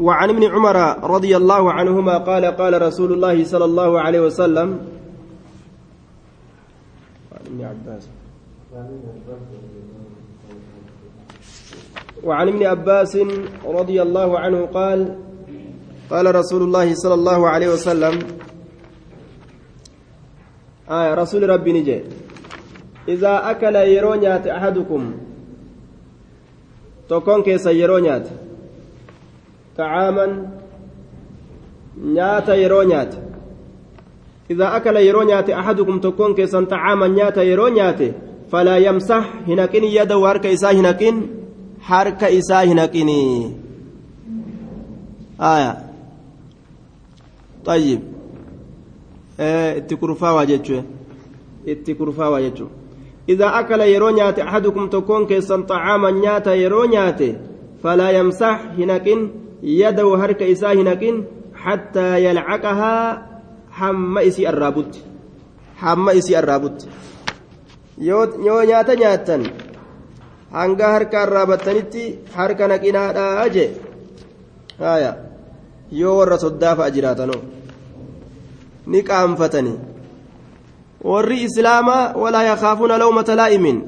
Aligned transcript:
وعن 0.00 0.30
ابن 0.30 0.44
عمر 0.44 0.76
رضي 1.10 1.36
الله 1.36 1.72
عنهما 1.72 2.18
قال 2.18 2.44
قال 2.44 2.82
رسول 2.82 3.12
الله 3.12 3.44
صلى 3.44 3.64
الله 3.64 4.00
عليه 4.00 4.20
وسلم 4.20 4.68
وعن 7.32 7.44
ابن 7.46 7.64
عباس 7.64 8.08
وعن 12.24 12.48
ابن 12.48 12.62
عباس 12.66 13.16
رضي 13.64 14.02
الله 14.02 14.38
عنه 14.38 14.66
قال 14.66 15.18
قال 16.10 16.34
رسول 16.34 16.62
الله 16.62 16.94
صلى 16.94 17.14
الله 17.14 17.48
عليه 17.48 17.68
وسلم 17.68 18.18
آية 20.90 21.14
رسول 21.14 21.48
ربي 21.48 21.72
نجي 21.72 22.02
إذا 23.08 23.50
أكل 23.50 23.76
يرونيات 23.76 24.46
أحدكم 24.46 25.14
تكون 27.08 27.42
كيس 27.42 27.66
يرونيات 27.66 28.28
طعاما 29.80 30.26
نياتا 32.04 32.54
يرونيات 32.54 33.14
إذا 34.50 34.76
أكل 34.76 34.96
يرونيات 34.96 35.50
أحدكم 35.50 36.00
تكون 36.00 36.34
كيسا 36.34 36.60
طعاما 36.64 37.08
نياتا 37.08 37.42
يرونيات 37.42 38.00
فلا 38.52 38.76
يمسح 38.76 39.24
هناكين 39.48 39.84
يده 39.84 40.16
وارك 40.18 40.46
إساه 40.46 40.72
هناكين 40.72 41.16
حرك 41.80 42.24
إساه 42.24 42.64
هناكين 42.64 43.08
آية. 45.40 45.72
طيب. 47.64 48.00
itti 49.78 49.96
kurfaawaa 49.96 50.46
jechuu 50.46 50.82
itti 51.64 51.94
kurfaawaa 51.94 52.40
jechuu 52.40 52.68
إذا 53.28 53.60
أكل 53.60 53.80
يرونيات 53.80 54.38
أحدكم 54.38 54.88
تكون 54.88 55.26
كيسن 55.26 55.62
طعاما 55.62 56.10
نياتا 56.10 56.54
يرونيات 56.54 57.22
فلا 57.82 58.10
يمسح 58.10 58.60
هناكن 58.78 59.28
يده 59.62 60.16
هرك 60.16 60.42
إساه 60.42 60.72
هناكن 60.72 61.24
حتى 61.54 62.24
يلعقها 62.24 63.26
حم 63.70 64.18
إسي 64.18 64.48
الرابط 64.48 64.96
حم 65.76 66.08
إسي 66.08 66.38
الرابط 66.38 66.88
yoo 68.00 68.64
nyaata 68.64 68.96
nyaattan 68.96 69.42
hanga 70.52 70.86
harka 70.92 71.22
irraa 71.26 71.46
battanitti 71.46 72.04
harka 72.36 72.68
naqinaadhaa 72.68 73.48
jee 73.54 73.70
haya 74.78 75.10
yoo 76.00 76.14
warra 76.18 76.38
soddaafa'a 76.44 76.94
jiraatanoo 76.94 77.40
ni 78.86 79.02
qaanfatanii 79.08 79.76
warri 81.10 81.42
islaamaa 81.48 82.12
walaa 82.22 82.42
yakaafuuna 82.50 82.98
lawmata 83.02 83.36
laa'imin 83.40 83.78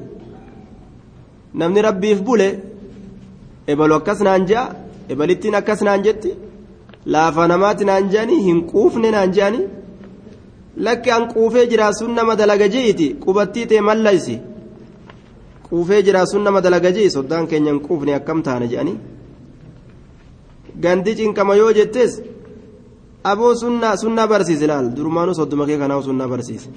namni 1.53 1.81
rabbiif 1.87 2.21
bule 2.21 2.47
ebalu 3.67 3.95
akkas 3.99 4.21
naan 4.27 4.45
je'a 4.45 4.82
ebalittiin 5.13 5.55
akkas 5.59 5.81
naan 5.87 6.03
jetti 6.07 6.31
laafa 7.13 7.47
namaatti 7.53 7.85
naan 7.89 8.09
je'anii 8.13 8.41
hin 8.47 8.59
quufne 8.71 9.11
naan 9.15 9.31
je'anii 9.37 9.65
lakki 10.85 11.11
an 11.11 11.27
quufee 11.33 11.67
jiraa 11.71 11.93
sun 11.99 12.13
nama 12.15 12.35
dalaga 12.35 12.67
je'iti 12.75 13.07
qubattii 13.25 13.65
ta'e 13.71 13.81
mallaysi 13.89 14.35
quufee 15.69 16.01
jiraa 16.03 16.25
sun 16.25 16.43
nama 16.43 16.61
dalaga 16.61 16.91
je'i 16.91 17.09
soddaan 17.17 17.47
keenya 17.47 17.71
hin 17.73 17.81
quufne 17.87 18.15
akkam 18.19 18.41
taana 18.47 18.67
je'anii 18.71 18.97
gandi 20.83 21.15
cinqama 21.19 21.55
yoo 21.55 21.71
jettees 21.79 22.21
aboo 23.23 23.53
sunnaa 23.55 24.27
barsiise 24.27 24.67
laal 24.67 24.89
durumaanuu 24.95 25.35
soddoma 25.41 25.65
kee 25.65 25.77
kanaa'u 25.83 26.03
sunnaa 26.09 26.27
barsiise 26.27 26.69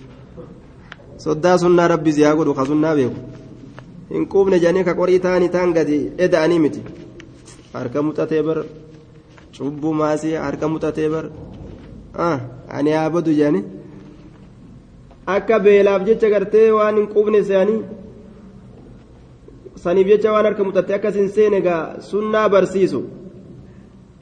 soddaa 1.24 1.58
sunnaa 1.58 1.88
rabbi 1.88 2.12
ziyaa 2.12 2.34
godhu 2.38 2.54
ka 2.54 2.66
sunnaa 2.66 2.94
beeku 2.94 3.20
hin 4.10 4.28
quufne 4.32 4.58
jedhanii 4.62 4.84
ka 4.84 4.94
qorii 5.00 5.20
ta'anii 5.26 5.48
ta'an 5.54 5.72
gadi 5.78 5.98
eda'anii 6.26 6.58
miti 6.64 6.82
harka 7.78 7.98
muxatee 8.06 8.42
bar 8.48 8.58
cubbuu 9.56 9.92
maasii 10.00 10.34
harka 10.46 10.66
muxatee 10.74 11.08
bar 11.14 11.24
ani 12.76 12.90
haa 12.98 13.10
badu 13.14 13.30
jedhanii 13.38 13.64
akka 15.36 15.56
beelaaf 15.64 16.02
jecha 16.08 16.28
gartee 16.34 16.68
waan 16.78 16.96
hin 16.98 17.06
quufne 17.14 17.40
se'anii 17.48 17.80
saniif 19.84 20.06
jecha 20.12 20.32
waan 20.34 20.46
harka 20.48 20.62
muxattee 20.68 20.96
akkas 20.98 21.14
hin 21.20 21.28
seene 21.36 21.58
gaa 21.66 21.82
sunnaa 22.10 22.48
barsiisu 22.54 23.00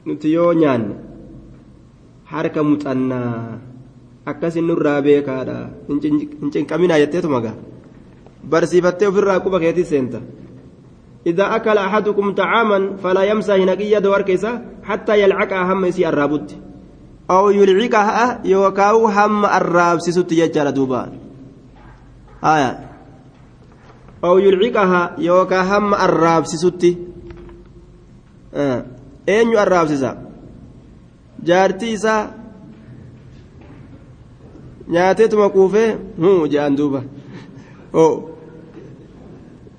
nuti 0.05 0.27
yoo 0.35 0.51
nyaanne 0.61 0.95
harka 2.33 2.61
muxannaa 2.71 3.31
akkasin 4.31 4.65
nurraa 4.69 4.99
beekaadha 5.05 5.57
hin 5.87 6.51
cinqaminaa 6.53 6.99
jetteetuma 7.03 7.39
gaa 7.45 7.55
barsiifattee 8.51 9.07
ofirraa 9.11 9.39
quba 9.45 9.57
keetii 9.63 9.87
seenta 9.91 10.19
إذا 11.25 11.55
أكل 11.55 11.77
أحدكم 11.77 12.33
طعاما 12.33 12.97
فلا 13.03 13.23
يمسح 13.23 13.55
نقية 13.55 13.99
دور 13.99 14.21
كيسا 14.21 14.65
حتى 14.83 15.21
يلعقها 15.21 15.73
هم 15.73 15.85
يسي 15.85 16.09
الرابط. 16.09 16.51
أو 17.31 17.49
يلعقها 17.49 18.41
يوكاو 18.45 19.07
هم 19.07 19.45
الراب 19.45 19.99
سيسوت 19.99 20.31
يجار 20.31 20.69
دوبا. 20.69 21.11
آية. 22.43 22.79
أو 24.23 24.37
يلعقها 24.37 25.15
يوكا 25.17 25.61
هم 25.61 25.93
الراب 25.93 26.45
سيسوت. 26.45 26.85
آه. 28.53 28.85
أين 29.29 29.57
الراب 29.57 29.87
سيسا؟ 29.87 30.25
jaartii 31.43 31.91
isaa 31.93 32.27
nyaateetuma 34.87 35.49
quufee 35.49 35.97
huu 36.21 36.47
jedhan 36.53 36.77
duuba 36.77 37.01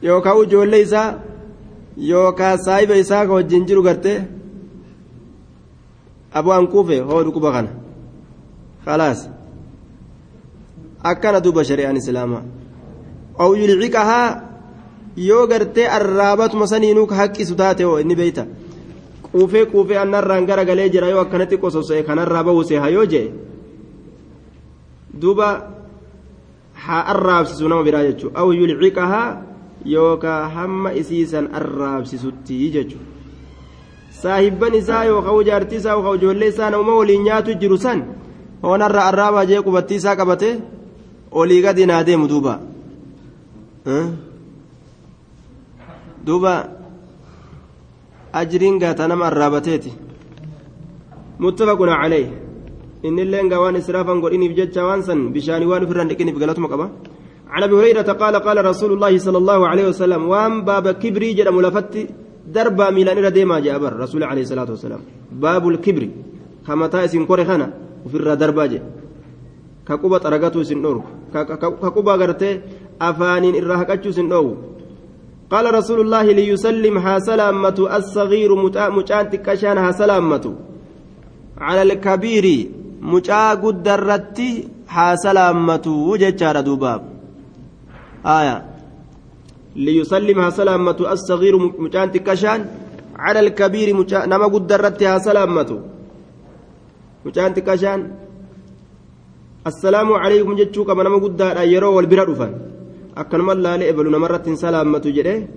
yookaan 0.02 0.42
ijoollee 0.42 0.80
isaa 0.80 1.08
yookaan 1.96 2.58
saahiba 2.58 2.94
isaa 2.96 3.24
wajjin 3.28 3.66
jiru 3.66 3.82
gartee 3.82 4.24
abu'aan 6.32 6.66
quufe 6.68 7.00
hoodhu 7.00 7.32
quba 7.32 7.52
kana 7.52 7.70
khalaas 8.84 9.28
akkana 11.02 11.40
duuba 11.40 11.64
shari'aan 11.64 11.96
islaamaa 11.96 12.42
oo 13.38 13.54
yulciqahaa 13.54 14.28
yoo 15.16 15.46
gartee 15.46 15.88
arraabatuma 15.88 16.66
saniinuu 16.66 17.06
ka 17.06 17.14
haqqisu 17.14 17.54
taate 17.56 17.84
oo 17.86 17.98
inni 17.98 18.16
beeyta 18.16 18.46
quufee 19.32 19.64
quufee 19.72 19.98
annarraan 19.98 20.46
gara 20.46 20.64
galee 20.64 20.88
jira 20.90 21.08
yoo 21.08 21.20
akkanatti 21.20 21.56
qososee 21.58 22.02
kanarraa 22.02 22.44
bahuse 22.44 22.78
hayoo 22.78 23.06
jee 23.06 23.32
duuba 25.20 25.48
haa 26.72 27.02
arraabsisu 27.12 27.68
nama 27.68 27.82
biraa 27.82 28.04
jechuudha 28.08 28.38
aw 28.40 28.52
yulciqahaa 28.52 29.45
yookaan 29.84 30.50
hamma 30.56 30.90
isiisan 31.00 31.48
arraabsisutti 31.58 32.70
jechuudha 32.76 33.04
saahibban 34.22 34.74
isaa 34.74 35.04
yookaan 35.10 35.44
jaartii 35.48 35.78
isaa 35.82 35.92
yookaan 35.96 36.18
ijoollee 36.18 36.48
isaa 36.54 36.70
nama 36.70 36.94
waliin 37.00 37.22
nyaatu 37.28 37.54
jiru 37.60 37.78
san 37.78 38.04
hoonarra 38.62 39.04
arraabaa 39.10 39.44
jee 39.50 39.62
qubattii 39.66 39.96
isaa 40.02 40.16
qabate 40.16 40.48
olii 41.30 41.60
gadi 41.62 41.86
naa 41.86 42.02
deemu 42.06 42.28
duuba. 42.28 42.54
Duuba. 46.26 46.54
ajriin 48.40 48.78
gaata 48.78 49.08
nama 49.08 49.26
arraabateeti. 49.30 49.92
Muttafaquna 51.38 51.94
calee 52.02 52.26
inni 53.06 53.22
illeen 53.24 53.48
gaa 53.50 53.60
waan 53.62 53.76
israafan 53.80 54.20
godhiniif 54.24 54.52
jecha 54.58 54.84
waan 54.88 55.02
san 55.08 55.20
bishaanii 55.34 55.68
waan 55.70 55.84
ofirraan 55.86 56.08
dhiqiniif 56.10 56.38
galatuma 56.42 56.68
qaba 56.72 56.86
عن 57.50 57.62
أبي 57.62 57.74
هريرة 57.74 58.12
قال 58.12 58.36
قال 58.36 58.64
رسول 58.64 58.92
الله 58.92 59.18
صلى 59.18 59.38
الله 59.38 59.68
عليه 59.68 59.86
وسلم 59.88 60.28
وان 60.28 60.64
باب 60.64 60.88
كبري 60.90 61.32
جد 61.32 61.48
ملفت 61.48 62.08
دربا 62.54 62.90
ميلان 62.90 63.18
إلى 63.18 63.30
ديما 63.30 63.60
جابر 63.60 63.92
رسول 64.02 64.24
عليه 64.24 64.42
الصلاة 64.42 64.70
والسلام. 64.70 65.00
باب 65.32 65.68
الكبر 65.68 66.08
كما 66.66 66.86
تاسين 66.86 67.26
كوري 67.26 67.44
خنا 67.44 67.70
وفي 68.06 68.18
دربا 68.18 68.66
جي 68.66 68.80
كقوبة 69.88 70.22
رغتو 70.24 70.62
سن 70.62 70.82
دور 70.82 71.02
كقوبة 71.82 72.14
غرتي 72.14 72.60
أفانين 73.02 73.54
الرهقچو 73.54 74.10
سن 74.10 74.28
دو 74.28 74.54
قال 75.50 75.74
رسول 75.74 76.00
الله 76.00 76.22
ليسلم 76.22 76.98
ها 76.98 77.18
سلامة 77.18 77.78
الصغير 77.96 78.50
مجان 78.96 79.30
تكشان 79.30 79.78
ها 79.78 79.90
سلامة. 79.90 80.54
على 81.58 81.82
الكبير 81.82 82.46
مجا 83.00 83.54
قدرت 83.62 84.38
ها 84.88 85.14
سلامة 85.16 85.86
وججار 85.86 86.60
دوباب. 86.60 87.15
آية 88.26 88.56
ليسلم 89.76 90.38
ها 90.40 90.50
سلامة 90.50 90.98
الصغير 91.14 91.54
مجان 91.84 92.12
تكشان 92.12 92.60
على 93.24 93.40
الكبير 93.40 93.88
مجا 93.94 94.26
نما 94.26 94.46
قدرت 94.54 95.02
ها 95.02 95.18
سلامة 95.18 95.70
مجان 97.26 97.54
تكشان 97.54 98.00
السلام 99.66 100.08
عليكم 100.12 100.52
جتشوك 100.60 100.90
نما 100.90 101.18
قدر 101.24 101.56
يرو 101.74 101.90
والبرا 101.96 102.24
دفن 102.30 102.52
akkanuma 103.16 103.54
laalee 103.54 103.88
ebalu 103.92 104.10
namarratti 104.10 104.50
hin 104.50 104.58
salaammatu 104.60 105.08
jedhee 105.16 105.48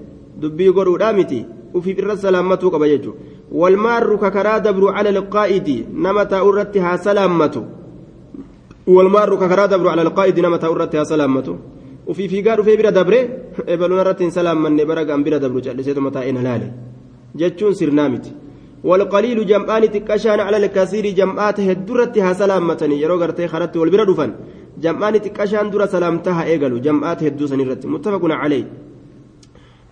dubbii 0.41 0.71
godhuudhaa 0.77 1.13
miti 1.17 1.39
ufiif 1.77 1.97
irra 2.01 2.15
salaammatuu 2.17 2.71
qaba 2.71 2.87
jechuudha 2.91 3.19
walmaarru 3.61 4.17
kakaraa 4.23 4.59
dabru 4.67 4.87
cala 4.95 5.09
alqaa'idi 5.15 5.75
nama 6.05 6.23
taa'u 6.33 6.53
irratti 6.53 6.79
haa 6.85 6.97
salaammatu 7.07 7.61
walmaarru 8.95 9.35
kakaraa 9.43 9.67
dabru 9.73 9.87
cala 9.89 10.01
alqaa'idi 10.07 10.41
irratti 12.09 12.15
haa 12.15 12.15
salaammatu 12.15 12.15
ufii 12.15 12.27
fiigaa 12.27 12.55
dhufee 12.55 12.77
bira 12.77 12.91
dabre 12.91 13.19
ebalu 13.67 13.95
narratti 13.95 14.23
hin 14.23 14.31
salaammanne 14.31 14.85
bara 14.85 15.05
gaan 15.05 15.23
bira 15.23 15.39
dabru 15.39 15.61
calliseetuma 15.61 16.11
taa'ee 16.11 16.31
na 16.31 16.41
laale. 16.41 16.67
Jechuun 17.35 17.75
sirnaa 17.75 18.09
miti. 18.09 18.31
والقليل 18.83 19.45
جمعان 19.45 19.91
تكشان 19.91 20.39
على 20.39 20.57
الكثير 20.57 21.05
جمعات 21.09 21.59
هدرتها 21.59 22.33
سلامتني 22.33 23.01
يرو 23.01 23.15
غرتي 23.21 23.47
خرت 23.47 23.77
والبر 23.77 24.03
دفن 24.03 24.31
جمعان 24.83 25.21
تكشان 25.21 25.69
در 25.69 25.85
سلامتها 25.85 26.43
ايغلو 26.43 26.77
جمعات 26.79 27.23
هدو 27.23 27.47
سنرت 27.47 27.85
متفق 27.85 28.21
عليه 28.23 28.65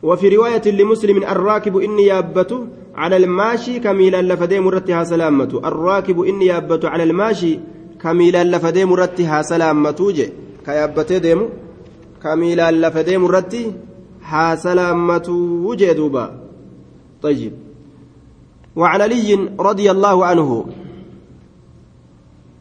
وفي 0.04 0.30
رواية 0.36 0.62
لمسلم 0.66 1.18
الراكب 1.24 1.78
إني 1.78 2.06
يابته 2.06 2.68
على 2.96 3.18
الماشي 3.18 3.80
كميلا 3.80 4.22
لفدي 4.22 4.60
مرتها 4.60 5.04
سلامته 5.04 5.68
الراكب 5.68 6.22
إني 6.22 6.46
يابته 6.46 6.90
على 6.90 7.04
الماشي 7.04 7.60
كميلا 8.02 8.44
لفدي 8.44 8.86
مرتها 8.86 9.42
سلامته 9.42 10.12
جي 10.12 10.30
كيابته 12.24 12.38
ديمو 12.38 12.56
كميلا 12.62 12.72
لفدي 12.72 13.18
مرتها 13.18 14.56
سلامته 14.56 15.76
جي 15.76 15.94
دوبا. 15.94 16.26
طيب. 17.22 17.54
وعن 18.76 19.02
علي 19.02 19.50
رضي 19.60 19.92
الله 19.92 20.26
عنه 20.26 20.66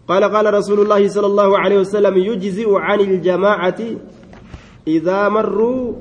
قال 0.08 0.24
قال 0.24 0.54
رسول 0.54 0.80
الله 0.80 1.08
صلى 1.08 1.26
الله 1.26 1.58
عليه 1.58 1.78
وسلم 1.78 2.16
يجزئ 2.16 2.74
عن 2.74 3.00
الجماعة 3.00 3.80
إذا 4.88 5.28
مروا 5.28 5.92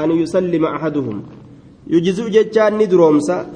أن 0.00 0.10
يسلم 0.10 0.64
أحدهم. 0.64 1.22
يجزئ 1.86 2.30
جتان 2.30 2.78
ندرومسا. 2.78 3.46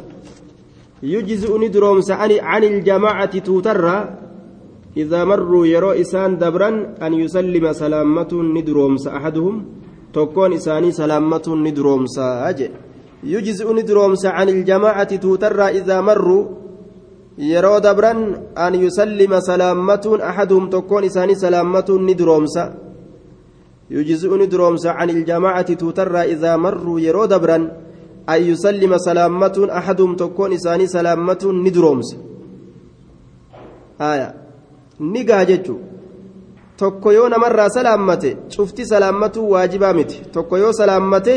يجزئ 1.02 1.58
ندرومسا 1.58 2.12
عن 2.42 2.64
الجماعة 2.64 3.38
توترى 3.38 4.27
إذا 5.02 5.24
مروا 5.24 5.66
يرو 5.66 5.90
إسان 6.02 6.38
دبرا 6.42 6.70
أن 7.06 7.12
يسلم 7.14 7.72
سلامة 7.72 8.32
ندرومسا 8.56 9.10
أحدهم 9.16 9.54
تكون 10.14 10.52
إساني 10.52 10.90
سلامة 10.92 11.46
ندرومسا 11.66 12.26
أجل 12.50 12.70
يجزئ 13.24 13.68
ندرومس 13.78 14.22
عن 14.26 14.48
الجماعة 14.48 15.16
توترى 15.16 15.66
إذا 15.78 16.00
مروا 16.00 16.44
yeroo 17.38 17.78
dabran 17.78 18.50
an 18.56 18.74
yusallima 18.74 19.38
salaammatuun 19.40 20.20
axaduhum 20.20 20.70
tokkoon 20.74 21.04
isaanii 21.06 21.38
salaammatuun 21.38 22.02
ni 22.02 22.14
duroomsa 22.18 22.62
yujzi'u 23.90 24.36
ni 24.36 24.46
duroomsa 24.50 24.94
can 24.94 25.10
iljamaacati 25.10 25.76
tuutarraa 25.76 26.24
idaa 26.24 26.58
marruu 26.58 26.98
yeroo 26.98 27.26
dabran 27.26 27.70
an 28.26 28.48
yusallima 28.48 28.98
salaammatuun 28.98 29.70
axaduhum 29.70 30.16
tokkoon 30.16 30.52
isaanii 30.52 30.88
salaammatuun 30.88 31.64
ni 35.00 35.24
gaha 35.24 35.44
jechu. 35.44 35.78
Tokko 36.76 37.12
yoo 37.12 37.28
namarraa 37.28 37.68
salaammate 37.68 38.36
cufti 38.56 38.86
salaammatuu 38.86 39.50
waajibaa 39.50 39.92
miti. 39.92 40.22
Tokko 40.32 40.58
yoo 40.58 40.72
salaammate 40.72 41.34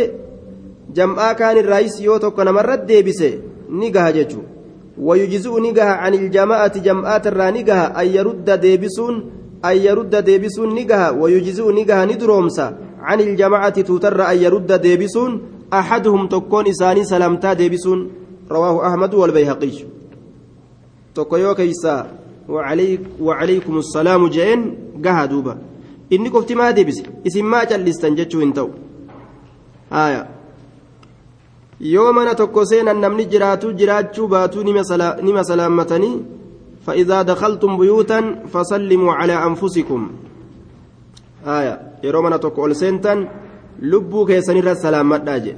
jam'aa 0.93 1.35
kaan 1.35 1.57
irraayis 1.57 2.01
yoo 2.01 2.19
tokko 2.19 2.43
namarra 2.43 2.77
deebise 2.77 3.39
ni 3.69 3.91
gaha 3.91 4.11
jechuudha 4.13 4.49
wayujizu'u 4.97 5.59
ni 5.59 5.71
gaha 5.73 5.99
an 6.05 6.13
iljamaa'ati 6.13 6.79
jam'aata 6.79 7.29
irraa 7.31 7.51
ni 7.51 7.63
gaha. 7.63 7.93
An 7.95 8.07
yarudda 8.13 8.57
deebisuun 8.57 9.23
an 9.63 9.77
yarudda 9.77 10.21
deebisuun 10.21 10.73
ni 10.73 10.85
gaha. 10.85 11.11
Wayujizu'u 11.11 11.71
ni 11.71 11.85
gaha 11.85 12.05
ni 12.05 12.15
duroomsa. 12.15 12.73
An 13.07 13.19
iljamaa'ati 13.19 13.83
tuutarra 13.83 14.27
an 14.27 14.37
yarudda 14.41 14.77
deebisuun 14.77 15.41
axaduhum 15.71 16.27
tokkoon 16.27 16.67
isaanii 16.67 17.05
salamtaa 17.05 17.55
deebisuun. 17.55 18.09
Rawaahu 18.49 18.81
ahmadu 18.81 19.19
walbayhaqiy 19.19 19.85
tokko 21.13 21.37
yoo 21.37 21.55
keeysaa 21.55 22.05
وعليكم 22.49 23.77
السلام 23.77 24.27
جئن 24.27 24.61
قها 25.05 25.25
دوبا 25.25 25.57
إني 26.13 26.29
قفت 26.29 26.51
ما 26.51 26.71
ديبس 26.71 27.03
اسم 27.27 27.45
ما 27.45 27.63
جلستن 27.63 28.15
جتشو 28.15 28.41
انتو 28.41 28.69
آية 29.93 30.27
yoo 31.81 32.13
mana 32.13 32.35
tokko 32.35 32.61
seenan 32.65 32.99
namni 33.01 33.25
jiraatu 33.25 33.73
jiraachuu 33.73 34.27
baatuu 34.27 34.63
nima 34.63 35.43
salaammatanii 35.43 36.41
فإذا 36.85 37.21
دخلتم 37.21 37.77
بيوتا 37.77 38.35
فسلموا 38.53 39.13
على 39.13 39.33
أنفسكم 39.33 40.11
آية 41.45 41.81
mana 42.03 42.39
tokko 42.39 42.61
ol 42.61 42.73
seentan 42.73 43.27
lubbuu 43.81 44.25
keessan 44.25 44.57
irra 44.57 44.75
salaamadhaa 44.75 45.39
je 45.45 45.53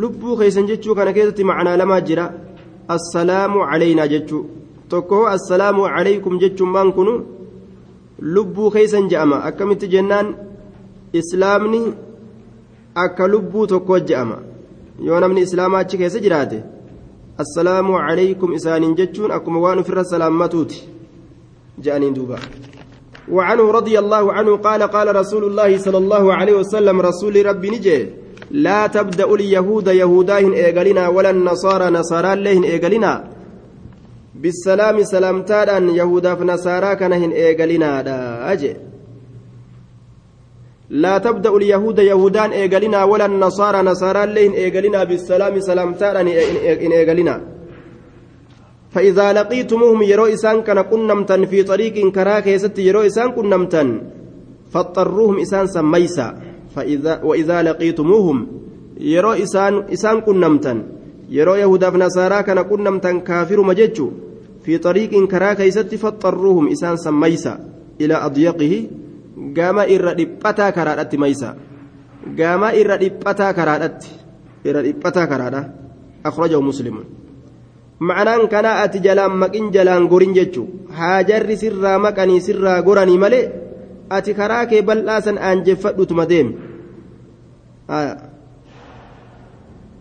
lubbuu 0.00 0.36
keessan 0.36 0.66
jechuu 0.68 0.94
kana 0.94 1.12
keessatti 1.12 1.44
macnaa 1.44 1.76
lamaa 1.76 2.00
jira 2.08 2.24
assalaamu 2.96 3.64
calaynaa 3.70 4.08
jechuu 4.12 4.44
tokko 4.94 5.18
assalaamu 5.34 5.82
calaykum 5.94 6.38
jechuun 6.42 6.70
maan 6.76 6.92
kunu 6.96 7.14
lubbuu 8.34 8.70
keessan 8.74 9.08
je'ama 9.12 9.36
akkamitti 9.48 9.92
jennaan 9.94 10.28
islaamni 11.20 11.82
akka 13.04 13.28
lubbuu 13.34 13.66
tokko 13.72 13.98
je'ama 14.08 14.36
yoo 15.06 15.20
namni 15.20 15.40
islaamaa 15.46 15.80
achi 15.84 15.98
keessa 16.00 16.24
jiraate 16.24 16.58
assalaamu 17.44 17.92
calaykum 18.06 18.54
isaaniin 18.58 18.98
jechuun 19.00 19.32
akkuma 19.36 19.64
waan 19.64 19.78
ofirra 19.84 20.04
salaammatuuti 20.14 20.84
je'aniin 21.84 22.14
duuba 22.18 22.38
وعنه 23.28 23.70
رضي 23.70 23.98
الله 23.98 24.32
عنه 24.32 24.56
قال 24.56 24.82
قال 24.82 25.16
رسول 25.16 25.44
الله 25.44 25.78
صلى 25.78 25.98
الله 25.98 26.34
عليه 26.34 26.52
وسلم 26.52 27.00
رسول 27.00 27.46
ربي 27.46 27.70
نجي 27.70 28.06
لا 28.50 28.86
تبدأ 28.86 29.34
اليهود 29.34 29.86
يهوداهن 29.86 30.52
إيقالنا 30.52 31.08
ولا 31.08 31.30
النصارى 31.30 31.90
نصارى 31.90 32.34
لهن 32.36 32.64
إيقالنا 32.64 33.31
بالسلام 34.42 34.96
سلامتان 35.04 35.88
يهودا 36.00 36.34
فنصارى 36.34 36.90
كنهن 37.00 37.30
إيقالنا 37.32 37.90
أجي. 38.52 38.72
لا 40.90 41.18
تبدأ 41.18 41.50
اليهود 41.56 41.98
يهودان 41.98 42.50
إيقالنا 42.50 43.04
ولا 43.04 43.26
النصارى 43.26 43.80
نصارى 43.82 44.22
لهن 44.26 44.52
إيقالنا 44.52 45.04
بالسلام 45.04 45.54
سلامتان 45.60 46.16
إن 46.84 46.92
إيقالنا 46.98 47.36
فإذا 48.94 49.26
لقيتموهم 49.32 50.02
يرو 50.02 50.26
إسان 50.26 50.62
كان 50.66 50.80
كنمتا 50.82 51.44
في 51.50 51.62
طريق 51.62 52.12
كراك 52.16 52.46
يست 52.46 52.78
يرو 52.78 53.00
إسان 53.00 53.28
كنمتا 53.36 53.82
فاضطروهم 54.72 55.36
إسان 55.40 55.66
سميسا. 55.66 56.28
فإذا 56.76 57.22
وإذا 57.22 57.62
لقيتموهم 57.62 58.38
يرو 59.00 59.32
إسان 59.32 59.74
إسان 59.92 60.20
كنمتا 60.20 60.74
يرو 61.30 61.54
يهودا 61.54 61.90
فنصارى 61.90 62.42
كان 62.42 62.62
كنمتا 62.62 63.12
كافر 63.28 63.60
مججو 63.60 64.08
في 64.64 64.78
طريق 64.78 65.28
كراك 65.28 65.60
يست 65.60 65.94
فاضطروهم 65.94 66.68
إسان 66.68 66.96
سميسا 66.96 67.54
إلى 68.00 68.14
أضيقه 68.14 68.86
قام 69.56 69.78
إر 69.78 70.12
دبتا 70.12 70.70
كرادت 70.70 71.14
ميسا 71.14 71.56
قام 72.38 72.64
إر 72.64 72.90
دبتا 73.02 73.52
كرادت 73.52 74.00
إر 74.66 74.76
دبتا 74.90 75.24
كرادا 75.24 75.62
أخرجه 76.26 76.60
مسلم 76.60 76.98
kanaa 78.50 78.82
ati 78.82 78.98
jalaan 78.98 79.38
maqin 79.38 79.70
jalaan 79.70 80.08
gorin 80.10 80.34
jechuun 80.34 80.90
haajarri 80.90 81.56
sirraa 81.56 81.98
maqanii 82.02 82.40
sirraa 82.46 82.82
goranii 82.82 83.18
malee 83.24 83.44
ati 84.10 84.34
karaa 84.34 84.66
kee 84.66 84.82
bal'aasan 84.82 85.38
aanjeffadhutuma 85.38 86.26
deemi 86.26 86.52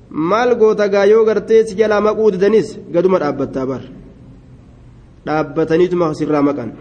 maal 0.09 0.55
goota 0.55 0.89
gaa 0.89 1.05
yoo 1.05 1.25
gartee 1.25 1.62
si 1.67 1.75
jalaa 1.75 2.01
maquu 2.01 2.31
didanis 2.31 2.79
gaduma 2.93 3.19
dhaabbattaa 3.19 3.79
dhaabbataniituma 5.25 6.13
sirraa 6.19 6.41
maqan 6.49 6.71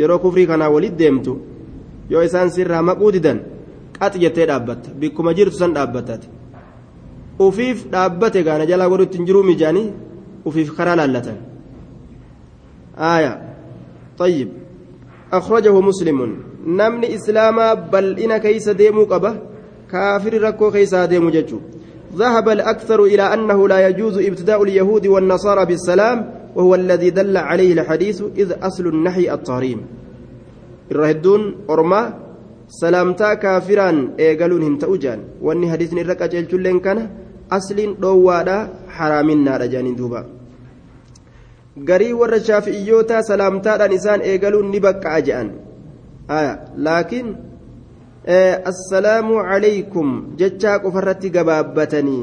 yeroo 0.00 0.18
kufrii 0.24 0.46
kanaa 0.50 0.70
walit 0.76 0.94
deemtu 1.00 1.32
yoo 2.12 2.22
isaan 2.28 2.50
sirraa 2.56 2.82
maquu 2.82 3.12
didan 3.12 3.38
qaxi 3.98 4.22
jettee 4.24 4.46
dhaabbatta 4.50 4.90
bikkuma 5.00 5.34
jirtu 5.34 5.56
san 5.56 5.74
dhaabbattaati. 5.76 6.28
ufiif 7.46 7.78
dhaabbate 7.92 8.40
gaana 8.46 8.66
jalaa 8.70 8.90
godhutti 8.92 9.18
hin 9.18 9.26
jiruu 9.28 9.44
mijaanii 9.50 9.88
ufiif 10.48 10.76
karaa 10.78 10.96
laallatan 11.00 11.38
آية 13.00 13.42
طيب 14.18 14.48
أخرجه 15.32 15.80
مسلم 15.80 16.36
نمني 16.66 17.14
إسلاما 17.14 17.74
بل 17.74 18.18
إن 18.18 18.36
كيس 18.36 18.68
ديمو 18.68 19.04
قبه 19.04 19.36
كافر 19.90 20.42
ركو 20.42 20.70
كيس 20.70 20.94
ديمو 20.94 21.30
ججو 21.30 21.58
ذهب 22.16 22.48
الأكثر 22.48 23.04
إلى 23.04 23.22
أنه 23.22 23.68
لا 23.68 23.88
يجوز 23.88 24.18
ابتداء 24.18 24.62
اليهود 24.62 25.06
والنصارى 25.06 25.64
بالسلام 25.66 26.39
وهو 26.56 26.74
الذي 26.74 27.10
دل 27.10 27.36
عليه 27.36 27.72
الحديث 27.72 28.18
إذ 28.36 28.48
أصل 28.62 28.86
النحي 28.86 29.34
التحريم 29.34 29.80
الرهدون 30.92 31.42
أرما 31.70 32.02
سلامتا 32.68 33.34
كافرا 33.34 33.90
إيقالون 34.18 34.62
هم 34.62 34.74
تأجان 34.78 35.20
واني 35.42 35.66
حديث 35.72 35.90
نرقى 35.94 36.28
جلجلين 36.28 36.80
كان 36.80 36.98
asliin 37.56 37.96
dhoowwaadha 38.02 38.56
haraaminaadha 38.96 39.66
jedhanii 39.72 39.94
duuba 40.00 40.24
garii 41.88 42.12
warra 42.20 42.40
shaafi'iyyoota 42.48 43.22
salaamtaadhaan 43.30 43.96
isaan 43.98 44.26
eegaluun 44.32 44.68
ni 44.74 44.82
baqqa'a 44.86 45.22
jedhan 45.28 45.50
laakiin 46.88 47.32
assalaamu 48.72 49.42
calaykum 49.50 50.12
jechaa 50.42 50.76
qofarratti 50.84 51.32
gabaabbatanii 51.36 52.22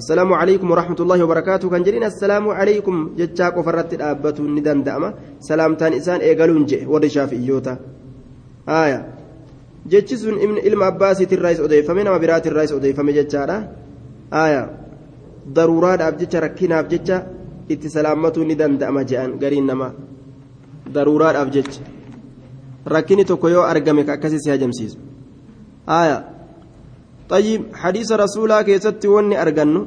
assalaamu 0.00 0.34
calaykum 0.40 0.68
waraxmatullaahi 0.72 1.22
wabarakaatu 1.24 1.70
kan 1.72 1.84
jedhin 1.86 2.04
assalaamu 2.10 2.50
calaykum 2.58 2.96
jechaa 3.20 3.50
qofarratti 3.56 3.96
dhaabbatuun 4.02 4.54
ni 4.54 4.62
danda'ama 4.68 5.08
salaamtaan 5.48 5.92
isaan 6.00 6.20
eegaluun 6.28 6.64
jedhe 6.70 6.86
warri 6.92 7.10
shaafi'iyyoota 7.16 7.76
jechi 9.92 10.16
sun 10.22 10.36
ilma 10.68 10.84
abbaasiitirraayis 10.92 11.60
odeeffame 11.66 12.04
nama 12.04 12.18
biraatirraayis 12.24 12.72
odeeffame 12.78 13.12
jechaadha 13.20 13.58
آية 14.32 14.62
daruuraadhaaf 15.56 16.14
jecha 16.20 16.40
rakkinaaf 16.40 16.86
jecha 16.92 17.24
itti 17.68 17.90
salaammatuu 17.90 18.44
ni 18.44 18.54
danda'ama 18.54 19.04
je'an 19.04 19.38
gariin 19.42 19.66
namaa 19.66 19.92
daruuraadhaaf 20.94 21.48
jecha 21.50 21.80
rakkini 22.86 23.24
tokko 23.24 23.48
yoo 23.48 23.64
argame 23.72 24.04
ka 24.04 24.12
akkasii 24.12 24.38
si 24.38 24.50
hajamsiisu 24.50 24.98
aya 25.86 26.16
طيب 27.29 27.61
حديث 27.75 28.11
رسولا 28.11 28.61
كيست 28.61 29.05
وني 29.05 29.41
أرجنو 29.41 29.81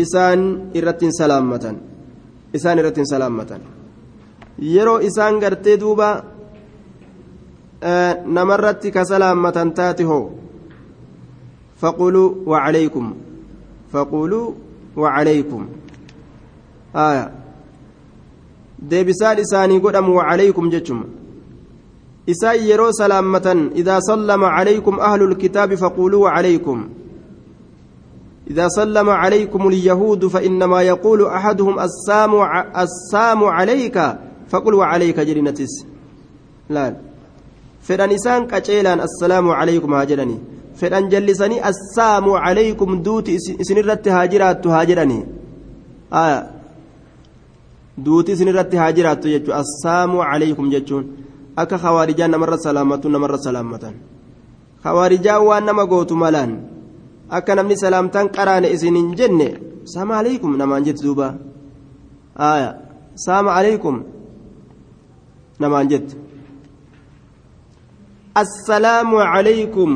إسان 0.00 0.70
إرتين 0.76 1.10
سلامة 1.10 1.64
إسان 2.56 2.78
إرتين 2.78 3.04
سلامة 3.04 3.50
يرو 4.58 4.96
إسان 4.96 5.32
قرتي 5.42 5.76
دوبا 5.76 6.10
آه 7.82 8.12
نمرت 8.26 8.86
كسلامة 8.86 9.58
تاتي 9.76 10.04
هو 10.04 10.30
فقولوا 11.80 12.28
وعليكم 12.46 13.06
فقولوا 13.92 14.52
وعليكم 14.96 15.62
آية 16.96 17.44
deebisaan 18.90 19.38
isaanii 19.38 19.80
godhamu 19.80 20.16
wacalaykum 20.16 20.70
jechuma 20.70 21.04
isaan 22.33 22.61
yeroo 22.69 22.91
salaammatan 23.01 23.59
idaa 23.81 23.99
sallama 24.09 24.53
calaykum 24.57 24.99
ahlu 25.09 25.29
lkitaabi 25.33 25.81
faquuluu 25.83 26.23
wacalaykum 26.27 26.79
إذا 28.49 28.67
سلم 28.67 29.09
عليكم 29.09 29.67
اليهود 29.67 30.27
فإنما 30.27 30.81
يقول 30.81 31.25
أحدهم 31.25 31.79
السام 31.79 32.31
السام 32.85 33.43
عليك 33.43 33.97
فقل 34.49 34.73
وعليك 34.73 35.19
جرينتس. 35.19 35.73
لا. 36.69 36.95
فدان 37.81 38.11
إسان 38.11 38.47
كأجيلان 38.47 38.99
السلام 39.01 39.49
عليكم 39.49 39.93
هاجرني. 39.93 40.37
فدان 40.75 41.09
جلسني 41.09 41.57
السام 41.69 42.25
عليكم 42.29 42.89
دوتي 43.05 43.37
سنرت 43.61 44.07
هاجرات 44.07 44.67
هاجرني. 44.67 45.19
آه. 46.13 46.43
irratti 48.01 48.77
haa 48.77 48.91
jiraattu 48.97 49.29
jechuun 49.29 49.55
assaamu 49.61 50.23
calaykum 50.23 50.71
jechuun 50.71 51.05
akka 51.61 51.77
khawaarijaa 51.83 52.29
namarra 52.33 52.57
salaammatu 52.65 53.09
namarra 53.15 53.39
salaammatan 53.45 53.95
khawaarijaa 54.83 55.39
waan 55.47 55.65
nama 55.69 55.83
gootu 55.91 56.15
malaan 56.23 56.51
akka 57.37 57.55
namni 57.55 57.75
salaamtaan 57.83 58.29
qaraane 58.35 58.67
isin 58.75 58.95
hin 58.99 59.09
jenne 59.19 59.47
saama 59.93 60.19
alaykum 60.21 60.57
namaan 60.61 60.85
jetti 60.87 61.03
duuba 61.07 61.27
aaya 62.49 62.69
saama 63.25 63.51
alaykum 63.59 64.03
namaan 65.59 65.89
jetti 65.91 66.15
assalaamu 68.43 69.17
calaykum 69.33 69.91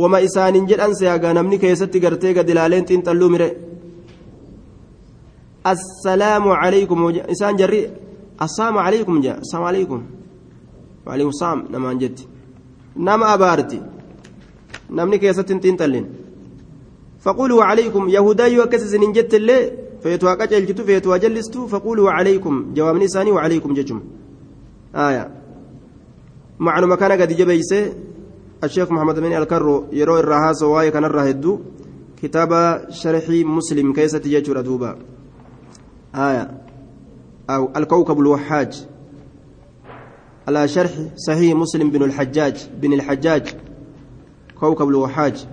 wama 0.00 0.18
isaanin 0.28 0.66
jedhan 0.70 0.92
seegaa 0.98 1.36
namni 1.38 1.58
keessatti 1.62 2.02
gartee 2.04 2.34
gad 2.34 2.48
ilaaleen 2.48 2.88
xiinxalluu 2.88 3.30
mire 3.36 3.48
السلام 5.74 6.48
عليكم 6.48 6.98
إنسان 7.28 7.56
جري 7.56 7.90
السلام 8.42 8.78
عليكم 8.78 9.14
جاء 9.20 9.36
وعليكم 11.06 11.28
السلام 11.28 11.58
نما 12.96 13.34
أبارتي 13.34 13.82
نمني 14.90 15.18
كيسة 15.18 15.42
تنتلين. 15.42 16.06
فقولوا 17.20 17.64
عليكم 17.64 18.08
يهودا 18.08 18.46
يوكسس 18.46 18.94
نجت 18.94 19.34
اللي 19.34 19.72
فيتوا 20.02 20.34
قجلتو 20.34 20.84
فيتوا 20.84 21.16
جلستو 21.16 21.66
فقولوا 21.66 22.10
عليكم. 22.10 22.74
جواب 22.74 22.96
نساني 22.96 23.30
وعليكم 23.32 23.74
ججم. 23.74 24.00
آية. 24.94 25.30
معنى 26.58 26.86
مكان 26.86 27.12
قد 27.12 27.32
جبيسه 27.36 27.92
الشيخ 28.64 28.92
محمد 28.92 29.18
بن 29.20 29.32
الكرو 29.32 29.84
يرو 29.92 30.18
الرهاس 30.18 30.62
واي 30.62 30.90
كان 30.90 31.04
الرهدو 31.04 31.60
كتاب 32.22 32.50
شرحي 32.90 33.44
مسلم 33.44 33.92
كيسة 33.92 34.18
ججر 34.18 34.60
دوبا. 34.60 34.98
آية. 36.14 36.50
أو 37.50 37.68
الكوكب 37.76 38.20
الوحاج. 38.20 38.86
على 40.46 40.68
شرح 40.68 40.90
صحيح 41.16 41.56
مسلم 41.56 41.90
بن 41.90 42.02
الحجاج 42.02 42.56
بن 42.80 42.92
الحجاج 42.92 43.44
كوكب 44.60 44.88
الوحاج. 44.88 45.46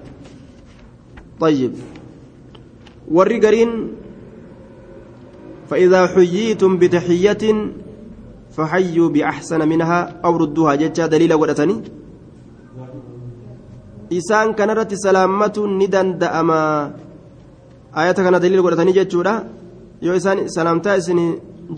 طيب. 1.40 1.74
والرجرين 3.12 3.72
فإذا 5.70 6.08
حييتم 6.08 6.78
بتحية 6.78 7.44
فحيوا 8.52 9.10
بأحسن 9.10 9.68
منها 9.70 10.00
أو 10.26 10.38
ردوها. 10.38 10.76
جتا 10.76 11.08
دليل 11.08 11.34
ودتني 11.34 11.82
إسان 14.14 14.54
كانت 14.54 14.94
سلامة 14.94 15.58
ندن 15.58 16.18
دأما. 16.18 16.94
آية 17.98 18.12
كان 18.12 18.40
دليل 18.40 18.60
ودتني 18.60 18.92
جتشورا 18.92 19.44
yoo 20.04 20.16
isaan 20.20 20.50
salaamtaa 20.52 20.96
isin 21.00 21.20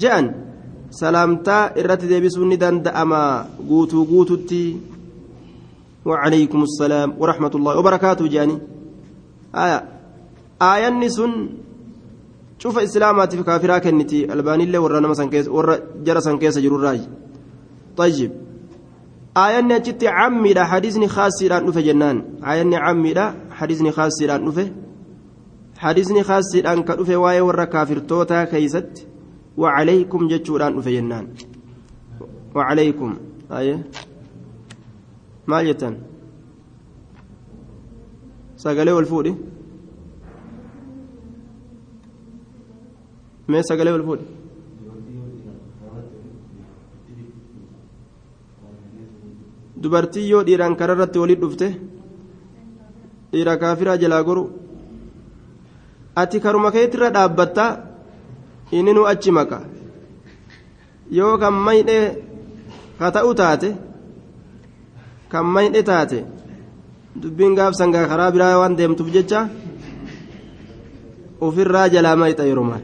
je'an 0.02 0.26
salaamtaa 0.89 1.72
irratti 1.75 2.08
deebisuun 2.08 2.50
ni 2.50 2.58
danda'ama 2.58 3.22
guutuu 3.70 4.06
guututti 4.06 4.63
وعليكم 6.06 6.63
السلام 6.63 7.18
ورحمة 7.18 7.54
الله 7.56 7.74
وبركاته 7.80 8.27
جاني. 8.27 8.62
آية. 9.56 9.84
آية 10.62 11.08
سن 11.08 11.50
شوف 12.62 12.77
إسلامات 12.77 13.36
في 13.36 13.44
كافرة 13.44 13.77
كنتي. 13.77 14.30
الباني 14.34 14.63
اللي 14.63 14.77
ورا 14.77 15.00
نمسن 15.00 15.30
كيس 15.30 15.48
ورا 15.48 15.80
جرسن 16.06 16.38
كيس 16.38 16.62
جرور 16.62 16.82
راي. 16.82 17.01
طيب. 17.98 18.32
آية 19.38 19.62
نجت 19.62 20.04
عمي 20.04 20.54
لا 20.54 20.63
حديثني 20.65 21.08
خاص 21.08 21.42
لا 21.42 21.60
نفه 21.60 21.82
جنان. 21.82 22.46
آية 22.46 22.77
عمي 22.77 23.13
لا 23.13 23.34
حديثني 23.50 23.92
خاص 23.92 24.22
لا 24.22 24.38
نفه 24.38 24.86
حديثني 25.77 26.24
خاصيدhaan 26.24 26.84
ka 26.88 26.96
dhufe 26.96 27.15
waa'ee 27.15 27.42
warra 27.42 27.65
kaafirtootaa 27.68 28.46
keeysatti 28.46 29.01
wacalaykum 29.04 29.15
jechuudhaan 30.32 30.74
dhufe 30.78 30.92
jennaan 30.98 31.26
wacalaykum 32.56 33.12
aye 33.58 33.74
maal 35.50 35.66
jettan 35.70 35.96
sagalee 38.64 38.96
ol 39.00 39.06
fuudhi 39.12 39.32
mee 43.52 43.64
sagalee 43.70 43.94
ol 43.98 44.04
fuudhi 44.08 44.26
dubartii 49.84 50.30
yoo 50.32 50.44
dhiiraan 50.48 50.76
kararratti 50.80 51.20
walit 51.24 51.40
dhufte 51.44 51.68
dhiira 53.32 53.54
kaafiraa 53.64 53.98
jalaa 54.04 54.24
goru 54.28 54.44
ati 56.22 56.38
karuma 56.46 56.70
keetirra 56.76 57.10
dhaabbatta 57.16 57.66
inni 58.72 58.94
nu 58.94 59.06
achi 59.12 59.32
maqa 59.32 59.60
yoo 61.12 61.38
kan 61.38 61.54
maydhee 61.54 62.06
ka 63.00 63.12
ta'u 63.12 63.34
taate 63.42 63.70
kan 65.32 65.46
maydhe 65.46 65.82
taate 65.84 66.20
dubbiin 67.22 67.56
gaafsan 67.56 67.92
gaa 67.96 68.08
karaa 68.12 68.32
biraa 68.32 68.60
waan 68.60 68.78
deemtuuf 68.78 69.10
jecha 69.16 69.40
ofirraa 71.42 71.88
jalaa 71.94 72.16
mayxa 72.22 72.44
yeroo 72.50 72.78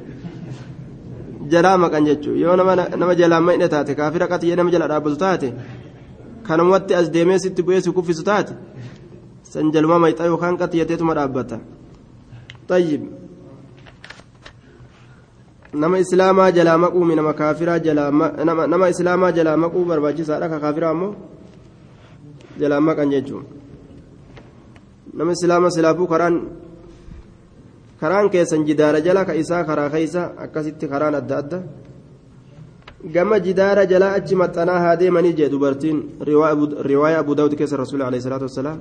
jalaa 1.52 1.78
maqan 1.78 2.06
jechuun 2.10 2.40
yoo 2.44 2.56
nama 3.00 3.14
jalaa 3.22 3.42
maydhe 3.48 3.68
taate 3.74 3.96
kaafira 4.00 4.28
qatiyyee 4.32 4.56
nama 4.56 4.72
jala 4.72 4.88
dhaabbatu 4.92 5.18
taate 5.26 5.54
kanumatti 6.48 6.94
as 7.00 7.08
deemee 7.14 7.40
sitti 7.44 7.64
bu'ee 7.66 7.82
si 7.82 7.92
kuffisu 7.92 8.24
taate 8.24 8.54
san 9.52 9.72
jaluma 9.74 10.00
mayxa 10.00 10.26
yookaan 10.32 10.58
qatiyyateetuma 10.62 11.14
dhaabbata. 11.20 11.60
طيب 12.72 13.02
nama 15.74 16.00
islaamaa 16.00 16.52
jalaa 16.52 16.78
maquumi 16.78 17.16
nama 17.16 17.34
kaafiraa 17.34 17.80
jalaa 17.80 18.12
nama 18.68 18.90
islaamaa 18.90 19.32
jalaa 19.32 19.58
maquu 19.58 19.86
barbaachisaadha 19.86 20.50
ka 20.50 20.60
kaafiraa 20.60 20.92
ammoo 20.92 21.16
jalaa 22.60 22.80
maqan 22.82 23.10
jechuun 23.12 23.46
nama 25.14 25.32
islaama 25.32 25.72
silaafuu 25.72 26.08
karaan 26.08 26.42
karaan 28.00 28.30
keessan 28.30 28.66
jidaara 28.66 29.00
jala 29.02 29.26
ka 29.26 29.34
isaa 29.34 29.64
karaa 29.64 29.90
keeysa 29.90 30.22
akkasitti 30.44 30.88
karaan 30.88 31.16
adda 31.16 31.38
adda 31.38 31.60
gama 33.14 33.40
jidaara 33.40 33.86
jalaa 33.86 34.14
achi 34.20 34.36
maxxanaa 34.36 34.80
haa 34.84 34.96
deemanii 35.00 35.34
jee 35.40 35.50
dubartiin 35.50 35.98
riwaaya 36.90 37.20
abu 37.20 37.36
daawud 37.36 37.56
keessa 37.56 37.78
rasuuli 37.84 38.04
alayhi 38.04 38.24
salaatu 38.24 38.44
wassalaam 38.50 38.80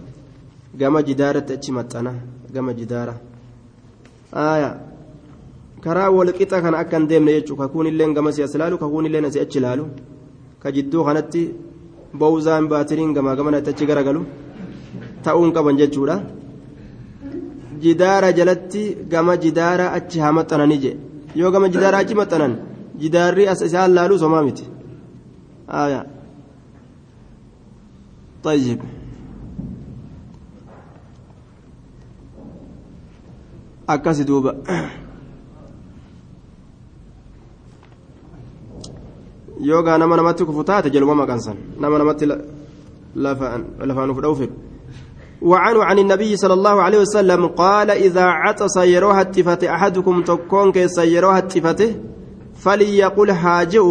gama 0.80 1.02
jidaaratti 1.02 1.52
achi 1.52 1.73
maxxanaa 1.73 2.18
gama 2.54 2.75
jidaara 2.75 3.14
aayaa 4.35 4.89
karaa 5.84 6.10
walqixa 6.16 6.62
kana 6.64 6.78
akka 6.82 6.96
hin 6.99 7.06
deemne 7.10 7.32
jechuudha 7.37 7.62
kakuun 7.66 7.87
illee 7.90 8.08
gama 8.18 8.32
si 8.32 8.42
as 8.46 8.54
ilaalu 8.56 8.78
kakuun 8.82 9.06
illee 9.08 9.22
asii 9.30 9.42
achi 9.44 9.58
ilaalu 9.62 9.84
ka 10.62 10.72
jidduu 10.76 11.04
kanatti 11.08 11.42
bowzaan 12.20 12.68
baatiriin 12.72 13.14
gamaa 13.16 13.37
gamanatti 13.38 13.70
achi 13.75 13.87
garagalu 13.90 14.22
ta'uun 15.25 15.52
qaban 15.56 15.76
jechuudha 15.82 16.16
jidaara 17.84 18.32
jalatti 18.38 18.82
gama 19.12 19.37
jidaara 19.44 19.87
achi 19.99 20.18
haa 20.25 20.32
maxxananii 20.38 20.80
je 20.84 20.92
yoo 21.40 21.50
gama 21.54 21.72
jidaara 21.75 21.99
achi 22.02 22.14
maxxanan 22.20 22.52
jidaarri 23.02 23.49
as 23.52 23.60
isaan 23.68 23.90
laalu 23.99 24.18
somaa 24.25 24.44
miti 24.49 24.64
طيب 28.42 28.80
akkasi 33.90 34.22
duuba 34.25 34.54
yoogaa 39.72 39.98
nama 39.98 40.16
namatti 40.16 40.44
kufu 40.48 40.64
taate 40.70 40.88
jaluma 40.94 41.14
maqansan 41.22 41.56
nama 41.82 41.98
namatti 41.98 42.24
lafaan 43.88 44.10
uf 44.12 44.20
dhawfir 44.26 44.50
وعنه 45.42 45.84
عن 45.84 45.98
النبي 45.98 46.36
صلى 46.36 46.54
الله 46.54 46.82
عليه 46.82 46.98
وسلم 46.98 47.46
قال 47.46 47.90
إذا 47.90 48.24
عطس 48.24 48.76
يروها 48.76 49.22
التفته 49.22 49.74
أحدكم 49.74 50.22
تكون 50.22 50.72
كيس 50.72 50.98
يروها 50.98 51.38
التفته 51.38 51.96
فليقل 52.54 53.30
هاجئ 53.30 53.86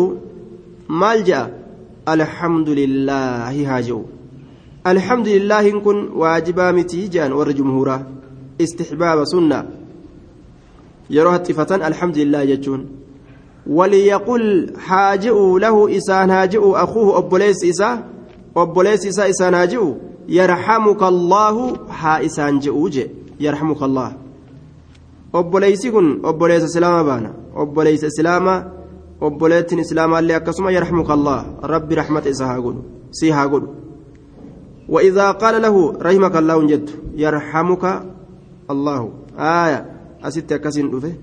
مالجأ 0.89 1.41
الحمد 2.07 2.69
لله 2.69 3.77
هاجئ 3.77 3.97
الحمد 4.87 5.27
لله 5.27 5.69
إن 5.69 5.81
كن 5.81 5.97
واجبا 6.21 6.71
متيجان 6.71 7.31
ور 7.33 7.51
جمهورا 7.51 7.97
استحباب 8.61 9.23
سنة 9.23 9.59
يروها 11.09 11.35
التفة 11.35 11.87
الحمد 11.87 12.17
لله 12.17 12.41
يجون 12.41 12.81
وليقل 13.67 14.73
هاجئ 14.87 15.37
له 15.59 15.97
إسان 15.97 16.29
هاجئ 16.29 16.61
أخوه 16.75 17.17
أبوليس 17.17 17.63
إسا 17.65 18.03
أبوليس 18.57 19.07
إسا 19.07 19.29
إسان 19.29 19.53
هاجئ 19.53 19.83
يرحمك 20.29 21.03
الله 21.03 21.77
ها 21.89 22.25
إسان 22.25 22.59
جئوج 22.59 22.95
يرحمك 23.39 23.81
الله 23.83 24.11
obboleessa 25.33 26.65
islaamaa 26.65 27.03
baana 27.03 27.29
obboleessa 27.55 28.07
islaamaa 28.07 28.63
obboleettiin 29.21 29.79
islaamaa 29.79 30.19
illee 30.19 30.35
akkasuma 30.35 30.71
yarhamuka 30.71 31.13
allah 31.13 31.45
rabbi 31.63 31.95
rahmata 31.95 32.29
isa 32.29 32.47
haa 32.47 32.61
godhu 32.61 32.83
si 33.11 33.29
haa 33.29 33.47
godhu 33.47 33.69
وإذا 34.89 35.31
قال 35.31 35.61
له 35.61 35.75
رحمك 36.01 36.35
الله 36.35 36.57
جد 36.67 36.89
يرحمك 37.15 37.83
الله 38.71 39.01
آية 39.37 39.85
أستي 40.23 40.57
كسين 40.57 40.89
دفه 40.91 41.13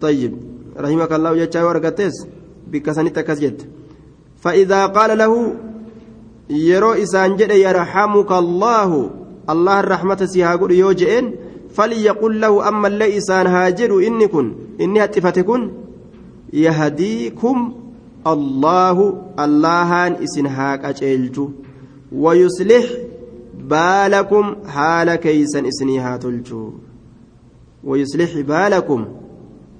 طيب 0.00 0.32
رحمك 0.78 1.12
الله 1.12 1.34
جد 1.34 1.56
ورقتس 1.56 2.14
بكسنت 2.70 3.18
كسجد 3.18 3.62
فإذا 4.42 4.86
قال 4.86 5.18
له 5.18 5.54
yarhamuka 6.48 8.38
allaahu 8.38 9.10
allah 9.46 9.82
rahmata 9.82 10.26
si 10.26 10.40
haa 10.40 10.56
godhu 10.56 10.74
yoo 10.74 10.94
je'een 10.94 11.32
falyaqul 11.76 12.38
lahu 12.40 12.62
ammallee 12.70 13.16
isaan 13.20 13.46
haa 13.54 13.70
jedhu 13.70 14.00
inni 14.00 14.28
kun 14.28 14.48
inni 14.78 14.98
haxxifate 15.00 15.42
kun 15.44 15.62
yahdiikum 16.64 17.74
allaahu 18.24 19.04
allahaan 19.36 20.16
isin 20.26 20.48
haa 20.56 20.78
qaceelchu 20.84 21.44
wayuslix 22.24 22.84
baalakum 23.72 24.56
haala 24.76 25.20
keeysan 25.24 25.68
isinii 25.72 25.98
haa 26.08 26.18
tolchu 26.18 26.60
ويصلح 27.84 28.40
بالكم 28.40 29.06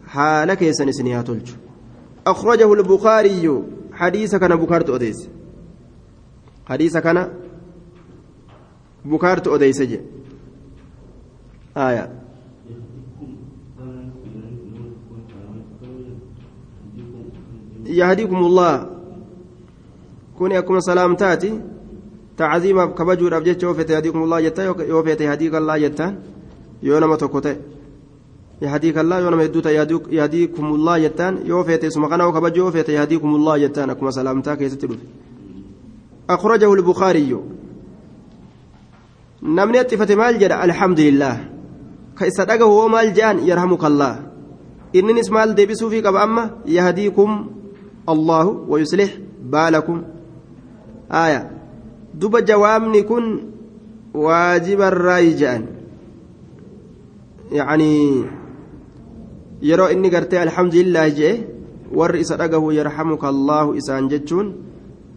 حال 0.09 0.55
كيسن 0.55 0.93
سنيات 0.93 1.29
أخرجه 2.27 2.73
البخاري 2.73 3.63
حديث 3.93 4.35
كان 4.35 4.57
بكارت 4.57 4.91
أديس 4.91 5.29
hadiisa 6.69 7.01
kana 7.03 7.31
bukaartu 9.05 9.53
odeyse 9.53 9.87
je 9.87 10.01
aya 11.75 12.09
yahdiikum 17.85 18.43
ullah 18.43 18.87
kuni 20.37 20.57
akkuma 20.57 20.81
salaamtaati 20.81 21.53
tacziimaaf 22.37 22.95
kabajuudhaaf 22.95 23.45
jecha 23.45 23.67
yoo 23.67 23.75
fete 23.75 23.93
yahdiikum 23.93 24.23
ullah 24.23 24.43
jetta 24.43 24.63
yoo 24.63 25.03
fete 25.03 25.25
yahdiika 25.25 25.57
allaa 25.57 25.79
jettaan 25.79 26.15
ta'e 28.61 29.75
yahdiikum 30.19 30.73
ullah 30.73 31.01
jettaan 31.01 31.41
yoo 31.45 31.65
fete 31.65 31.91
suma 31.91 32.09
kana 32.09 32.33
kabaju 32.33 32.59
yoo 32.59 32.73
fete 32.73 32.93
yahdiikum 32.93 33.35
ullah 33.35 33.59
jettaan 33.61 33.91
akkuma 33.91 34.13
salaamtaa 34.13 34.57
keessatti 34.57 34.87
dhufe 34.87 35.29
أخرجه 36.31 36.73
البخاري 36.73 37.37
نمني 39.43 39.81
أتفت 39.81 40.13
مال 40.13 40.39
جرى 40.39 40.65
الحمد 40.65 41.01
لله 41.01 41.45
كيسدقه 42.19 42.65
هو 42.65 42.89
مال 42.89 43.13
جان 43.13 43.39
يرحمك 43.49 43.85
الله 43.85 44.15
إنني 44.97 45.21
اسمال 45.21 45.55
ديبسوا 45.55 45.91
فيك 45.91 46.07
أما 46.07 46.51
يهديكم 46.67 47.31
الله 48.09 48.47
ويصلح 48.69 49.11
بالكم 49.43 50.03
آية 51.13 51.51
دب 52.15 52.45
جوامني 52.45 53.03
كن 53.03 53.25
واجب 54.15 54.81
الرأي 54.81 55.33
جان 55.33 55.67
يعني 57.53 58.25
إني 59.63 60.09
قرتي 60.09 60.43
الحمد 60.43 60.75
لله 60.75 61.09
جي 61.09 61.31
ور 61.95 62.21
إسدقه 62.21 62.73
يرحمك 62.73 63.25
الله 63.25 63.79
إسان 63.79 64.09
جتشون 64.09 64.47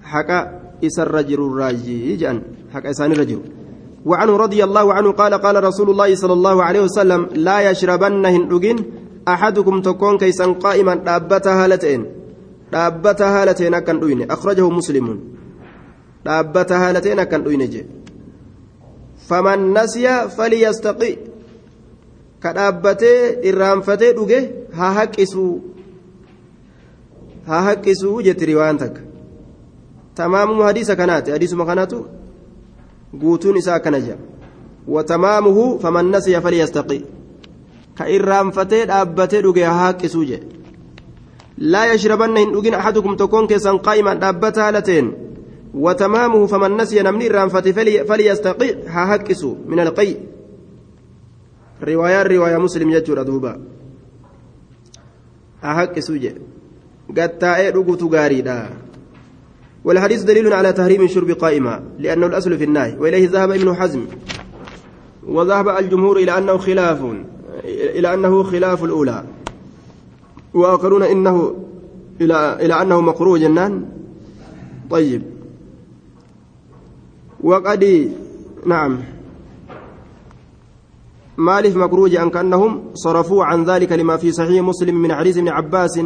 حكا 0.04 0.40
إسر 0.86 1.22
جر 1.22 1.42
الراجي 1.48 2.16
جان 2.16 2.42
حق 2.74 2.86
إسان 2.86 3.12
الرجل 3.12 3.40
وعنه 4.06 4.34
رضي 4.38 4.64
الله 4.64 4.94
عنه 4.94 5.12
قال 5.12 5.34
قال 5.34 5.64
رسول 5.64 5.90
الله 5.90 6.16
صلى 6.16 6.34
الله 6.34 6.64
عليه 6.64 6.82
وسلم 6.82 7.22
لا 7.36 7.70
يشربن 7.70 8.26
هندوجين 8.26 8.78
أحدكم 9.28 9.82
تكون 9.82 10.18
كيسا 10.18 10.46
قائما 10.46 10.96
دابتها 10.96 11.66
هالتين 11.66 12.06
دابتها 12.74 13.42
هالتين 13.42 13.74
أكن 13.74 14.00
دوين 14.00 14.32
أخرجه 14.32 14.70
مسلم 14.70 15.20
دابتها 16.26 16.90
هالتين 16.90 17.20
أكن 17.20 17.44
دوين 17.44 17.70
جي 17.70 17.86
فمن 19.28 19.74
نسي 19.78 20.30
فليستقي 20.30 21.31
كدابتي 22.44 23.50
إرانفتي 23.50 24.12
دوجه 24.14 24.52
ها 24.74 25.04
هكسو 25.04 25.60
ها 27.48 27.74
هكسو 27.74 28.22
جت 28.22 28.44
روايتك 28.44 28.96
تمامه 30.16 30.68
حديث 30.68 30.92
كانت 30.92 31.30
حديث 31.30 31.54
ما 31.54 31.66
كانت 31.66 31.96
قوتون 33.22 33.58
إساء 33.58 33.78
كنجا 33.78 34.18
وتمامه 34.88 35.78
فمن 35.78 36.12
نسي 36.12 36.42
فليستقي 36.42 37.02
كإرام 37.98 38.52
فتيد 38.52 38.90
أبتي 38.92 39.42
دقي 39.42 39.64
هاك 39.64 40.08
سوجي 40.08 40.40
لا 41.58 41.94
يشربن 41.94 42.38
إن 42.38 42.58
أجن 42.58 42.74
أحدكم 42.74 43.16
تكون 43.16 43.48
كيسا 43.48 43.72
قائما 43.72 44.30
أبتا 44.30 44.72
لتين 44.72 45.14
وتمامه 45.74 46.48
فمن 46.48 46.78
نسي 46.78 47.02
نمني 47.02 47.50
فلي 47.50 48.06
فليستقي 48.06 48.76
هاكسو 48.88 49.56
من 49.68 49.80
القي 49.80 50.16
رواية 51.84 52.58
مسلم 52.58 52.90
يجور 52.90 53.22
دوبا 53.24 53.62
هاكسو 55.64 56.16
جي 56.16 56.36
قد 57.18 57.30
تائي 57.40 57.70
رقوت 57.70 58.04
غاريدا 58.04 58.70
والحديث 59.84 60.24
دليل 60.24 60.54
على 60.54 60.74
تحريم 60.74 61.04
الشرب 61.04 61.32
قائما 61.32 61.84
لأنه 62.00 62.26
الأصل 62.26 62.58
في 62.58 62.64
النهي 62.64 62.96
وإليه 62.98 63.30
ذهب 63.30 63.52
ابن 63.52 63.74
حزم. 63.76 64.06
وذهب 65.28 65.70
الجمهور 65.70 66.18
إلى 66.18 66.38
أنه 66.38 66.58
خلاف 66.58 67.06
إلى 67.66 68.14
أنه 68.14 68.44
خلاف 68.44 68.84
الأولى. 68.84 69.24
وآخرون 70.54 71.04
إنه 71.04 71.56
إلى 72.22 72.58
إلى 72.66 72.82
أنه 72.82 73.02
مقروء 73.02 73.40
جنان 73.40 73.86
طيب. 74.90 75.22
وقد 77.44 78.12
نعم. 78.66 79.00
مالف 81.38 81.76
مكروج 81.76 82.16
أن 82.16 82.30
كأنهم 82.30 82.82
صرفوا 82.94 83.46
عن 83.46 83.64
ذلك 83.64 83.92
لما 83.92 84.18
في 84.18 84.32
صحيح 84.32 84.64
مسلم 84.64 84.96
من 85.02 85.14
حديث 85.14 85.38
ابن 85.38 85.50
عباس 85.50 86.02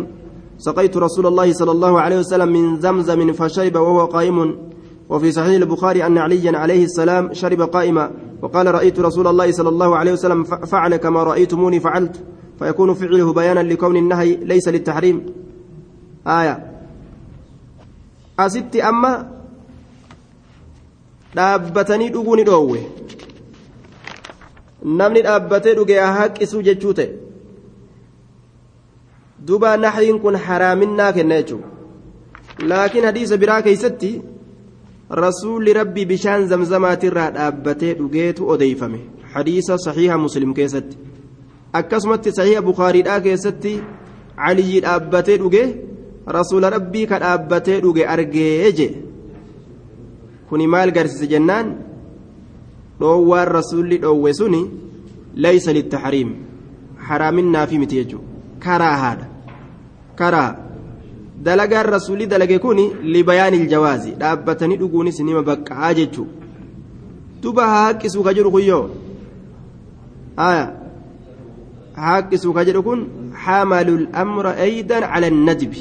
سقيت 0.58 0.98
رسول 0.98 1.28
الله 1.28 1.54
صلى 1.54 1.72
الله 1.72 2.02
عليه 2.02 2.20
وسلم 2.20 2.50
من 2.50 2.80
زمزم 2.82 3.34
فشرب 3.34 3.76
وهو 3.76 4.06
قائم. 4.06 4.56
وفي 5.10 5.32
صحيح 5.32 5.56
البخاري 5.56 6.06
أن 6.06 6.18
عليا 6.18 6.58
عليه 6.58 6.84
السلام 6.84 7.34
شرب 7.34 7.62
قائما 7.62 8.12
وقال 8.42 8.76
رأيت 8.76 9.00
رسول 9.00 9.28
الله 9.28 9.52
صلى 9.52 9.70
الله 9.70 9.96
عليه 9.96 10.14
وسلم 10.14 10.44
فعل 10.44 10.96
كما 10.96 11.24
رأيتموني 11.24 11.80
فعلت. 11.80 12.24
فيكون 12.60 12.94
فعله 12.94 13.34
بيانا 13.34 13.60
لكون 13.60 13.98
النهي 13.98 14.36
ليس 14.36 14.68
للتحريم. 14.68 15.26
آية. 16.28 16.72
أست 18.40 18.76
أما 18.76 19.36
dhaabbatanii 21.36 22.10
dhuguu 22.10 22.36
ni 22.36 22.44
namni 24.86 25.22
dhaabbatee 25.28 25.76
dhugee 25.78 26.00
haqqisuu 26.18 26.62
jechuu 26.68 26.94
ta'e. 26.94 27.10
Duba 29.48 29.78
naxriin 29.78 30.20
kun 30.20 30.36
haraaminaa 30.36 31.14
kenna 31.14 31.36
jechuudha 31.42 31.68
laakiin 32.70 33.06
hadiisa 33.06 33.38
biraa 33.38 33.62
keeysatti 33.62 34.12
rasuulli 35.10 35.74
rabbii 35.74 36.06
bishaan 36.12 36.48
zamzamaatirraa 36.52 37.32
dhaabbatee 37.38 37.94
dhugeetu 38.00 38.50
odeeyfame 38.50 39.00
hadiisa 39.34 39.78
saxiiha 39.86 40.18
muslim 40.18 40.54
keessatti. 40.54 40.98
Akkasumatti 41.74 42.32
saxiiha 42.38 42.62
bukaariidhaa 42.62 43.20
keessatti 43.28 43.74
caliyyi 44.46 44.82
dhaabbatee 44.86 45.38
dhuge 45.42 45.64
rasuula 46.38 46.70
rabbii 46.70 47.08
ka 47.08 47.20
dhaabbatee 47.20 47.82
dhuge 47.82 48.08
argee 48.14 48.72
je 48.78 48.88
kuni 50.50 50.68
maal 50.68 50.92
garsiise 50.92 51.28
jennaan 51.34 51.68
dhoowwaan 53.00 53.48
rasuulli 53.58 53.98
dhoowwe 54.04 54.34
suni 54.34 54.62
laysa 55.36 55.74
littaxriim 55.78 56.30
haraaminaafi 57.08 57.80
miti 57.80 57.96
jechuu 57.96 58.24
karaa 58.60 58.96
haadha. 59.04 59.26
Karaa. 60.16 60.56
Dalagaan 61.46 61.86
rasuulli 61.96 62.28
dalage 62.28 62.60
kun 62.60 62.80
libayaani 63.04 63.58
iljawaazi 63.58 64.16
dhaabbatanii 64.22 64.78
dhuguunis 64.82 65.20
nima 65.20 65.42
baqqa'aa 65.50 65.94
jechuu. 66.00 66.28
Duba 67.42 67.68
haa 67.72 67.86
haqqisu 67.88 68.24
ka 68.24 68.34
jedhu 68.34 68.52
kunyoo 68.52 68.90
aya. 70.38 70.66
Haqqisu 72.08 72.54
ka 72.54 72.66
jedhu 72.66 72.84
kun 72.84 73.02
حملوا 73.36 73.98
الأمر 73.98 74.46
أيضا 74.50 75.06
على 75.06 75.28
الندب 75.28 75.74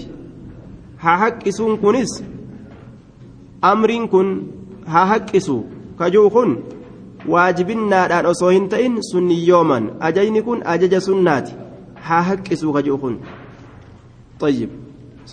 هاكسون 1.00 1.76
كنس 1.76 2.22
أمر 3.64 4.06
كن 4.06 4.42
هاكسو 4.86 5.62
كجو 6.00 6.30
كن 6.30 6.50
waajibinnaadhaan 7.28 8.26
osoo 8.26 8.50
hin 8.50 8.68
ta'in 8.68 8.98
sunniyooman 9.10 9.90
ajajni 10.00 10.42
kun 10.42 10.62
ajaja 10.64 11.00
sunnaati 11.00 11.54
haa 12.08 12.22
haqqisu 12.30 12.72
kajuu 12.72 12.98
kun 12.98 13.18
طيب 14.40 14.70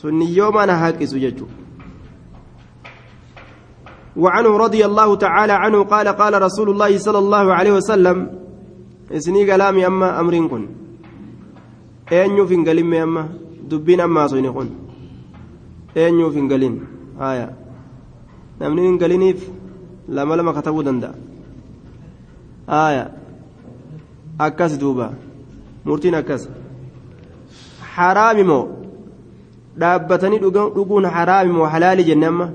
sunniyooman 0.02 0.70
haa 0.70 0.84
haqqisu 0.86 1.20
jechuudha 1.20 1.60
وعنه 4.16 4.58
رضي 4.58 4.86
الله 4.86 5.16
تعالى 5.16 5.54
عنه 5.54 5.84
قال 5.84 6.08
قال 6.08 6.42
رسول 6.42 6.70
الله 6.70 6.98
صلى 6.98 7.18
الله 7.18 7.54
عليه 7.54 7.74
وسلم 7.80 8.18
اسني 9.12 9.46
كلامي 9.48 9.88
أما 9.88 10.20
أمرين 10.20 10.52
كن 10.52 10.68
أين 12.12 12.36
يوفين 12.38 12.68
قليم 12.68 12.94
أما 12.94 13.24
دبين 13.72 14.02
أما 14.04 14.28
صيني 14.28 14.52
كن 14.52 14.70
أين 15.96 16.52
قليم 16.52 16.76
آية 17.16 17.62
namni 18.62 18.82
hin 18.86 18.98
galiniif 19.02 19.42
lama 20.08 20.38
lama 20.38 20.54
katabuu 20.54 20.84
danda'a 20.86 21.31
aaya 22.68 23.06
akkas 24.40 24.78
duuba 24.80 25.12
murtiin 25.86 26.16
akkas 26.22 26.50
haraami 27.96 28.44
moo 28.52 28.64
dhaabbatanii 29.82 30.40
dhuguun 30.46 31.06
haraami 31.16 31.52
moo 31.58 31.66
halaali 31.74 32.04
jenne 32.10 32.26
amma 32.32 32.48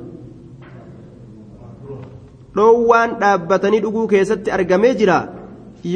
dhoowwaan 2.56 3.10
dhaabbatanii 3.22 3.80
dhuguu 3.84 4.06
keessatti 4.12 4.50
argamee 4.56 4.94
jira 5.00 5.18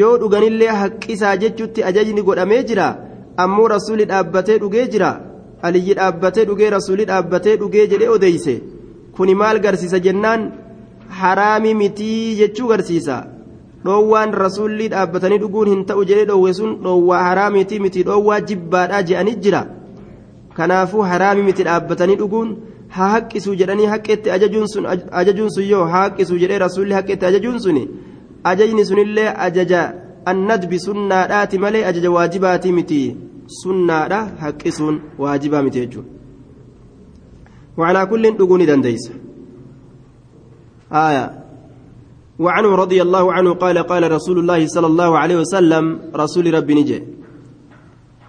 yoo 0.01 0.15
dhuganillee 0.23 0.69
haqqisaa 0.81 1.37
jechutti 1.43 1.85
ajajni 1.91 2.23
godhamee 2.29 2.63
jira 2.71 2.87
ammoo 3.45 3.69
rasuulli 3.75 4.05
dhaabbatee 4.11 4.59
dhugee 4.63 4.87
jira 4.95 5.11
aliyyi 5.69 5.95
dhaabbatee 6.01 6.45
dhugee 6.51 6.71
rasuulli 6.77 7.05
dhaabbatee 7.11 7.57
dhugee 7.63 7.87
jedhee 7.93 8.09
odeeyse 8.17 8.55
kuni 9.17 9.35
maal 9.41 9.59
garsiisa 9.65 9.99
jennaan 10.07 10.43
haraami 11.21 11.75
mitii 11.81 12.37
jechuu 12.41 12.69
garsiisa 12.73 13.17
dhoowwaan 13.85 14.35
rasuulli 14.43 14.89
dhaabbatanii 14.95 15.39
dhuguun 15.45 15.69
hin 15.73 15.85
ta'u 15.91 16.05
jedhee 16.11 16.27
dhoowwe 16.31 16.53
sun 16.59 16.75
dhoowwaa 16.85 17.23
haraamitii 17.29 17.81
miti 17.87 18.03
dhoowwaa 18.09 18.41
jibbaadhaa 18.51 19.03
je'anii 19.11 19.37
jira 19.47 19.63
kanaafuu 20.59 21.09
haraami 21.13 21.43
miti 21.49 21.67
dhaabbatanii 21.71 22.17
dhuguun 22.23 22.53
haa 22.99 23.09
haqqisuu 23.15 23.55
jedhanii 23.63 23.91
haqqeetti 23.95 24.31
ajajuun 24.39 25.51
sun 25.57 25.69
yoo 25.73 25.85
haa 25.95 26.05
haqqisuu 26.05 26.39
jedhee 26.45 26.63
rasuulli 26.67 26.95
haqqeetti 26.99 27.27
ajajuun 27.33 27.59
sun 27.67 27.83
ajajni 28.53 28.87
sunillee 28.93 29.29
ajaja 29.49 29.83
annadbi 30.33 30.85
sunnaadhaati 30.87 31.59
malee 31.67 31.85
ajaja 31.91 32.17
waajibaatii 32.17 32.73
miti 32.79 33.03
sunnaadha 33.61 34.25
haqqisuun 34.47 35.05
waajibaa 35.19 35.63
miti 35.69 35.81
jechuudha. 35.81 36.21
وعلى 37.77 38.07
كل 38.07 38.37
دغوني 38.37 38.67
دنديس 38.67 39.11
آية 40.93 41.40
وعنه 42.41 42.71
رضي 42.75 43.03
الله 43.03 43.33
عنه 43.33 43.51
قال 43.63 43.79
قال 43.79 44.13
رسول 44.13 44.39
الله 44.39 44.67
صلى 44.67 44.87
الله 44.87 45.11
عليه 45.19 45.37
وسلم 45.37 45.85
رسول 46.23 46.55
ربي 46.55 46.75
نجي. 46.75 46.99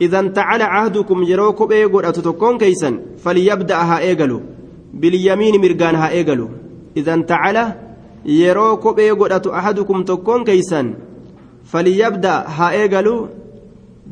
إذا 0.01 0.19
انتعل 0.19 0.61
عهدكم 0.61 1.23
يروكم 1.23 1.71
إيغور 1.71 2.09
أتتكون 2.09 2.57
كيسا 2.57 2.99
فليبدأها 3.23 3.99
إيغلو 3.99 4.41
باليمين 4.93 5.61
مرقانها 5.61 6.09
إيغلو 6.09 6.47
إذا 6.97 7.13
انتعل 7.13 7.57
يروكم 8.25 8.93
إيغور 8.99 9.35
أتو 9.35 9.49
أحدكم 9.59 10.03
تكون 10.03 10.43
كيسا 10.43 10.93
فليبدأها 11.71 12.71
إيغلو 12.71 13.27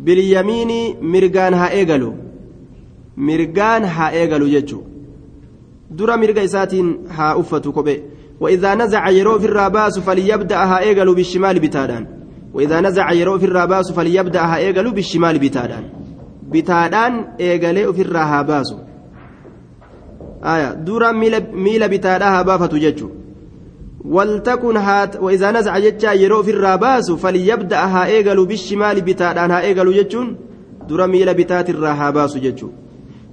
باليمين 0.05 0.71
مرقانها 1.01 1.71
إيغلو 1.71 2.11
مرقانها 3.17 4.05
إيغلو 4.11 4.45
يجو 4.45 4.81
dura 5.97 6.17
mirga 6.17 6.43
isaatiin 6.43 6.89
haa 7.17 7.35
uffatu 7.35 7.73
kophee 7.73 8.01
وإذا 8.39 8.75
نزع 8.75 9.09
يرو 9.09 9.39
في 9.39 9.45
الراباس 9.45 9.99
فليبدأها 9.99 10.79
إيجلو 10.79 11.13
بالشمال 11.13 11.59
بتادان. 11.59 12.07
وإذا 12.53 12.81
نزع 12.81 13.11
يرو 13.11 13.39
في 13.39 13.45
الراباس 13.45 13.91
فليبدأها 13.91 14.57
إيجلو 14.57 14.91
بالشمال 14.91 15.39
بتادان. 15.39 15.83
بتادان 16.51 17.25
إيجلي 17.39 17.93
في 17.93 18.01
الرهاباس 18.01 18.75
آية 20.43 20.73
دورا 20.73 21.11
ميل 21.11 21.53
ميل 21.53 21.89
بتادها 21.89 22.41
بافة 22.41 22.77
ججو 22.77 23.09
ولتكن 24.05 24.77
هات 24.77 25.15
وإذا 25.23 25.51
نزع 25.51 25.79
ججا 25.79 26.13
يرو 26.13 26.43
في 26.43 26.51
الراباس 26.51 27.11
فليبدأها 27.11 28.05
إيجلو 28.05 28.45
بالشمال 28.45 29.01
بتادان 29.01 29.51
ها 29.51 29.61
إيجلو 29.61 29.91
ججون 29.91 30.37
دورا 30.89 31.05
ميل 31.05 31.33
بتات 31.33 31.69
الرهاباس 31.69 32.37
ججو 32.37 32.69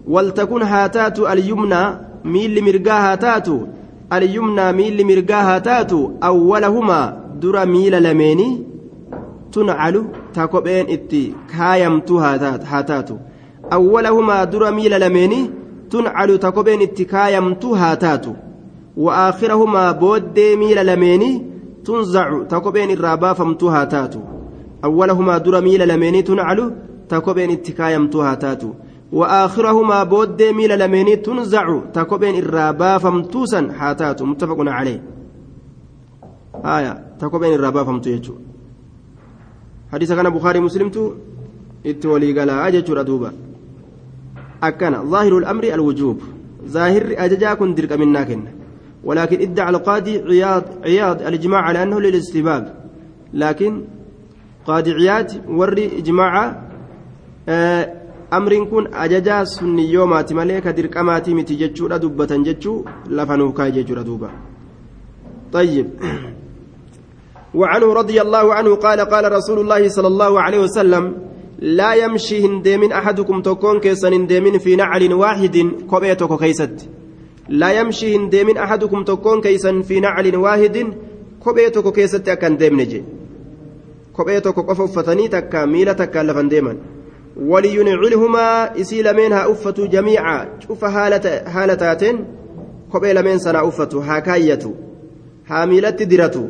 ولتكن 0.06 0.62
هاتات 0.62 1.18
اليمنى 1.18 2.06
mirgaa 2.24 3.00
haa 3.00 3.16
taatu 3.16 3.68
alyumnaa 4.10 4.72
miilli 4.72 5.04
mirgaa 5.04 5.42
haa 5.42 5.60
taatu 5.60 5.98
awwalahumaa 6.20 7.12
dura 7.40 7.66
miila 7.66 8.00
lameenii 8.00 8.62
tuncalu 9.50 10.06
ta 10.32 10.48
kopheen 10.48 10.90
itti 10.96 11.34
kaayamtu 11.56 12.18
haa 12.18 12.82
taatu 12.82 13.18
awwalahumaa 13.70 14.46
dura 14.46 14.70
miila 14.72 14.98
lameenii 14.98 15.50
tuncalu 15.88 16.38
ta 16.38 16.52
kopheen 16.52 16.82
itti 16.82 17.04
kaayamtu 17.04 17.74
haa 17.74 17.96
taatu 17.96 18.36
وآخرهما 18.96 19.92
بود 19.92 20.38
ميل 20.40 20.86
لميني 20.86 21.44
تنزع 21.84 22.42
تكوبين 22.42 22.90
الرابافمتو 22.90 23.68
هاتاتو 23.68 24.20
أولهما 24.84 25.38
در 25.38 25.60
ميل 25.60 25.88
لميني 25.88 26.22
تنعلو 26.22 26.72
تكوبين 27.08 27.50
اتكايمتو 27.50 28.20
هاتاتو 28.22 28.70
وآخرهما 29.12 30.04
بود 30.04 30.42
ميل 30.42 30.78
لميني 30.78 31.16
تنزع 31.16 31.80
تكوبين 31.94 32.34
الرابا 32.34 32.98
فمتوسا 32.98 33.72
حاتات 33.78 34.22
متفق 34.22 34.56
عليه. 34.60 35.02
آية 36.64 37.04
تكوبين 37.20 37.54
الرابا 37.54 37.84
فمتو 37.84 38.34
حديث 39.92 40.12
كان 40.12 40.30
بخاري 40.30 40.60
مسلمتو 40.60 41.12
اتولي 41.86 42.38
قال 42.38 42.50
أجج 42.50 42.90
ردوبا 42.90 43.32
أكن 44.62 45.10
ظاهر 45.10 45.38
الأمر 45.38 45.64
الوجوب. 45.64 46.18
ظاهر 46.66 47.14
أججا 47.18 47.54
كن 47.54 47.74
درك 47.74 47.92
مناكن 47.92 48.42
ولكن 49.04 49.40
إدعى 49.40 49.70
القاضي 49.70 50.18
عياض 50.18 50.64
عياض 50.84 51.22
الإجماع 51.22 51.60
على 51.60 51.82
أنه 51.82 52.00
للاستباب 52.00 52.74
لكن 53.34 53.84
قاضي 54.66 54.92
عياض 54.92 55.26
وري 55.48 55.98
إجماع 55.98 56.62
آه 57.48 58.05
amriin 58.30 58.66
kun 58.66 58.88
ajajaa 58.92 59.44
sunniyoomaati 59.46 60.34
malee 60.34 60.60
ka 60.60 60.72
dirqamaatii 60.72 61.34
miti 61.34 61.56
jechuudha 61.56 61.98
dubbatan 61.98 62.44
jechuu 62.44 62.84
lafa 63.08 63.36
nuuf 63.36 63.54
kaa'e 63.54 63.72
jechuudha 63.72 64.04
duuba. 64.04 64.30
طيب 65.52 65.86
وعنه 67.54 67.92
رضي 67.92 68.20
الله 68.20 68.54
عنه 68.54 68.74
قال 68.74 69.00
قال 69.00 69.32
رسول 69.32 69.58
الله 69.60 69.88
صلى 69.88 70.06
الله 70.06 70.40
عليه 70.40 70.58
وسلم 70.58 71.14
لا 71.58 71.94
يمشي 71.94 72.46
هندمين 72.46 72.92
أحدكم 72.92 73.42
تكون 73.42 73.80
كيسا 73.80 74.08
هندمين 74.08 74.58
في 74.58 74.76
نعل 74.76 75.12
واحد 75.14 75.56
كوبيتك 75.90 76.38
كيست 76.38 76.88
لا 77.48 77.70
يمشي 77.80 78.16
هندمين 78.16 78.56
أحدكم 78.58 79.04
تكون 79.04 79.40
كيسا 79.40 79.82
في 79.82 80.00
نعل 80.00 80.36
واحد 80.36 80.76
كوبيتك 81.40 81.92
كيست 81.92 82.28
أكن 82.28 82.56
ديمنجي 82.56 83.04
كوبيتك 84.12 84.58
قفف 84.58 84.98
فتني 84.98 85.28
تكا 85.28 85.64
ميلة 85.64 85.92
تكا 85.92 86.18
لفن 86.18 86.48
ديمن 86.48 86.76
ولينعلهما 87.40 88.80
إسي 88.80 89.02
لمنها 89.02 89.50
أفة 89.52 89.86
جميعا. 89.86 90.48
شوف 90.68 90.84
هالة 90.84 91.42
هالتات 91.46 92.04
كوبي 92.92 93.12
لمن 93.12 93.38
سنا 93.38 93.68
أفة. 93.68 93.88
هاكاية 94.02 94.74
هاميلة 95.46 95.90
درته 95.90 96.48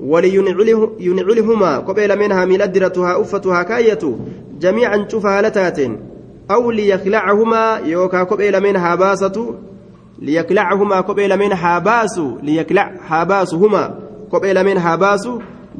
ولينعلهما 0.00 1.78
كوبي 1.78 2.06
لمن 2.06 2.32
هاميلة 2.32 2.66
درتها 2.66 3.20
أفة. 3.20 3.60
هاكاية 3.60 4.16
جميعا 4.60 5.06
شوف 5.08 5.26
هالتات 5.26 5.78
أو 6.50 6.70
ليخلعهما. 6.70 7.80
يوكا 7.84 8.22
كوبي 8.22 8.50
لمن 8.50 8.76
هاباسة. 8.76 9.54
ليكلعهما 10.18 11.00
كوبي 11.00 11.28
لمن 11.28 11.52
هاباس 11.52 12.20
ليكلع 12.42 12.92
هاباسهما. 13.06 13.98
كوبي 14.30 14.52
لمن 14.52 14.78
هاباس 14.78 15.28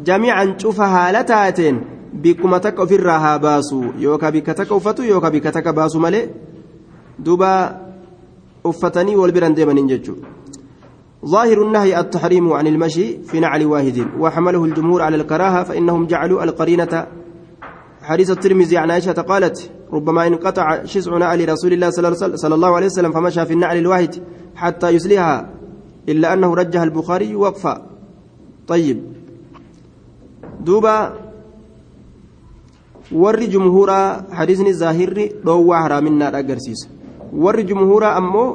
جميعا 0.05 0.55
شوف 0.59 0.81
هالتات 0.81 1.61
bikkuma 2.23 2.61
takka 2.61 2.83
ofirraa 2.83 3.19
haa 3.19 3.39
baasu 3.39 3.79
yookaan 3.99 4.33
bikka 4.33 4.55
takka 4.55 4.75
uffatu 4.75 5.05
yookaan 5.05 5.33
bikka 5.33 5.53
takka 5.53 5.73
baasu 5.73 6.01
malee 6.01 6.29
duuba 7.19 7.51
uffatanii 8.65 9.17
wal 9.17 9.33
biraan 9.33 9.55
deemaniin 9.55 9.89
jechuudha. 9.89 10.37
ظاهر 11.27 11.63
النهي 11.63 12.01
التحريم 12.01 12.53
عن 12.53 12.67
المشي 12.67 13.19
في 13.27 13.41
نعل 13.41 13.67
واحد 13.67 14.07
وحمله 14.19 14.65
الجمهور 14.65 15.03
على 15.03 15.17
الكراهة 15.17 15.63
فإنهم 15.63 16.07
جعلوا 16.07 16.45
القرينة 16.45 17.07
حديث 18.03 18.31
الترمذي 18.31 18.77
عن 18.79 18.91
عائشة 18.91 19.13
قالت 19.13 19.71
ربما 19.93 20.27
انقطع 20.27 20.85
شسع 20.85 21.19
نعل 21.19 21.49
رسول 21.49 21.73
الله 21.73 21.91
صلى 22.37 22.55
الله 22.55 22.77
عليه 22.77 22.87
وسلم 22.87 23.13
فمشى 23.13 23.47
في 23.47 23.53
النعل 23.53 23.77
الواحد 23.77 24.23
حتى 24.55 24.89
يسليها 24.89 25.51
إلا 26.09 26.33
أنه 26.33 26.55
رجح 26.55 26.81
البخاري 26.81 27.35
وقفا 27.35 27.87
طيب 28.69 29.03
دوبا 30.61 31.26
warri 33.13 33.47
jumhuuraa 33.49 34.25
hadiisni 34.39 34.73
zaahirri 34.73 35.27
dhoowwaa 35.45 35.83
haraaminnaadha 35.83 36.39
agarsiisa. 36.39 36.89
Warri 37.33 37.65
jumhuuraa 37.65 38.15
ammoo 38.21 38.49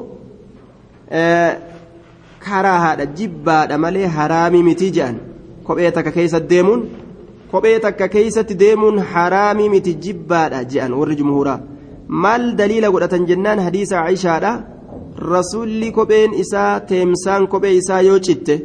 karaa 2.46 2.80
haadha 2.86 3.06
jibbaadha 3.20 3.78
malee 3.78 4.06
haraamii 4.18 4.64
mitii 4.70 4.92
jedhan 4.98 5.18
kophee 5.68 5.92
takka 5.98 6.12
keessa 6.18 6.40
deemuun 6.52 6.82
kophee 7.52 7.80
takka 7.86 8.08
keessatti 8.16 8.56
deemuun 8.64 9.00
haraamii 9.14 9.70
miti 9.76 9.94
jibbaadha 10.06 10.64
jedhan 10.74 10.94
warri 11.00 11.16
jumhuuraa. 11.22 11.60
Maal 12.24 12.46
daliila 12.60 12.90
godhatan 12.92 13.26
jennaan 13.30 13.60
hadiisa 13.66 14.02
aishaadha? 14.02 14.52
Rasuulli 15.34 15.92
kopheen 15.98 16.34
isaa 16.44 16.80
teemsaan 16.92 17.48
kophee 17.48 17.74
isaa 17.82 18.02
yoo 18.08 18.20
citte 18.28 18.56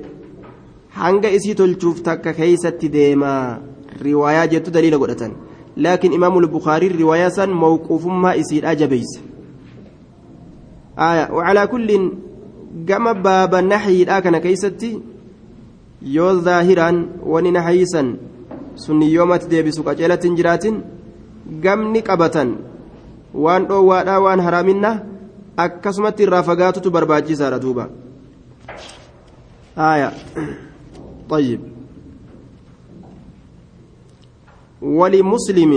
hanga 1.01 1.29
isii 1.37 1.55
tolchuuf 1.55 2.01
takka 2.03 2.33
keeysatti 2.39 2.89
deemaa. 2.97 3.59
Riwaayaa 4.05 4.47
jettu 4.53 4.71
daliila 4.71 4.99
godhatan 5.03 5.33
laakiin 5.77 6.13
imaamul 6.19 6.47
bukaarii 6.55 6.89
riwaayaa 6.89 7.31
san 7.39 7.51
mawquufummaa 7.63 8.35
isiidhaa 8.43 8.75
jabeeyse 8.83 9.21
wacalaa 11.37 11.67
kulliin 11.75 12.07
gama 12.91 13.15
baaba 13.15 13.63
naxyiidhaa 13.63 14.21
kana 14.29 14.41
keeysatti 14.47 14.91
yoo 16.17 16.33
zaahiraan 16.49 17.03
wani 17.35 17.51
naxyiisan 17.59 18.09
sunni 18.87 19.13
yoomatti 19.15 19.51
deebisu 19.53 19.85
qaceelatti 19.91 20.29
hin 20.29 20.37
jiraatin 20.41 20.81
gamni 21.67 22.03
qabatan 22.09 22.57
waan 23.45 23.69
dhoowwaadhaa 23.69 24.19
waan 24.27 24.41
haraaminna 24.49 24.97
akkasumatti 25.69 26.23
irraa 26.29 26.43
fagaatutu 26.51 26.91
barbaachisaadha 26.99 27.63
duuba 27.69 27.89
آية 29.79 30.13
طيب 31.31 31.61
ولمسلم 34.87 35.73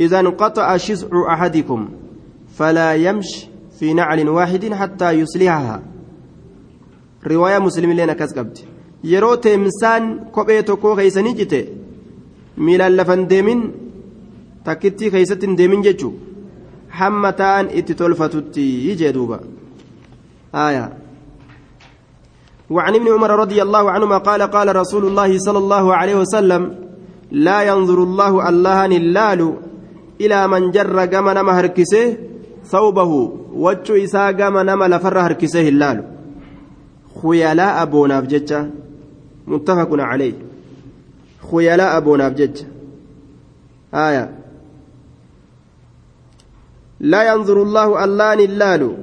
إذا 0.00 0.20
انقطع 0.20 0.76
شسع 0.76 1.08
أحدكم 1.32 1.88
فلا 2.56 2.94
يمشي 2.94 3.48
في 3.78 3.94
نعل 3.94 4.28
واحد 4.28 4.72
حتى 4.72 5.12
يصلحها 5.12 5.82
رواية 7.26 7.58
مسلم 7.58 7.92
لنا 7.92 8.12
كذبت 8.12 8.64
tokkoo 10.66 10.96
keeysanii 10.96 11.34
jite 11.40 11.58
miilaan 12.56 12.96
lafan 12.96 13.28
deemin 13.30 13.60
takkittii 14.64 15.10
keeysatti 15.14 15.46
hin 15.46 15.58
deemin 15.58 15.84
jechuu 15.86 16.14
hamma 17.00 17.32
ta'an 17.40 17.68
itti 17.80 17.94
tolfatutti 17.94 18.64
jee 19.02 19.12
duuba 19.14 19.38
آية 20.54 20.92
وعن 22.70 22.94
ابن 22.94 23.08
عمر 23.12 23.30
رضي 23.30 23.62
الله 23.62 23.90
عنهما 23.90 24.18
قال 24.18 24.42
قال 24.42 24.76
رسول 24.76 25.06
الله 25.06 25.38
صلى 25.38 25.58
الله 25.58 25.94
عليه 25.94 26.16
وسلم 26.16 26.85
لا 27.30 27.62
ينظر 27.62 28.02
الله 28.02 28.48
الله 28.48 28.86
نلال 28.86 29.54
إلى 30.20 30.48
من 30.48 30.70
جر 30.70 30.98
قم 31.00 31.28
نما 31.28 31.60
هركسه 31.60 32.16
ثوبه. 32.64 33.32
وجه 33.52 34.04
إساء 34.04 34.32
قم 34.32 34.58
نما 34.58 34.84
لفر 34.88 35.18
هركسه 35.18 35.68
اللال. 35.68 36.04
خيلاء 37.22 37.82
أبونا 37.82 38.20
بججة 38.20 38.66
متفق 39.46 39.88
عليه. 39.92 40.34
خيلاء 41.50 41.96
أبونا 41.96 42.28
بججة 42.28 42.66
آية. 43.94 44.30
لا 47.00 47.32
ينظر 47.32 47.62
الله 47.62 48.04
الله 48.04 48.34
نلال. 48.34 48.96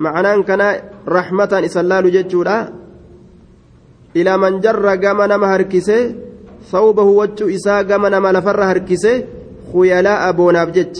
معناه 0.00 0.42
كان 0.42 0.80
رحمة 1.08 1.62
إسلال 1.64 2.12
ججولا 2.12 2.72
إلى 4.16 4.36
من 4.36 4.60
جر 4.60 4.86
قام 4.86 5.22
نما 5.22 5.56
هركسه 5.56 6.14
ثوبه 6.70 7.02
وجه 7.02 7.54
إساء 7.54 7.82
قام 7.92 8.06
نما 8.06 8.32
لفر 8.32 8.62
هركسه 8.62 9.24
خيلاء 9.72 10.28
أبونا 10.28 10.64
بجج 10.64 10.96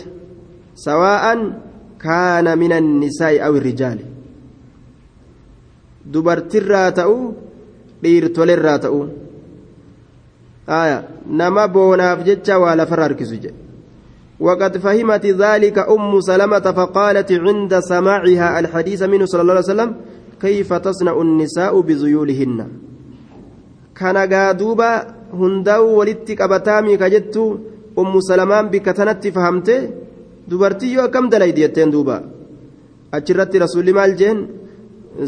سواء 0.75 1.25
كان 2.01 2.59
من 2.59 2.73
النساء 2.73 3.47
أو 3.47 3.57
الرجال 3.57 3.99
ta'u 6.97 7.17
dhiirtolerraa 8.03 8.79
ta'u. 8.79 9.01
Nama 11.27 11.69
boonaaf 11.69 12.25
jecha 12.27 12.59
waa 12.59 12.75
lafarra 12.75 13.05
harkisu 13.05 13.37
jedhe 13.39 13.63
وقد 14.43 14.79
فهمت 14.79 15.27
ذلك 15.27 15.79
أم 15.79 16.21
سلمة 16.21 16.61
فقالت 16.61 17.33
عند 17.33 17.81
سماعها 17.81 18.61
الحديث 18.61 19.03
منه 19.03 19.27
صلى 19.27 19.41
الله 19.43 19.53
عليه 19.53 19.63
وسلم 19.63 19.95
كيف 20.41 20.73
تصنع 20.73 21.21
النساء 21.21 21.81
بذيولهن 21.81 22.69
كان 23.95 24.17
قادوبا 24.17 25.07
hundaa'uu 25.41 25.97
walitti 25.99 26.33
qabataa 26.41 26.81
miika 26.87 27.07
jettu 27.15 27.43
ummu 28.01 28.19
salamaan 28.29 28.67
bikka 28.73 28.93
tanatti 28.99 29.29
fahamte 29.37 29.75
dubartii 30.51 30.93
yoo 30.95 31.05
akkam 31.09 31.27
dalaydi 31.33 31.61
jetteen 31.65 31.91
duuba? 31.95 32.17
Achirratti 33.17 33.59
rasuulli 33.65 33.93
maal 33.99 34.13
jeen? 34.21 34.39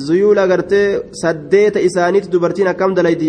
Zuyuula 0.06 0.46
gartee 0.50 0.86
saddeeta 1.22 1.80
isaaniitti 1.88 2.30
dubartiin 2.32 2.68
akkam 2.72 2.94
dalaydi 2.96 3.26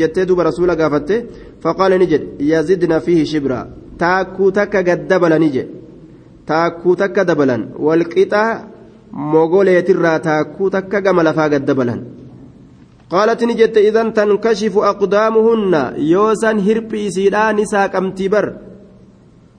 jettee 0.00 0.24
duuba 0.28 0.42
rasuula 0.48 0.74
gaafatte? 0.80 1.16
Faqaala 1.62 1.96
ni 1.98 2.06
jedhe 2.12 2.26
yazidna 2.52 3.00
fiihi 3.06 3.24
shibra. 3.32 3.58
Taakkuu 4.02 4.50
takka 4.58 4.80
gad 4.88 5.00
dabalani 5.10 5.48
jedhe 5.56 5.70
taakkuu 6.50 6.94
takka 7.00 7.22
dabalan. 7.24 7.62
Walqixaa 7.86 8.50
mogoleetirraa 9.32 10.18
taakkuu 10.28 10.70
takka 10.74 11.00
gama 11.04 11.22
lafaa 11.26 11.48
gad 11.52 11.64
dabalan. 11.70 12.00
Idan 13.12 14.12
tankashifu 14.12 14.84
aqdaamuhunna 14.92 15.94
yoosan 15.96 16.58
hirphi 16.58 17.06
isiidhaa 17.06 17.52
ni 17.52 17.66
saaqamtii 17.66 18.28
bar 18.28 18.46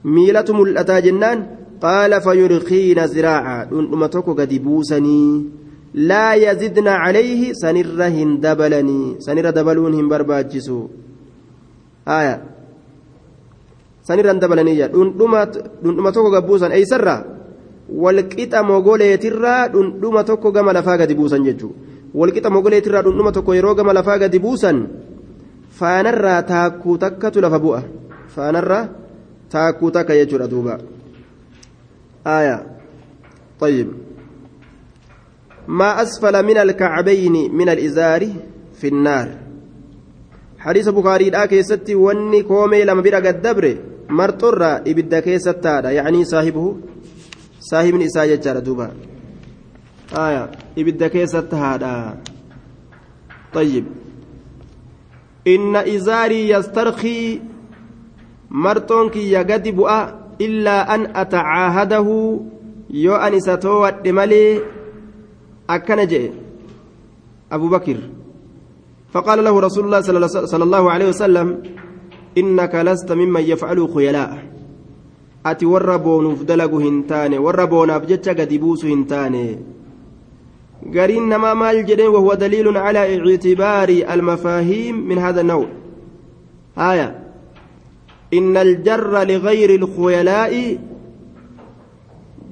miilatu 0.04 0.54
mul'ataa 0.54 1.00
jennaan 1.06 1.46
qaala 1.84 2.20
fayurkiina 2.20 3.06
ziraaca 3.06 3.68
dhundhuma 3.70 4.08
tokko 4.08 4.34
gadi 4.34 4.58
buusanii 4.58 5.62
لا 5.94 6.34
يزدن 6.34 6.88
عليه 6.88 7.52
سنر 7.52 8.00
هندبلني 8.02 9.02
سنر 9.26 9.50
دبلون 9.50 9.94
هم 9.94 10.08
برباجسو 10.08 10.78
آية 12.08 12.42
سنر 14.02 14.30
هندبلني 14.30 14.88
دندما 14.90 15.44
دندما 15.82 16.10
توكو 16.10 16.28
غبوسان 16.34 16.70
أي 16.74 16.84
سرة 16.84 17.16
والقطة 17.94 18.62
موغوليترا 18.62 19.66
دندما 19.66 20.22
توكو 20.22 20.48
غما 20.48 20.72
لفاغا 20.72 21.04
دبوسان 22.14 22.20
ججو 22.20 22.20
والقطة 22.20 22.50
موغوليترا 22.50 23.00
دندما 23.00 23.30
توكو 23.30 23.52
يرو 23.52 23.72
غما 23.72 23.92
لفاغا 23.92 24.26
دبوسان 24.26 24.88
فانرا 25.70 26.40
تاكو 26.40 26.96
تكة 26.96 27.40
لفبوءة 27.40 27.84
فانرا 28.28 28.88
تاكو 29.50 29.88
تكة 29.88 30.14
يجور 30.14 30.46
دوبا 30.46 30.78
آية 32.26 32.66
طيب 33.60 33.88
ما 35.68 36.02
أسفل 36.02 36.44
من 36.44 36.58
الكعبين 36.58 37.54
من 37.54 37.68
الإزار 37.68 38.26
في 38.74 38.88
النار 38.88 39.28
حديث 40.58 40.88
بخاري 40.88 41.30
دا 41.30 41.46
كيستي 41.46 41.94
وني 41.94 42.42
كومي 42.42 42.84
لما 42.84 43.00
بيرا 43.00 43.16
قد 43.16 43.42
دبر 43.42 43.76
مرطرة 44.08 44.66
إبدا 44.66 45.20
كيستا 45.20 45.90
يعني 45.90 46.24
صاحبه 46.24 46.76
صاحب 47.60 47.94
نساء 47.94 48.26
ججار 48.26 48.58
دوبا 48.58 49.13
آية 50.12 50.50
إبدا 50.78 51.08
كيستا 51.08 51.56
هذا 51.56 52.18
طيب. 53.54 53.84
إن 55.46 55.76
إزاري 55.76 56.48
يسترخي 56.48 57.40
مرطونك 58.50 59.16
يقد 59.16 59.68
بؤا 59.68 60.00
إلا 60.40 60.94
أن 60.94 61.16
أتعاهده. 61.16 62.08
يو 62.90 63.14
أن 63.16 63.40
ستوى 63.40 63.92
مالي 64.06 64.60
jedhe 65.64 66.32
abu 67.50 67.68
bakir 67.68 67.96
فقال 69.12 69.44
له 69.44 69.60
رسول 69.60 69.84
الله 69.84 70.00
صلى 70.44 70.64
الله 70.64 70.90
عليه 70.90 71.08
وسلم 71.08 71.62
إنك 72.38 72.74
لست 72.74 73.12
ممن 73.12 73.40
يفعل 73.40 73.88
خيلاء. 73.94 74.42
أتي 75.46 75.66
وربون 75.66 76.34
فدلق 76.34 76.74
هنتاني 76.74 77.38
وربون 77.38 77.90
أبجتش 77.90 78.28
قد 78.28 78.52
يبوس 78.52 78.84
هنتاني. 78.84 79.58
قرين 80.94 81.36
ما 81.36 81.54
مال 81.54 81.86
جدين 81.86 82.06
وهو 82.06 82.34
دليل 82.34 82.76
على 82.76 83.00
اعتبار 83.18 83.88
المفاهيم 83.88 85.08
من 85.08 85.18
هذا 85.18 85.40
النوع 85.40 85.66
آية 86.78 87.08
إن 88.34 88.56
الجر 88.56 89.24
لغير 89.24 89.70
الخيلاء 89.74 90.78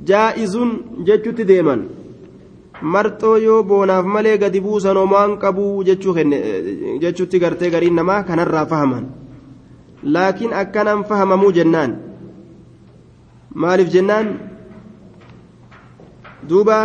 جائز 0.04 0.58
جتت 0.98 1.40
ديما 1.40 1.76
marxoo 2.82 3.38
yoo 3.38 3.62
boonaaf 3.62 4.04
malee 4.14 4.38
gadi 4.42 4.60
buusan 4.60 4.96
homaan 4.96 5.38
qabuu 5.42 5.84
jechuutti 7.02 7.38
gartee 7.42 7.70
gariin 7.70 7.94
namaa 7.94 8.22
kanarraa 8.28 8.66
fahaman 8.66 9.04
laakiin 10.14 10.52
akkanaan 10.62 11.04
fahamamuu 11.10 11.52
jennaan 11.58 11.92
maaliif 13.54 13.92
jennaan 13.94 14.26
duuba 16.48 16.78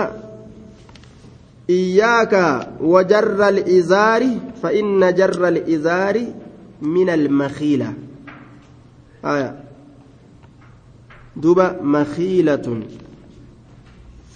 wajarra 1.68 3.48
al-izaari 3.48 4.42
fa 4.62 4.72
inna 4.74 5.12
jarra 5.14 5.48
al-izaari 5.48 6.28
min 6.82 7.10
al-makhiila 7.10 7.94
duuba 11.36 11.76
makhiilatun 11.82 12.84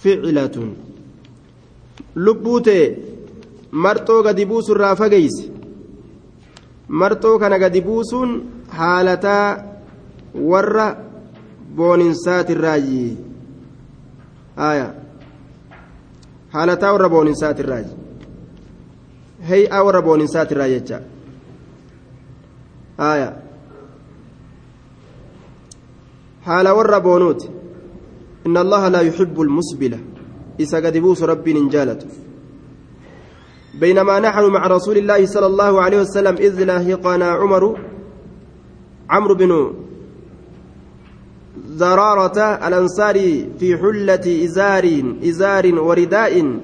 ficilatun 0.02 0.74
lubbuu 2.16 2.60
ta'e 2.60 2.84
marxoo 3.72 4.22
gadi 4.22 4.44
buusurraa 4.46 4.94
fageyse 4.96 5.50
marxoo 6.88 7.38
kana 7.38 7.58
gadi 7.58 7.80
buusuun 7.80 8.30
haalataa 8.78 9.46
warra 10.34 10.86
booninsaatiirraayi 11.76 13.04
haalataa 16.52 16.92
warra 16.92 17.08
booninsaatiirraayi 17.14 17.90
hey'aa 19.50 19.82
warra 19.86 20.02
booninsaatiirraa 20.08 20.68
jecha 20.74 21.00
haala 26.48 26.74
warra 26.74 27.00
boonuuti 27.00 27.50
inna 28.46 28.60
allaha 28.60 28.90
laa 28.90 29.06
yuxibbu 29.08 29.42
almusbila 29.42 29.98
isa 30.58 30.80
gadi 30.80 31.00
buusu 31.00 31.26
rabbiin 31.26 31.56
hin 31.62 31.70
jaalatu 31.76 32.06
بينما 33.72 34.20
نحن 34.20 34.44
مع 34.52 34.66
رسول 34.66 34.96
الله 34.98 35.26
صلى 35.26 35.46
الله 35.46 35.82
عليه 35.82 35.98
وسلم 36.00 36.34
إذ 36.36 36.64
لاهقنا 36.64 37.28
عمر 37.40 37.80
عمرو 39.10 39.34
بن 39.34 39.52
زرارة 41.76 42.38
الأنصاري 42.68 43.48
في 43.58 43.76
حلة 43.76 44.44
إزار 44.44 45.02
إزار 45.24 45.74
ورداء. 45.74 46.56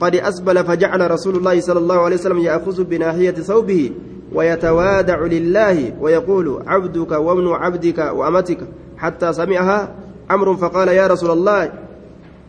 قد 0.00 0.16
أسبل 0.16 0.64
فجعل 0.64 1.10
رسول 1.10 1.36
الله 1.36 1.60
صلى 1.60 1.78
الله 1.78 1.98
عليه 1.98 2.16
وسلم 2.16 2.38
يأخذ 2.38 2.84
بناحية 2.84 3.30
ثوبه 3.30 3.90
ويتوادع 4.32 5.20
لله 5.26 5.96
ويقول 6.00 6.62
عبدك 6.66 7.10
وابن 7.12 7.48
عبدك 7.48 7.98
وأمتك. 7.98 8.58
حتى 8.96 9.32
سمعها 9.32 9.94
عمرو 10.30 10.56
فقال 10.56 10.88
يا 10.88 11.06
رسول 11.06 11.30
الله 11.30 11.72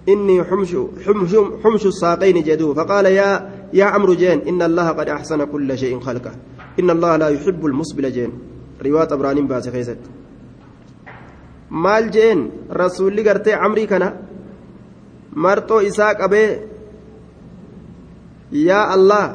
إني 0.10 0.44
حمش 0.44 0.76
حمش 1.06 1.36
حمش 1.64 1.86
الساقين 1.86 2.44
جدو. 2.44 2.74
فقال 2.74 3.06
يا 3.06 3.50
يا 3.74 3.86
عمرو 3.86 4.14
جين 4.14 4.42
إن 4.48 4.62
الله 4.62 4.90
قد 4.90 5.10
أحسن 5.10 5.44
كل 5.44 5.78
شيء 5.78 6.00
خلقه. 6.00 6.32
إن 6.80 6.90
الله 6.90 7.18
لا 7.18 7.28
يحب 7.28 7.66
المسبل 7.66 8.12
جين. 8.12 8.32
رواية 8.86 9.08
إبراهيم 9.14 9.48
باس 9.48 9.70
خيست 9.70 9.98
maal 11.84 12.10
jeen 12.16 12.40
rasuulli 12.82 13.24
gartee 13.28 13.58
camrii 13.62 13.88
kana 13.88 14.08
marxoo 15.44 15.82
isaa 15.90 16.14
qabee 16.22 16.50
yaa 18.68 18.86
allah 18.96 19.26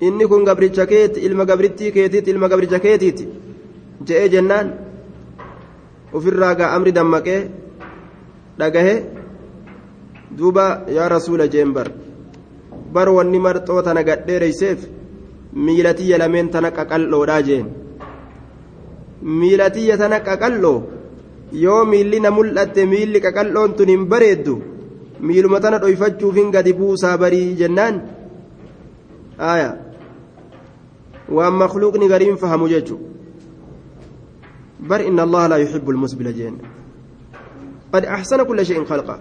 inni 0.00 0.26
kun 0.30 0.44
gabricha 0.48 0.86
keeti 0.92 1.20
ilma 1.26 1.44
gabrittii 1.50 1.92
keetiiti 1.96 2.30
ilma 2.30 2.48
gabricha 2.48 2.78
keetiiti 2.84 3.24
je'ee 4.06 4.28
jennaan. 4.34 4.68
Ofirraa 6.12 6.54
gaa 6.54 6.72
amri 6.74 6.92
dammaqee 6.92 7.40
dhagahe 8.58 8.94
duuba 10.36 10.84
yaa 10.96 11.08
rasuula 11.08 11.46
jeen 11.52 11.72
bar 11.72 11.88
bar 12.94 13.08
wanni 13.16 13.38
marxoo 13.38 13.82
tana 13.82 14.02
gadheereyseef 14.02 14.86
miilatiyya 15.52 16.18
lameen 16.18 16.48
tana 16.50 16.70
qaqal'oodhaa 16.70 17.42
jeen 17.48 17.66
miilatiyya 19.22 19.96
tana 19.98 20.20
qaqal'oo 20.20 20.82
yoo 21.52 21.84
miilli 21.84 22.20
na 22.20 22.30
mul'atte 22.30 22.86
miilli 22.86 23.20
qaqal'oon 23.20 23.74
tun 23.76 23.88
hin 23.88 24.04
bareeddu 24.06 24.54
miiluma 25.20 25.60
tana 25.60 25.78
dhoyfachuuf 25.78 26.34
hin 26.36 26.50
gadi 26.50 26.72
buusaa 26.72 27.16
barii 27.18 27.54
jennaan 27.60 28.00
aya 29.38 29.76
waan 31.28 31.54
makluuqni 31.54 32.08
gariin 32.08 32.36
fahamu 32.36 32.68
jechu 32.68 32.98
bar 34.78 35.00
inna 35.02 35.22
allaha 35.22 35.48
laa 35.48 35.58
yuxibbu 35.64 35.92
lmusbila 35.92 36.32
jeen 36.32 36.56
qad 37.92 38.04
axsana 38.04 38.44
kulla 38.44 38.64
shayin 38.64 38.86
khalqa 38.86 39.18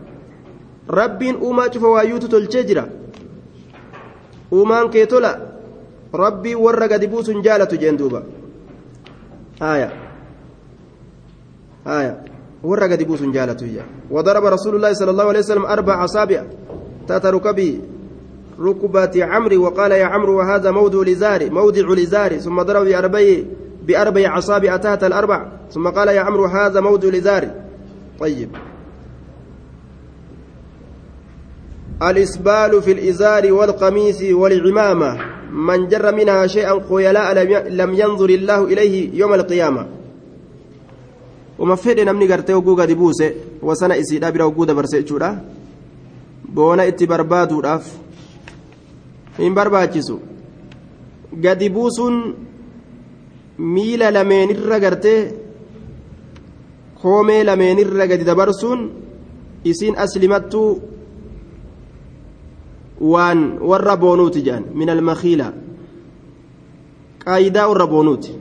rabbiin 1.00 1.38
uumaa 1.42 1.70
cufa 1.70 1.88
waayyuutu 1.96 2.28
tolchee 2.30 2.64
jira 2.64 2.88
uumaan 4.52 4.90
kee 4.90 5.06
tola 5.06 5.32
rabbii 6.14 6.56
warra 6.56 6.88
gadi 6.88 7.08
buusun 7.08 7.42
jaalatu 7.44 7.78
jeen 7.78 7.98
duuba 7.98 8.22
آية. 9.62 9.94
آية. 11.88 12.26
ورق 12.64 12.96
دبوس 12.96 13.22
جالته 13.22 13.82
وضرب 14.12 14.46
رسول 14.46 14.76
الله 14.76 14.94
صلى 14.94 15.12
الله 15.12 15.24
عليه 15.24 15.40
وسلم 15.40 15.66
أربع 15.66 16.06
أصابع 16.06 16.44
تحت 17.08 17.26
ركبه 17.26 17.80
ركبة 18.60 19.26
عمرو 19.26 19.64
وقال 19.64 19.92
يا 19.92 20.06
عمرو 20.06 20.38
وهذا 20.38 20.72
موضع 20.72 21.02
لزار 21.02 21.52
موضع 21.52 21.82
لزار 21.82 22.38
ثم 22.38 22.62
ضرب 22.62 22.86
بأربع 22.86 23.44
بأربع 23.88 24.38
أصابع 24.38 24.78
تحت 24.78 25.04
الأربع. 25.04 25.46
ثم 25.72 25.88
قال 25.88 26.08
يا 26.08 26.22
عمرو 26.22 26.46
هذا 26.46 26.82
موضع 26.82 27.10
لزار 27.10 27.52
طيب. 28.20 28.50
الإسبال 32.02 32.82
في 32.82 32.92
الإزار 32.92 33.54
والقميص 33.54 34.22
والعمامة. 34.22 35.37
من 35.58 35.88
جر 35.90 36.06
منها 36.16 36.48
شيئا 36.48 36.74
خيلاء 36.90 37.34
لم 37.70 37.92
ينظر 37.94 38.30
الله 38.30 38.60
إليه 38.72 39.18
يوم 39.18 39.34
القيامة. 39.34 39.84
وما 41.60 41.76
فيد 41.76 42.00
نمني 42.00 42.26
قرتي 42.32 42.54
وقوقا 42.54 42.86
دبوسي 42.86 43.34
وسنة 43.62 44.00
إسيدا 44.00 44.30
برا 44.30 44.44
وقودا 44.44 44.74
برسي 44.74 45.02
جودا. 45.02 45.30
بونا 46.46 46.88
إتي 46.88 47.06
بربادو 47.06 47.60
راف 47.60 47.86
hin 49.38 49.54
barbaachisu 49.54 50.16
gadi 51.44 51.70
buusuun 51.70 52.16
miila 53.74 54.08
lameenirra 54.12 54.80
gartee 54.80 55.20
koomee 57.02 57.44
lameenirra 57.50 58.08
gadi 58.12 58.26
dabarsuun 58.30 58.82
isiin 59.72 59.96
aslimattuu 60.04 60.70
waan 63.02 63.60
warra 63.72 63.98
boonuuti 63.98 64.42
jedhan 64.42 64.66
min 64.74 64.90
almakiila 64.90 65.54
qaayidaa 67.26 67.68
warra 67.70 67.88
boonuuti 67.88 68.32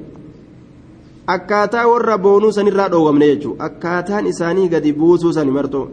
akkaataa 1.35 1.87
warra 1.92 2.19
boonuu 2.19 2.53
sanirraa 2.53 2.88
dhoowwamne 2.88 3.27
jechuudha 3.35 3.64
akkaataan 3.69 4.27
isaanii 4.33 4.69
gadi 4.69 4.92
buusuu 4.92 5.33
sani 5.33 5.51
martoo 5.59 5.88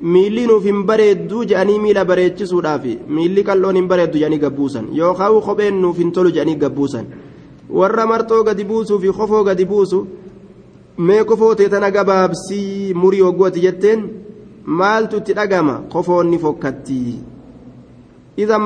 miilli 0.00 0.46
nuuf 0.46 0.64
hin 0.64 0.82
bareedduu 0.90 1.44
jedhanii 1.50 1.78
miila 1.84 2.04
bareechisuudhaaf 2.10 2.84
miilli 3.18 3.44
qal'oon 3.48 3.76
hin 3.80 3.88
bareeddu 3.88 4.18
jedhanii 4.18 4.38
gabbuusan 4.44 4.88
yookaan 4.98 5.40
kopheen 5.48 5.80
nuuf 5.82 5.98
hin 5.98 6.12
tolu 6.12 6.30
jedhanii 6.36 6.56
gabbuusan 6.64 7.06
warra 7.80 8.06
marxoo 8.06 8.42
gadi 8.44 8.64
buusuu 8.64 8.98
fi 9.00 9.12
kofoo 9.18 9.44
gadi 9.44 9.64
buusu 9.64 10.06
mee 10.98 11.24
kofoo 11.24 11.54
teetana 11.54 11.90
gabaabsii 11.90 12.94
murii 12.94 13.20
hoggooti 13.20 13.60
jetteen 13.66 14.04
maaltu 14.66 15.16
itti 15.20 15.32
dhagama 15.38 15.74
kofoonni 15.92 16.38
fokkatti 16.44 17.00
isan 18.42 18.62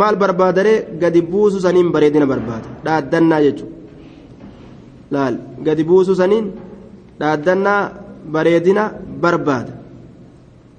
maal 0.00 0.16
barbaadaree 0.22 0.84
gadi 1.00 1.22
buusu 1.22 1.60
saniin 1.60 1.92
bareedina 1.94 2.26
barbaada 2.26 2.68
dhaaddannaa 2.84 3.40
jechuudha 3.46 3.76
laal 5.14 5.36
gadi 5.66 5.84
buusu 5.90 6.14
saniin 6.20 6.46
dhaaddannaa 7.20 7.80
bareedina 8.34 8.84
barbaada. 9.22 9.72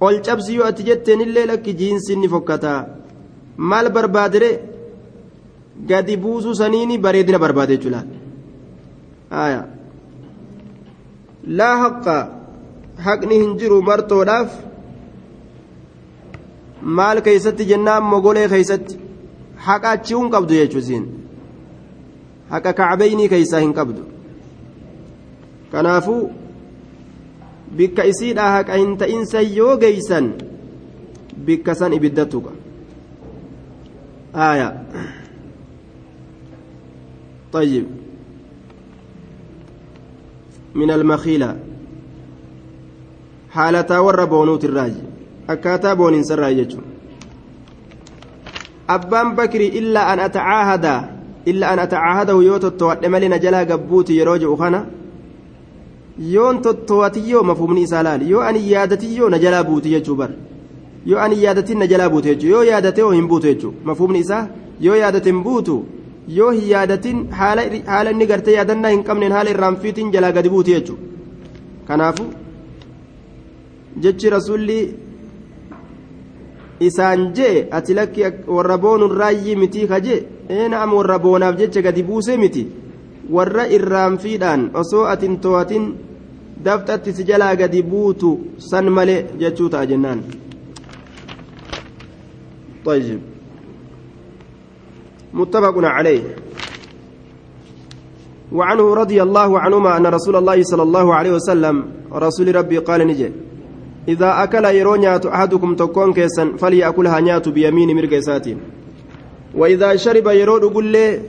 ol 0.01 0.15
cabsi 0.25 0.55
yoo 0.57 0.65
ati 0.71 0.83
jetteen 0.88 1.21
illee 1.25 1.45
lakki 1.51 1.73
jiinsinni 1.79 2.27
fokkataa 2.33 2.79
maal 3.69 3.88
barbaadire 3.95 4.52
gadi 5.89 6.17
buusuu 6.23 6.54
saniini 6.62 6.97
bareedina 7.06 7.39
barbaade 7.43 7.73
jechuudha 7.77 8.02
laa 11.58 11.75
haqa 11.83 12.15
haqni 13.06 13.35
hin 13.41 13.54
jiru 13.60 13.77
martoodhaaf 13.89 14.50
maal 17.00 17.21
keeysatti 17.27 17.65
jennaan 17.71 18.04
mogolee 18.13 18.47
keeysatti 18.54 19.00
haqa 19.67 19.89
achi'uu 19.97 20.21
hin 20.23 20.31
qabdu 20.35 20.54
jechuusiin 20.60 21.06
haqa 22.52 22.73
kacbeynii 22.81 23.29
keeysaa 23.35 23.60
hin 23.65 23.73
qabdu 23.79 24.02
kanaafuu 25.71 26.21
bikka 27.81 28.04
isiidhaa 28.12 28.52
haqa 28.58 28.73
hin 28.81 28.97
ta'insa 29.04 29.41
yoo 29.58 29.77
geeysan 29.85 30.33
bikka 31.50 31.75
san 31.83 31.93
ibiddatuqa 32.00 32.52
aya 34.50 34.69
طيب 37.54 37.85
من 40.75 40.91
المخيلة 40.91 41.58
haalataa 43.60 44.01
warra 44.07 44.27
boonuutirraayi 44.33 45.01
akkaataa 45.55 45.95
booninsarraayi 46.01 46.60
jechuudha 46.62 46.89
abbaan 48.97 49.35
bakri 49.39 49.67
illaa 49.81 50.07
an 50.13 50.25
atacaahada 50.27 50.93
illaa 51.53 51.71
an 51.77 51.85
atacaahadahu 51.85 52.41
yoo 52.49 52.60
tottowadhe 52.65 53.13
malee 53.15 53.31
na 53.35 53.41
jalaa 53.47 53.65
gabbuuti 53.71 54.19
yeroo 54.19 54.37
ji'u 54.43 54.60
kana 54.65 54.83
yoon 56.35 56.62
tottowwatiyyoo 56.67 57.43
mafuumni 57.51 57.87
isaa 57.89 58.03
laali 58.10 58.31
yoo 58.35 58.45
ani 58.51 58.67
yaadatiyyoo 58.71 59.29
na 59.35 59.43
jalaa 59.45 59.63
buuti 59.71 59.95
jechuu 59.95 60.15
bar 60.21 60.31
yoo 61.05 61.19
ani 61.19 61.43
yaadatin 61.43 61.79
na 61.79 61.87
jalaa 61.87 62.10
buutu 62.10 62.27
jechuu 62.27 62.49
yoo 62.49 62.63
yaadate 62.63 63.01
hoo 63.01 63.12
hin 63.12 63.27
buutu 63.27 63.47
jechuu. 63.47 63.73
Mafuumni 63.83 64.19
isaa 64.19 64.47
yoo 64.79 64.95
yaadate 64.95 65.29
hin 65.31 65.43
buutu 65.43 65.85
yoo 66.27 66.51
hin 66.51 66.69
yaadatin 66.69 67.27
haala 67.31 68.12
inni 68.12 68.27
gartee 68.27 68.53
yaadannaa 68.53 68.89
hin 68.95 69.03
qabneen 69.03 69.31
haala 69.31 69.49
irraan 69.49 69.73
irraanfiitiin 69.73 70.12
jalaa 70.12 70.31
gadi 70.31 70.49
buuti 70.49 70.71
jechuu. 70.71 70.97
Kanaafu 71.87 72.25
jechi 74.04 74.29
rasuulli 74.35 74.79
isaan 76.87 77.33
jee 77.37 77.67
ati 77.77 77.93
lakki 77.93 78.21
warra 78.47 78.77
boonuun 78.77 79.17
raayyii 79.21 79.56
mitii 79.62 79.87
kaje 79.87 80.15
eenaam 80.50 80.93
warra 81.00 81.19
boonaaf 81.19 81.56
jecha 81.62 81.81
gadi 81.81 82.04
buusee 82.04 82.37
miti 82.43 82.67
warra 83.35 83.67
irraanfiidhaan 83.77 84.69
osoo 84.81 85.06
atin 85.13 85.39
to'atin 85.45 85.85
daftatti 86.65 87.13
si 87.13 87.23
jalaa 87.29 87.56
gadi 87.56 87.81
buutu 87.91 88.29
san 88.69 88.89
malee 88.89 89.25
jechuu 89.39 89.69
ta'a 89.69 89.85
jennaan 89.91 90.21
طيب 92.85 93.19
متفق 95.33 95.75
عليه 95.77 96.23
وعنه 98.52 98.93
رضي 98.93 99.19
الله 99.23 99.60
عنهما 99.60 99.97
أن 99.97 100.06
رسول 100.08 100.35
الله 100.35 100.63
صلى 100.63 100.83
الله 100.83 101.08
عليه 101.15 101.31
وسلم 101.31 101.75
رسول 102.13 102.56
ربي 102.56 102.77
قال 102.77 103.08
نجي 103.08 103.29
إذا 104.10 104.43
أكل 104.43 104.65
يرونيات 104.65 105.25
أحدكم 105.25 105.75
تكون 105.75 106.13
كيسا 106.13 106.45
فليأكلها 106.57 107.19
نيات 107.19 107.49
بيمين 107.49 107.95
مرقسات 107.95 108.47
وإذا 109.55 109.95
شرب 109.95 110.27
يرود 110.27 110.63
قل 110.75 111.19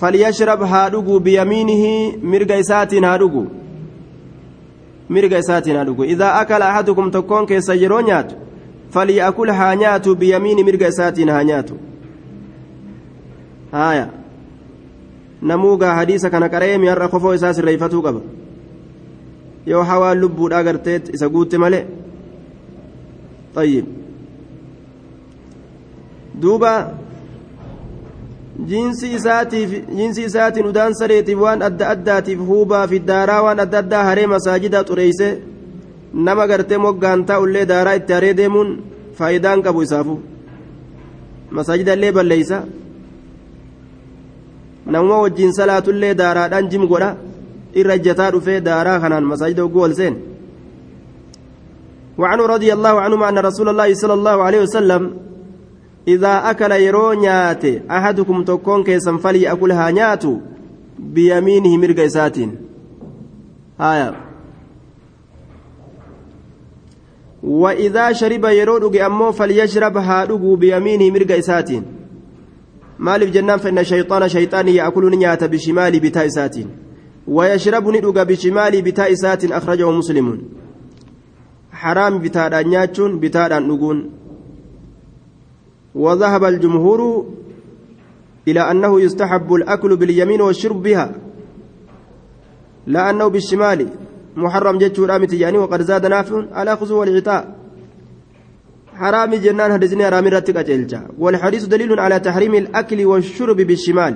فليشرب 0.00 0.62
هادوغو 0.62 1.18
بيمينه 1.18 1.84
مرقسات 2.22 2.94
هادوغو 2.94 3.44
مرقسات 5.10 5.68
هادوغو 5.68 6.02
إذا 6.04 6.40
أكل 6.40 6.62
أحدكم 6.62 7.10
تكون 7.10 7.46
كيسا 7.46 7.74
يرونيات 7.74 8.32
فليأكلها 8.90 9.74
نيات 9.74 10.08
بيمين 10.08 10.58
مرقسات 10.66 11.20
هانيات 11.20 11.70
آية. 13.74 14.10
namuugaa 15.42 15.94
hadiisa 15.94 16.30
kana 16.30 16.48
qaree 16.48 16.78
mi'arra 16.78 17.08
kofoo 17.08 17.34
isaa 17.34 17.52
sirreeffatuu 17.54 18.02
qaba 18.02 18.20
yoo 19.70 19.82
hawaan 19.90 20.18
lubbuudhaa 20.22 20.62
garteet 20.66 21.04
isa 21.14 21.28
guutte 21.34 21.58
malee 21.64 21.84
طيب 23.56 23.84
duuba 26.42 26.72
jiinsi 28.68 29.06
isaatiin 30.28 30.66
udaan 30.70 30.92
sareetiif 31.00 31.38
waan 31.44 31.62
adda 31.68 31.84
addaatiif 31.94 32.40
huubaa 32.48 32.86
fi 32.90 32.98
daaraa 33.10 33.42
waan 33.46 33.60
adda 33.64 33.78
addaa 33.82 34.04
haree 34.08 34.26
masaajida 34.34 34.80
xureeyse 34.88 35.28
nama 36.26 36.44
gartee 36.50 36.78
moggaan 36.84 37.20
taa'ullee 37.28 37.64
daaraa 37.72 37.96
itti 38.00 38.12
haree 38.16 38.34
deemuun 38.40 38.68
faayidaan 39.18 39.62
qabu 39.66 39.80
isaafu 39.86 40.14
masaajida 41.56 41.92
illee 41.96 42.12
balleeysa 42.18 42.58
namuma 44.92 45.18
wajjiin 45.24 45.52
salaatullee 45.58 46.14
daaraadhaan 46.20 46.68
jim 46.70 46.84
godha 46.92 47.10
irra 47.80 47.94
ejjataa 47.98 48.30
dhufee 48.34 48.60
daaraa 48.70 49.00
kanaan 49.04 49.30
masaajida 49.32 49.64
ogguu 49.68 49.84
ol 49.88 49.94
seen 50.00 50.16
وعنه 52.18 52.46
رضي 52.46 52.72
الله 52.72 53.00
عنهما 53.00 53.28
أن 53.28 53.38
رسول 53.38 53.68
الله 53.68 53.94
صلى 53.94 54.14
الله 54.14 54.42
عليه 54.42 54.60
وسلم 54.60 55.16
إذا 56.08 56.50
أكل 56.50 56.72
يرو 56.72 57.12
نيات 57.12 57.64
أحدكم 57.90 58.44
تكون 58.44 58.84
كيسا 58.84 59.16
فليأكلها 59.16 59.90
نيات 59.90 60.24
بيمينه 60.98 61.76
مرق 61.76 62.06
ساتين. 62.06 62.56
آية. 63.80 64.14
وإذا 67.42 68.12
شرب 68.12 68.44
يرو 68.44 68.76
أمو 69.06 69.32
فليشرب 69.32 69.96
هادوغو 69.96 70.56
بيمينه 70.56 71.10
مرق 71.10 71.40
ساتين. 71.40 71.84
maaliif 72.98 73.30
jennaan 73.32 73.60
fenna 73.60 73.84
shayxaana 73.84 74.28
shayxaanii 74.28 74.76
yaakulu 74.76 75.10
ni 75.10 75.16
nyaata 75.16 75.48
bishimaalii 75.48 76.00
bitaa 76.00 76.24
ni 77.92 78.00
dhuga 78.00 78.24
bishimaalii 78.24 78.82
bitaa 78.82 79.08
isaatiin 79.08 79.52
akhrajahu 79.52 79.92
muslimuun 79.92 80.40
حرام 81.76 82.18
بتادان 82.18 82.68
نياتشون 82.68 83.20
بتادان 83.20 83.68
نقون 83.68 83.98
وذهب 85.94 86.44
الجمهور 86.44 87.26
إلى 88.48 88.60
أنه 88.70 89.00
يستحب 89.00 89.54
الأكل 89.54 89.96
باليمين 89.96 90.40
والشرب 90.40 90.82
بها. 90.82 91.14
لا 92.86 93.10
أنه 93.10 93.28
بالشمال. 93.28 93.88
محرم 94.36 94.78
جتشو 94.78 95.04
رامي 95.04 95.26
تجاني 95.26 95.58
وقد 95.58 95.82
زاد 95.82 96.06
نافع 96.06 96.44
على 96.52 96.76
خذو 96.76 97.00
والعطاء. 97.00 97.56
حرام 98.94 99.34
جنان 99.34 99.72
حدثني 99.72 100.04
حرام 100.04 100.26
رتك 100.26 100.58
والحديث 101.18 101.64
دليل 101.64 102.00
على 102.00 102.20
تحريم 102.20 102.54
الأكل 102.54 103.04
والشرب 103.04 103.56
بالشمال. 103.56 104.14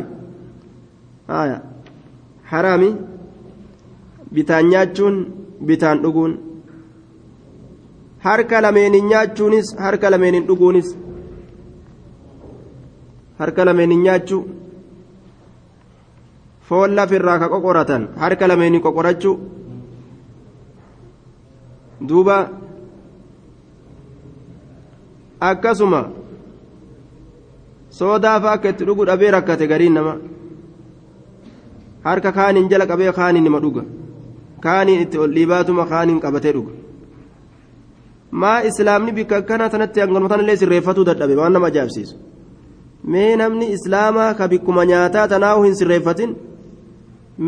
آية. 1.31 1.63
haraami 2.53 2.91
bitaan 4.35 4.67
nyaachuun 4.71 5.17
bitaan 5.67 5.99
dhuguun. 6.03 6.33
Harka 8.25 8.63
lameeniin 8.63 9.07
nyaachuunis 9.11 9.69
harka 9.79 10.11
lameeniin 10.11 10.47
dhuguunis. 10.49 10.89
Harka 13.39 13.65
lameeniin 13.67 14.03
nyaachuu 14.03 14.43
foon 16.69 16.97
lafirraa 16.97 17.39
ka 17.39 17.49
qoqoratan 17.55 18.03
harka 18.23 18.49
lameeniin 18.49 18.83
qoqorachuu 18.87 19.37
duuba. 22.09 22.37
Akkasuma 25.41 26.01
soodaa 27.99 28.41
fa'aa 28.43 28.53
akka 28.59 28.69
itti 28.75 28.85
dhugu 28.87 29.07
dhabee 29.09 29.31
rakkate 29.37 29.67
gariin 29.73 29.95
namaa. 29.95 30.19
Harka 32.05 32.33
kaaniin 32.33 32.69
jala 32.71 32.87
qabee 32.91 33.13
kaaniin 33.13 33.45
nima 33.45 33.61
dhuga 33.65 33.83
kaaniin 34.67 35.01
itti 35.05 35.19
ol 35.19 35.35
dhiibaatuma 35.37 35.87
kaaniin 35.93 36.21
qabatee 36.25 36.53
dhuga 36.57 36.73
maa 38.31 38.61
islaamni 38.71 39.13
bikka 39.19 39.37
akkanaa 39.37 39.71
tanatti 39.75 40.01
hanganuutan 40.01 40.41
illee 40.43 40.57
sirreeffatuu 40.63 41.05
dadhabe 41.09 41.35
waan 41.41 41.53
nama 41.53 41.67
ajaa'ibsiisu 41.73 42.17
mee 43.13 43.37
namni 43.37 43.73
islaamaa 43.77 44.31
ka 44.39 44.49
bikkuma 44.53 44.85
nyaataa 44.93 45.29
tanaahu 45.33 45.63
hin 45.67 45.77
sirreeffatin 45.81 46.37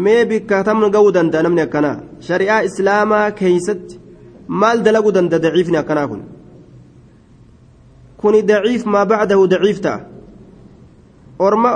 mee 0.05 0.25
bikka 0.31 0.65
tamna 0.69 0.89
ga'uu 0.97 1.15
danda'a 1.19 1.43
namni 1.47 1.63
akkanaa 1.67 1.97
shari'aa 2.29 2.61
islaamaa 2.69 3.27
keeysatti 3.41 4.01
maal 4.63 4.85
dalaguu 4.85 5.15
danda'a 5.19 5.43
daciifni 5.47 5.77
akkanaa 5.83 6.07
kun 6.13 6.23
kuni 8.21 8.43
daciif 8.53 8.87
maa 8.95 9.05
bacdahu 9.13 9.49
daciif 9.55 9.81
ta'a 9.87 9.99
orma 11.39 11.73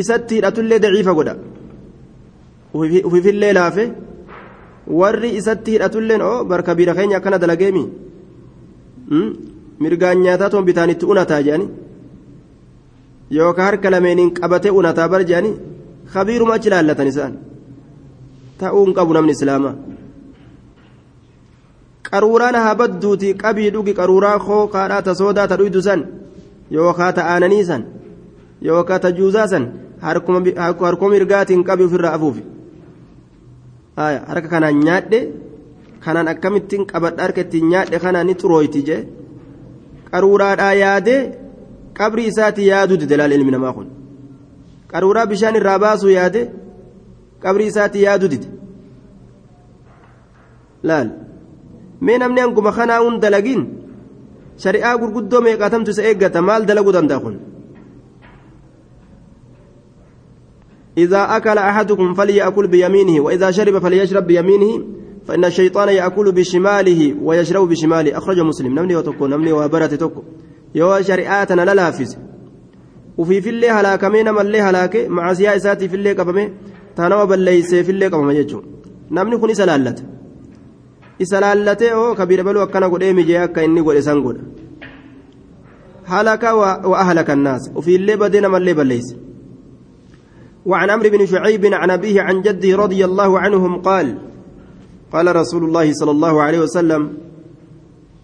isatti 0.00 0.34
hidhatullee 0.38 0.78
daciifa 0.84 1.14
godha 1.18 1.34
ufifillee 2.74 3.52
laafe 3.58 3.84
warri 5.00 5.30
isatti 5.38 5.70
hidhatulleen 5.74 6.22
oo 6.30 6.44
barka 6.50 6.74
biira 6.78 6.94
keenya 6.98 7.16
akkana 7.18 7.38
dalageemi 7.42 7.84
mirgaan 9.82 10.18
nyaataa 10.24 10.50
toon 10.52 10.64
bitaan 10.68 10.90
itti 10.94 11.06
unataa 11.12 11.42
jedhani 11.46 11.66
yookaan 13.36 13.66
harka 13.68 13.88
lameeniin 13.94 14.30
qabatee 14.38 14.72
unataa 14.80 15.08
bar 15.12 15.22
jedhani 15.30 15.50
kabiiruma 16.14 16.54
achi 16.58 16.70
laallatan 16.72 17.08
isaan 17.12 17.32
ta'uu 18.60 18.84
hin 18.86 18.94
qabu 18.98 19.12
namni 19.16 19.32
islaamaa 19.36 19.74
qaruuraan 22.10 22.56
haa 22.64 22.74
badduuti 22.80 23.34
qabii 23.42 23.70
dhugi 23.74 23.94
qaruuraa 24.00 24.38
koo 24.46 24.62
kaadhaa 24.74 25.02
ta 25.06 25.12
soodaa 25.20 25.46
ta 25.50 25.56
dhuydu 25.60 25.80
san 25.88 26.00
yookaan 26.76 27.14
ta 27.16 27.22
aananii 27.34 27.64
san 27.70 27.82
yookaan 28.68 29.00
ta 29.04 29.08
juuzaa 29.18 29.46
san 29.52 29.64
harkuma 30.06 31.10
mirgaatiin 31.14 31.64
qabii 31.68 31.86
ofirraa 31.90 32.14
afuufi 32.18 32.42
harka 33.96 34.48
kanaan 34.48 34.76
nyaadhe 34.86 35.20
kanaan 36.04 36.28
akkamittiin 36.32 36.86
qabadha 36.92 37.22
harka 37.24 37.40
ittiin 37.44 37.66
nyaadhe 37.72 37.98
kanaan 38.04 38.26
ni 38.26 38.34
xurooyti 38.40 38.80
jee. 38.88 39.00
Qaruuraadhaa 40.10 40.74
yaadee 40.84 41.20
qabrii 41.98 42.26
isaatti 42.32 42.62
yaaduu 42.70 42.96
dide 43.00 43.16
laal 43.16 43.32
ilmi 43.36 43.50
namaa 43.54 43.72
kun. 43.76 43.86
Qaruuraa 44.92 45.26
bishaan 45.30 45.56
irraa 45.60 45.78
baasuu 45.84 46.10
yaade 46.18 46.42
qabrii 47.44 47.68
isaatti 47.72 47.98
yaaduu 48.06 48.28
dide. 48.32 48.48
Laal. 50.88 51.08
Mee 52.00 52.18
namni 52.18 52.40
hanguma 52.40 52.72
kanaa 52.78 53.00
hun 53.04 53.20
dalagin 53.22 53.62
shari'aa 54.62 54.94
gurguddoo 55.00 55.40
meeqaatamtu 55.46 55.90
isa 55.94 56.02
eeggata? 56.08 56.38
Maal 56.48 56.62
dalaguu 56.68 56.92
danda'a 56.96 57.20
kun 57.24 57.34
إذا 60.98 61.36
أكل 61.36 61.58
أحدكم 61.58 62.14
فليأكل 62.14 62.66
بيمينه 62.66 63.20
وإذا 63.20 63.50
شرب 63.50 63.78
فليشرب 63.78 64.26
بيمينه 64.26 64.84
فإن 65.26 65.44
الشيطان 65.44 65.88
يأكل 65.88 66.32
بشماله 66.32 67.14
ويشرب 67.22 67.68
بشماله. 67.68 68.18
أخرج 68.18 68.40
مسلم. 68.40 68.78
نمني 68.78 68.96
وتكو 68.96 69.26
نمني 69.26 69.52
وبرت 69.52 69.94
تكو 69.94 70.22
يو 70.74 71.02
شريعاتنا 71.02 71.62
لا 71.62 71.74
لافز. 71.74 72.18
وفي 73.18 73.40
في 73.40 73.50
اللي 73.50 73.70
هلاكمين 73.70 74.32
من 74.32 74.40
اللي 74.40 74.60
هلاك؟ 74.60 74.96
مع 74.96 75.34
سياساتي 75.34 75.88
في 75.88 75.96
اللي 75.96 76.12
قبمه 76.12 76.50
تنوى 76.96 77.26
بليس 77.26 77.74
في 77.74 77.90
اللي 77.90 78.06
قبمه 78.06 78.32
يجو 78.32 78.62
نمني 79.10 79.36
كوني 79.36 79.54
سلالت. 79.54 80.04
isa 81.22 81.40
laallatee 81.40 81.92
oo 81.94 82.14
kabiira 82.14 82.42
baluu 82.44 82.62
akkana 82.62 82.88
godhee 82.88 83.12
mijee 83.12 83.38
akka 83.38 83.64
inni 83.66 83.82
godhe 83.82 84.02
san 84.02 84.22
godha 84.22 84.42
halaka 86.10 86.54
wa 86.56 86.98
ahlaka 87.02 87.32
annaas 87.32 87.70
ofiillee 87.78 88.16
badee 88.22 88.40
namallee 88.40 88.74
balleeyse 88.74 89.14
وعن 90.66 90.90
عمرو 90.90 91.10
بن 91.10 91.26
شعيب 91.26 91.66
عن 91.74 91.90
أبيه 91.90 92.22
عن 92.22 92.42
جده 92.42 92.76
رضي 92.76 93.04
الله 93.04 93.38
عنهم 93.38 93.82
قال 93.82 94.18
قال 95.12 95.36
رسول 95.36 95.64
الله 95.64 95.92
صلى 95.92 96.10
الله 96.10 96.42
عليه 96.42 96.60
وسلم 96.60 97.12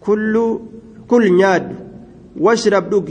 كل 0.00 0.58
كل 1.08 1.32
نياد 1.32 1.76
واشرب 2.40 2.90
دق 2.90 3.08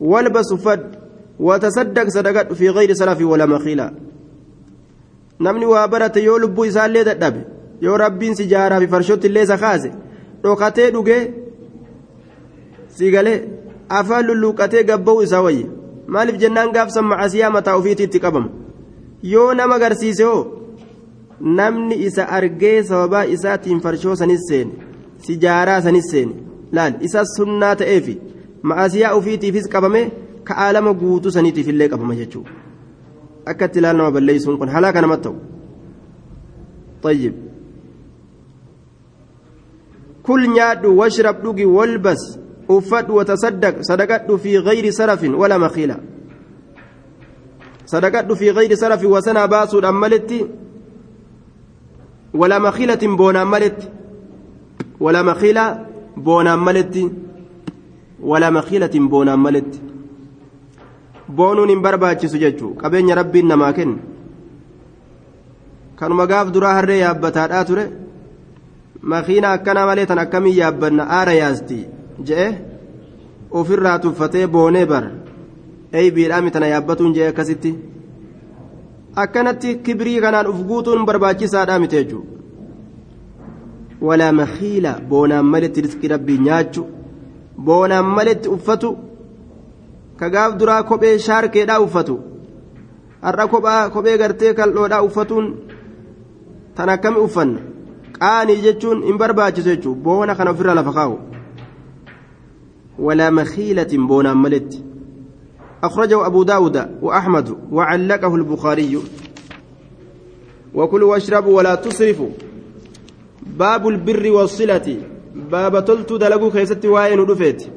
والبس 0.00 0.52
فد 0.52 0.94
وتصدق 1.40 2.08
صدقات 2.08 2.52
في 2.52 2.68
غير 2.68 2.92
سلف 2.92 3.20
ولا 3.20 3.46
مخيلة 3.46 3.92
نمني 5.40 5.66
وابرت 5.66 6.16
يولب 6.16 6.58
يسال 6.64 6.90
لي 6.90 7.44
jaaraa 7.82 8.80
fi 8.80 8.86
farshootti 8.88 9.26
illee 9.26 9.42
isa 9.42 9.56
kaase 9.58 9.90
dhokatee 10.42 10.90
dhugee 10.90 11.22
si 12.96 13.10
galee 13.10 13.38
afaan 13.88 14.26
lulluuqatee 14.26 14.84
gabba'u 14.90 15.22
isaa 15.22 15.42
wayya 15.42 15.66
maaliif 16.15 16.37
jennaan 16.43 16.71
gaafsan 16.75 17.05
macasiyaa 17.11 17.49
mataa 17.55 17.75
ofiitii 17.79 18.07
itti 18.09 18.19
qabama 18.25 18.49
yoo 19.33 19.49
nama 19.59 19.75
agarsiise 19.79 20.23
hoo 20.29 20.43
namni 21.59 21.95
isa 22.07 22.29
argee 22.37 22.77
sababaa 22.91 23.25
isaatiin 23.35 23.81
farshoo 23.87 24.15
sanis 24.21 24.47
seene 24.49 24.71
si 25.25 25.37
jaaraa 25.43 25.81
sanis 25.89 26.07
seene 26.13 26.33
laal 26.79 26.93
isa 27.09 27.25
sunnaa 27.35 27.75
ta'eefi 27.81 28.15
macasiyaa 28.71 29.13
ofiitiifis 29.19 29.67
qabame 29.75 30.01
ka'aalama 30.47 30.93
guutuu 31.03 31.35
saniitiif 31.37 31.67
illee 31.75 31.89
qabama 31.93 32.15
jechuudha 32.21 32.51
akka 33.53 33.65
itti 33.71 33.79
ilaal 33.83 33.97
nama 34.01 34.15
balleessuun 34.17 34.57
kun 34.63 34.69
halaa 34.77 34.95
kanamatti 34.97 35.29
ta'u. 35.29 35.37
طيب 37.03 37.33
كل 40.23 40.49
نياد 40.49 40.85
واشرب 40.85 41.43
دوغي 41.43 41.65
والبس 41.65 42.39
وفد 42.72 43.10
وتصدق 43.10 43.74
صدقت 43.80 44.32
في 44.32 44.58
غير 44.58 44.90
سرف 44.90 45.22
ولا 45.24 45.58
مخيلة 45.58 45.96
صدقت 47.86 48.32
في 48.32 48.50
غير 48.50 48.74
سرف 48.74 49.04
وسنا 49.04 49.46
باس 49.46 49.74
أملت 49.74 50.30
ولا 52.34 52.58
مخيلة 52.58 53.02
بون 53.02 53.36
أملت 53.36 53.80
ولا 55.00 55.22
مخيلة 55.22 55.86
بون 56.16 56.46
أملت 56.46 57.12
ولا 58.20 58.50
مخيلة 58.50 58.94
بون 58.94 59.28
أملت 59.28 59.72
barbaachisu 61.82 62.38
jechuun 62.38 62.76
qabeenya 62.76 63.14
rabbiin 63.14 63.48
namaa 63.48 63.72
kennu 63.72 63.98
kanuma 65.96 66.26
gaaf 66.26 66.52
duraa 66.52 66.74
harree 66.74 66.98
yaabbataadhaa 66.98 67.64
ture 67.64 67.84
makiina 69.02 69.52
akkana 69.56 69.86
malee 69.86 70.06
tan 70.06 70.18
akkamiin 70.18 70.56
yaabbanna 70.56 71.06
aara 71.18 71.32
yaasti 71.32 71.78
je'e 72.28 72.48
ofirraa 73.50 73.98
tuffatee 73.98 74.46
boonee 74.46 74.86
bara. 74.86 75.10
Eeybiidhaa 75.92 76.40
mitana 76.46 76.66
yaabbatuun 76.74 77.14
je'e 77.14 77.28
akkasitti. 77.32 77.72
Akkanatti 79.22 79.74
kibrii 79.84 80.20
kanaan 80.20 80.46
uf 80.52 80.60
guutuun 80.68 81.04
barbaachisaadhaa 81.06 81.78
miti 81.78 81.96
jechuudha. 81.96 82.28
Walaa 84.06 84.32
makiila 84.32 84.92
boonaan 85.08 85.46
maletti 85.46 85.80
riskii 85.80 86.08
rabbii 86.12 86.38
nyaachu 86.46 86.82
boonaan 87.66 88.04
maletti 88.16 88.48
uffatu 88.48 88.88
kagaaf 90.20 90.56
duraa 90.60 90.82
kophee 90.82 91.18
shaarkeedhaa 91.26 91.80
uffatu 91.84 92.16
har'a 93.26 93.46
kophaa 93.52 93.90
kophee 93.90 94.16
gartee 94.22 94.54
kal'oodhaa 94.54 95.02
uffatuun 95.08 95.46
tan 96.74 96.88
akkami 96.88 97.18
uffanna? 97.26 97.60
Qaanii 98.18 98.56
jechuun 98.64 99.02
hin 99.06 99.18
barbaachisu 99.18 99.68
jechuun 99.68 99.98
boona 100.08 100.34
kana 100.34 100.50
ofirraa 100.50 100.74
lafa 100.80 100.92
kaa'u 100.98 101.18
ولا 102.98 103.30
مخيلة 103.30 103.88
بونا 103.92 104.34
ملت. 104.34 104.84
أخرجه 105.84 106.26
أبو 106.26 106.42
داود 106.42 106.98
وأحمد 107.02 107.56
وعلقه 107.72 108.34
البخاري. 108.34 108.98
وكلوا 110.74 111.10
واشربوا 111.10 111.56
ولا 111.56 111.74
تسرفوا. 111.74 112.28
باب 113.58 113.88
البر 113.88 114.30
والصلة. 114.30 114.96
باب 115.34 115.84
تلت 115.84 116.12
دلقوا 116.12 116.50
خيست 116.50 116.86
واين 116.86 117.20
ودفت 117.20 117.70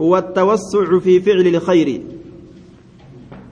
هو 0.00 0.18
التوسع 0.18 0.98
في 0.98 1.20
فعل 1.20 1.46
الخير. 1.46 2.02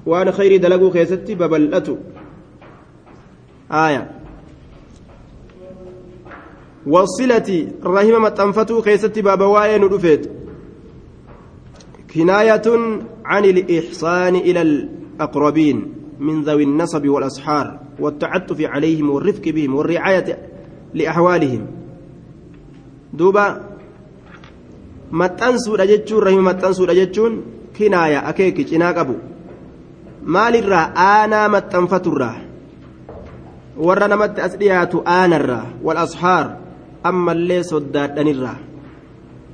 وأنا 0.07 0.33
خير 0.33 0.57
دلقوا 0.57 0.91
خيست 0.91 1.31
ببلأت 1.31 1.89
آية. 3.73 4.11
والصلة 6.87 7.69
رحمة 7.85 8.19
متنفتو 8.19 8.81
خيست 8.81 9.19
باب 9.19 9.41
واين 9.41 9.85
ودفت 9.85 10.31
كناية 12.15 12.63
عن 13.25 13.45
الإحسان 13.45 14.37
إلى 14.37 14.63
الأقربين 14.63 15.93
من 16.21 16.43
ذوي 16.43 16.63
النصب 16.63 17.09
والأسحار 17.09 17.81
والتعطف 17.99 18.61
عليهم 18.61 19.11
والرفق 19.11 19.43
بهم 19.49 19.75
والرعاية 19.75 20.39
لأحوالهم 20.95 21.67
دوبا 23.13 23.73
maxxansuudha 25.13 25.85
jechuun 25.87 26.25
rahima 26.25 26.43
maxxansuudha 26.51 26.95
jechuun 26.97 27.35
kinaaya 27.77 28.25
akeeki 28.31 28.65
cinaa 28.65 28.93
qabu 28.97 29.17
maalirraa 30.25 30.87
aanaa 30.97 31.49
maxxanfaturraa 31.55 32.37
warra 33.87 34.09
namatti 34.09 34.41
as 34.41 34.55
dhiyaatu 34.61 35.03
aanarraa 35.17 35.67
wal 35.85 36.01
ashaar 36.05 36.47
ammallee 37.11 37.63
soddaadhanirraa 37.73 38.57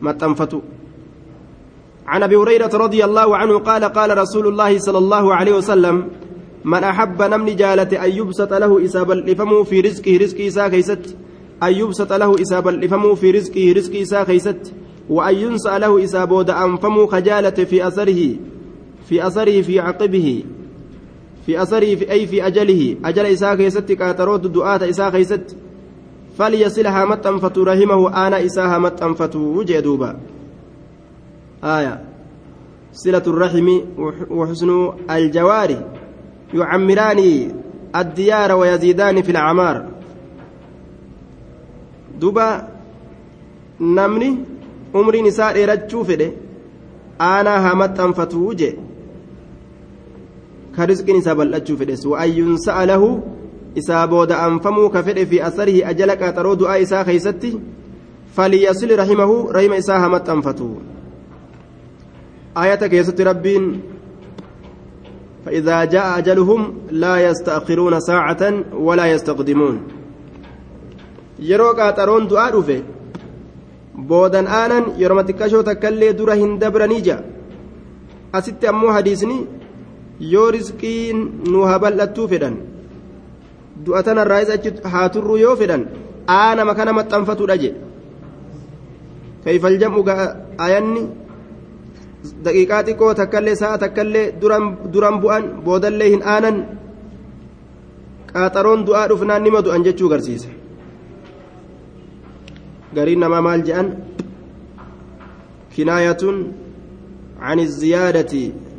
maxxanfatu 0.06 0.62
عن 2.08 2.22
أبي 2.22 2.36
هريرة 2.36 2.70
رضي 2.74 3.04
الله 3.04 3.36
عنه 3.36 3.58
قال 3.58 3.84
قال 3.84 4.18
رسول 4.18 4.46
الله 4.46 4.78
صلى 4.78 4.98
الله 4.98 5.34
عليه 5.34 5.52
وسلم 5.52 6.08
من 6.64 6.84
أحب 6.84 7.22
نمني 7.22 7.54
جالت 7.54 7.94
أن 7.94 8.10
يبسط 8.10 8.52
له 8.52 8.84
اساب 8.84 9.10
الافم 9.10 9.64
في 9.64 9.80
رزقه 9.80 10.18
رزق 10.22 10.40
اسا 10.40 10.68
كيست 10.68 11.16
أن 11.62 11.72
يبسط 11.72 12.12
له 12.12 12.42
اساب 12.42 12.68
الافم 12.68 13.14
في 13.14 13.30
رزقه 13.30 13.72
رزق 13.76 14.00
اسا 14.00 14.24
كيست 14.24 14.72
وأن 15.10 15.34
ينسى 15.34 15.78
له 15.78 16.04
اساب 16.04 16.50
انفم 16.50 17.06
خجالة 17.06 17.50
في 17.50 17.86
أثره 17.86 18.20
في 19.08 19.26
أثره 19.26 19.62
في 19.62 19.80
عقبه 19.80 20.44
في 21.46 21.62
أثره 21.62 21.94
في 21.94 22.10
أي 22.10 22.26
في 22.26 22.46
أجله. 22.46 22.96
أجل 23.04 23.26
إسا 23.26 23.54
كيست 23.54 23.92
كاترود 23.92 24.52
دعاء 24.52 24.90
إسا 24.90 25.10
كيست 25.10 25.56
فليصلها 26.38 27.04
متنفت 27.04 27.58
رحمه 27.58 28.26
أنا 28.26 28.44
إساها 28.46 28.78
متنفت 28.78 29.36
وجدوبا 29.36 30.16
آية. 31.64 32.00
صلة 32.92 33.22
الرحم 33.26 33.68
وحسن 34.30 34.70
الجوار 35.10 35.70
يعمران 36.54 37.50
الديار 37.96 38.52
ويزيدان 38.52 39.22
في 39.22 39.30
الأعمار. 39.30 39.86
دوبا 42.20 42.68
نمني 43.80 44.38
عمري 44.94 45.22
نساء 45.22 45.64
رجو 45.64 46.04
فده. 46.04 46.30
أنا 47.20 47.72
همت 47.72 48.00
أنفتوجه 48.00 48.74
كرزق 50.76 51.10
نساء 51.10 51.34
بلأجو 51.34 51.76
فده. 51.76 52.06
وأن 52.06 52.30
ينسأ 52.30 52.84
له 52.84 53.22
isaa 53.74 54.06
booda 54.06 54.42
anfamuu 54.42 54.90
ka 54.90 55.02
fedhe 55.02 55.26
fi 55.26 55.40
asarihi 55.40 55.84
ajala 55.84 56.16
qaxaroo 56.16 56.56
du'aa 56.56 56.78
isaa 56.84 57.04
keeysatti 57.04 57.60
falyasil 58.36 58.96
rahimahu 58.96 59.52
rahima 59.52 59.76
isaa 59.76 59.98
hamaxxanfatu 60.04 60.68
آية 62.62 62.82
كيست 62.92 63.20
ربين 63.20 63.80
فإذا 65.44 65.84
جاء 65.84 66.18
أجلهم 66.18 66.60
لا 66.90 67.14
يستأخرون 67.30 68.00
ساعة 68.00 68.42
ولا 68.86 69.06
يستقدمون 69.06 69.76
yeroo 71.48 71.74
qaaxaroon 71.78 72.24
du'aa 72.30 72.50
dhufe 72.54 72.76
boodan 74.08 74.46
aanan 74.60 74.84
yeroo 75.02 75.22
xiqqashoo 75.28 75.62
takkaillee 75.68 76.12
dura 76.20 76.34
hin 76.40 76.56
dabranii 76.62 77.02
jira 77.06 77.22
asitti 78.38 78.70
ammoo 78.72 78.92
hadiisni 78.96 79.36
yoo 80.32 80.48
riskiin 80.56 81.18
nu 81.52 81.60
habal'attuu 81.70 82.26
fedhan 82.32 82.56
du'a 83.86 84.02
tanarraayis 84.08 84.50
achi 84.56 84.70
haa 84.92 85.08
turru 85.14 85.36
yoo 85.44 85.54
fedhan 85.60 85.86
aanama 86.40 86.74
kana 86.78 86.96
maxxanfatudha 86.98 87.56
jedhe 87.62 87.78
kayfal 89.44 89.78
jam'u 89.82 90.02
ayanni 90.66 91.02
daqiiqaa 92.45 92.83
xiqqoo 92.87 93.13
takkaillee 93.21 93.55
sa'a 93.61 93.77
takkaillee 93.83 94.25
duran 94.93 95.15
bu'an 95.23 95.43
boodallee 95.65 96.09
hin 96.13 96.23
aanan 96.33 96.57
qaaxaroon 98.33 98.85
du'aa 98.87 99.07
dhufnaan 99.11 99.43
nima 99.43 99.59
du'an 99.65 99.83
jechuu 99.87 100.09
garsiisa 100.15 100.49
قرين 102.97 103.25
ما 103.25 103.41
مال 103.41 103.63
جأن 103.63 103.87
كناية 105.77 106.23
عن 107.39 107.59
الزيادة 107.59 108.33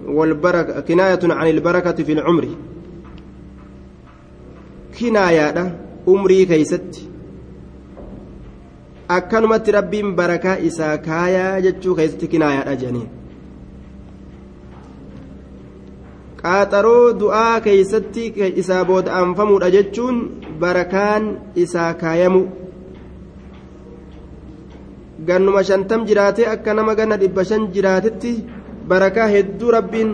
والبركة 0.06 0.80
كناية 0.80 1.18
عن 1.24 1.46
البركة 1.48 1.98
في 2.06 2.12
العمر 2.12 2.44
كناية 5.00 5.84
umrii 6.06 6.46
keeysatti 6.46 7.08
akkanumatti 9.08 9.72
rabbiin 9.72 10.10
barakaa 10.16 10.56
isaa 10.68 10.98
kaayaa 11.06 11.60
jechuu 11.66 11.94
keessatti 11.98 12.28
kinaayaadha 12.32 12.74
jedhaniin 12.82 13.08
qaaxaroo 16.41 17.13
du'aa 17.21 17.61
keeysatti 17.65 18.23
isaa 18.61 18.83
booda 18.89 19.13
aanfamuudha 19.19 19.69
jechuun 19.75 20.17
barakaan 20.61 21.23
isaa 21.63 21.93
kaayamu. 22.01 22.43
Gannuma 25.27 25.63
shantam 25.69 26.05
jiraatee 26.09 26.47
akka 26.53 26.73
nama 26.73 26.95
ganna 26.99 27.17
dhibba 27.21 27.43
shan 27.49 27.67
jiraatetti 27.75 28.31
barakaa 28.91 29.27
hedduu 29.35 29.71
rabbiin 29.77 30.13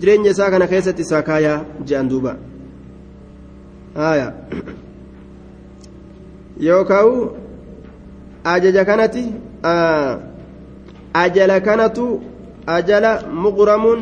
jireenya 0.00 0.30
isaa 0.36 0.50
kana 0.54 0.70
keessatti 0.72 1.02
isaa 1.08 1.22
kaayaa 1.30 1.58
jedhan 1.88 2.10
duuba. 2.12 2.36
Yookaan 6.68 7.30
ajaja 8.54 8.84
kanatti 8.84 9.24
ajala 11.24 11.60
kanatu 11.60 12.06
ajala 12.76 13.12
muqramuun 13.44 14.00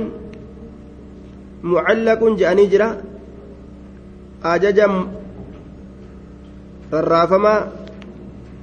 mucallaqun 1.73 2.33
jedhanii 2.41 2.69
jira 2.73 2.89
ajaja 4.53 4.87
rarraafamaa 6.95 7.59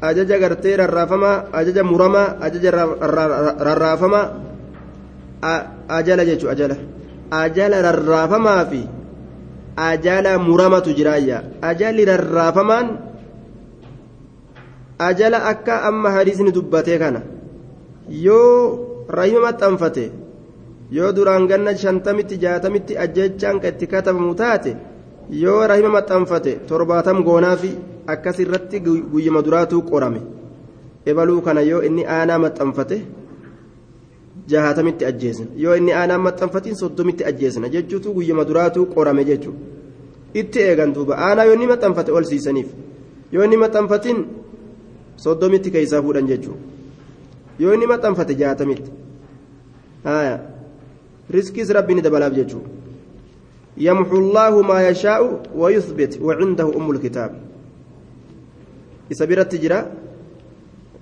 ajaja 0.10 0.40
gartee 0.44 0.76
rarraafamaa 0.82 1.36
ajaja 1.60 1.84
muramaa 1.92 2.28
ajaja 2.46 2.72
rarraafamaa 3.68 4.26
ajala 5.98 6.24
jechuun 6.30 6.52
ajala 6.56 6.76
ajala 7.44 7.82
rarraafamaa 7.88 8.62
fi 8.72 8.82
ajala 9.90 10.38
muramatu 10.48 10.94
jiraayya 10.98 11.38
ajalli 11.70 12.06
rarraafamaan 12.12 12.88
ajala 15.10 15.38
akka 15.52 15.82
amma 15.90 16.12
hadiisni 16.16 16.52
dubbatee 16.58 16.98
kana 17.04 17.22
yoo 18.26 18.60
rahima 19.18 19.42
maxxanfate 19.48 20.06
yoo 20.98 21.12
duraan 21.16 21.48
ganna 21.48 21.76
shantamitti 21.84 22.38
jaatamitti 22.44 22.98
ajjechaan 23.04 23.60
ka 23.62 23.68
itti 23.74 23.88
katabamu 23.94 24.36
taate 24.42 24.72
yoo 25.44 25.62
rahima 25.68 25.90
maxxanfate 25.98 26.52
torbaatam 26.70 27.24
goonaafi 27.28 27.72
akkas 28.14 28.40
irratti 28.44 28.84
guyyama 29.12 29.42
duraatuu 29.46 29.82
qorame 29.92 30.22
ebaluu 31.06 31.42
kana 31.48 31.62
yoo 31.72 31.82
inni 31.88 32.06
aanaa 32.18 32.40
maxxanfate 32.46 32.98
jahatamitti 34.52 35.06
ajjeesna 35.12 35.48
yoo 35.64 35.76
inni 35.82 35.94
aanaa 36.02 36.20
maxxanfatiin 36.28 36.76
soddomitti 36.84 37.26
ajjeesna 37.32 37.74
jechuutu 37.76 38.14
guyyama 38.14 38.48
duraatuu 38.50 38.86
qorame 38.96 39.26
jechuu 39.32 39.56
itti 40.42 40.66
eegan 40.68 40.96
duuba 40.96 41.20
aanaa 41.28 41.50
yoo 41.50 41.58
inni 41.60 41.68
maxxanfate 41.74 42.12
ol 42.12 42.26
yoo 43.34 43.44
inni 43.44 43.58
maxxanfatiin 43.66 44.26
soddomitti 45.26 45.72
keeysaa 45.76 46.02
fuudhan 46.02 46.28
jechuu 46.32 46.58
yoo 47.60 47.74
inni 47.74 47.88
maxxanfate 47.94 48.36
jaatamitti 48.42 48.92
haya 50.04 50.53
rabbi 51.30 51.94
ni 51.96 52.02
dabalaaf 52.02 52.34
jechuu 52.34 52.62
يمحو 53.78 54.18
الله 54.18 54.62
ما 54.62 54.88
يشاء 54.90 55.42
ويثبت 55.56 56.22
وعنده 56.22 56.78
أم 56.78 56.92
الكتاب. 56.92 57.32
إسابيرة 59.12 59.44
تجرى. 59.44 59.92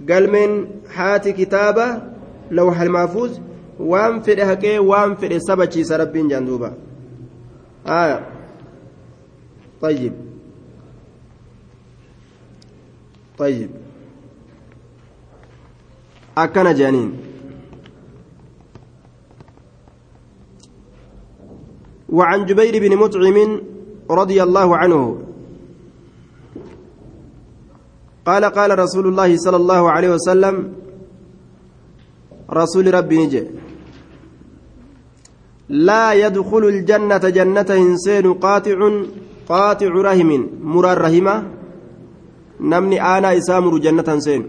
قال 0.09 0.31
من 0.31 0.67
حات 0.89 1.27
كتابة 1.27 2.01
لوح 2.51 2.81
المحفوظ 2.81 3.39
وان 3.79 4.19
في 4.21 4.33
هكي 4.43 4.79
وان 4.79 5.15
في 5.15 5.39
سبتشي 5.39 5.83
سربين 5.83 6.27
جندوبا. 6.27 6.73
آه 7.87 8.19
طيب. 9.81 10.13
طيب. 13.37 13.69
akkana 16.35 16.71
jedhaniin 16.73 17.11
وعن 22.11 22.45
جبير 22.45 22.79
بن 22.79 22.97
مطعم 22.97 23.61
رضي 24.11 24.43
الله 24.43 24.77
عنه. 24.77 25.17
قال 28.25 28.45
قال 28.45 28.79
رسول 28.79 29.07
الله 29.07 29.37
صلى 29.37 29.55
الله 29.55 29.91
عليه 29.91 30.09
وسلم 30.09 30.73
رسول 32.51 32.93
ربي 32.93 33.25
نجي. 33.25 33.43
لا 35.69 36.13
يدخل 36.13 36.63
الجنة 36.65 37.17
جنة 37.17 37.69
إنسان 37.69 38.33
قاطع 38.33 38.79
قاطع 39.49 39.87
رحم 39.87 40.43
مرى 40.63 40.93
الرحمة 40.93 41.43
نمني 42.59 43.01
أنا 43.01 43.37
إسامر 43.37 43.77
جنة 43.77 44.03
إنسان 44.07 44.47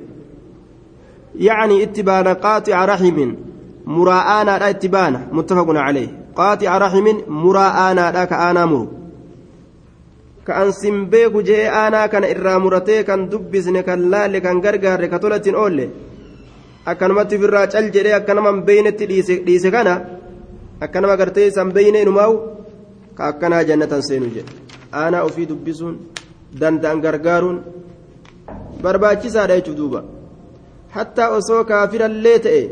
يعني 1.34 1.82
اتبان 1.82 2.28
قاطع 2.28 2.84
رحم 2.84 3.34
مراءانا 3.86 4.58
لا 4.58 4.70
اتبان 4.70 5.28
متفق 5.32 5.66
عليه. 5.70 6.21
qaati 6.38 6.66
rahimin 6.84 7.24
muraa 7.42 7.72
aanaadha 7.84 8.26
ka 8.26 8.36
aanaa 8.46 8.66
muru. 8.72 8.86
Ka 10.46 10.52
ansin 10.62 11.06
beeku 11.10 11.42
jee 11.48 11.66
aanaa 11.80 12.08
kana 12.08 12.30
irraa 12.34 12.58
muratee 12.58 13.02
kan 13.08 13.30
dubbisne 13.30 13.82
kan 13.88 14.00
laalle 14.12 14.40
kan 14.40 14.60
gargaarre 14.64 15.08
ka 15.12 15.18
tolattiin 15.18 15.56
oolle 15.64 15.84
akkanumatti 16.90 17.36
ofirraa 17.38 17.66
cal 17.72 17.86
jedhee 17.94 18.14
akkanama 18.20 18.50
hin 18.52 18.62
beeynetti 18.68 19.06
dhiise 19.46 19.70
kana 19.76 19.94
akkanama 20.84 21.16
gartee 21.20 21.50
san 21.56 21.70
beeynee 21.76 22.04
numaa'u 22.08 22.34
ka 23.16 23.22
akkanaa 23.30 23.62
jannatan 23.68 24.02
seenu 24.08 24.32
jedhe 24.36 24.52
aanaa 25.02 25.22
ofii 25.28 25.46
dubbisuun 25.50 25.94
danda'an 26.60 27.04
gargaaruun 27.04 27.58
barbaachisaadha 28.82 29.56
jechuudha 29.58 29.78
duuba. 29.80 30.00
Hattaa 30.96 31.28
osoo 31.38 31.62
kaafirallee 31.70 32.38
ta'e 32.46 32.62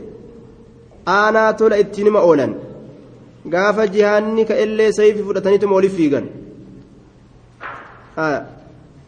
aanaa 1.19 1.53
tola 1.61 1.81
ittiinuma 1.85 2.27
oolan. 2.31 2.53
Gaafa 3.49 3.87
jihaanni 3.95 4.45
ka'ellee 4.51 4.91
sayfi 4.93 5.23
fudhataniituma 5.29 5.77
oliif 5.77 5.95
fiigan 5.97 6.27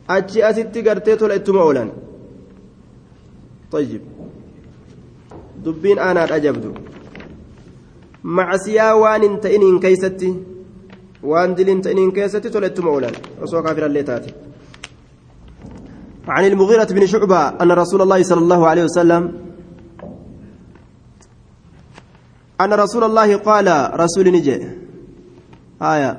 achi 0.08 0.42
asitti 0.42 0.82
gartee 0.82 1.16
tola 1.16 1.34
ittuma 1.40 1.62
oolan 1.64 1.90
طيب 3.72 4.02
aanaadha 5.98 6.38
jabdu 6.46 6.74
macasiyaa 8.22 8.94
waan 9.02 9.22
hin 9.22 9.36
ta'iniin 9.44 9.78
keeysatti 9.84 10.28
waan 11.30 11.56
diliin 11.56 11.80
ta'iniin 11.86 12.12
keessatti 12.12 12.50
tola 12.50 12.66
ittuma 12.72 12.90
oolan 12.90 13.14
osoo 13.44 13.62
kaafirallee 13.62 14.04
taate 14.04 14.34
عن 16.28 16.44
المغيرة 16.44 16.84
بن 16.84 17.06
شعبة 17.06 17.48
أن 17.62 17.72
رسول 17.72 18.02
الله 18.02 18.22
صلى 18.22 18.40
الله 18.40 18.66
عليه 18.68 18.84
وسلم 18.84 19.22
أن 22.64 22.72
رسول 22.72 23.04
الله 23.04 23.36
قال 23.36 23.66
رسول 24.00 24.26
نجي. 24.32 24.54
آية. 25.82 26.12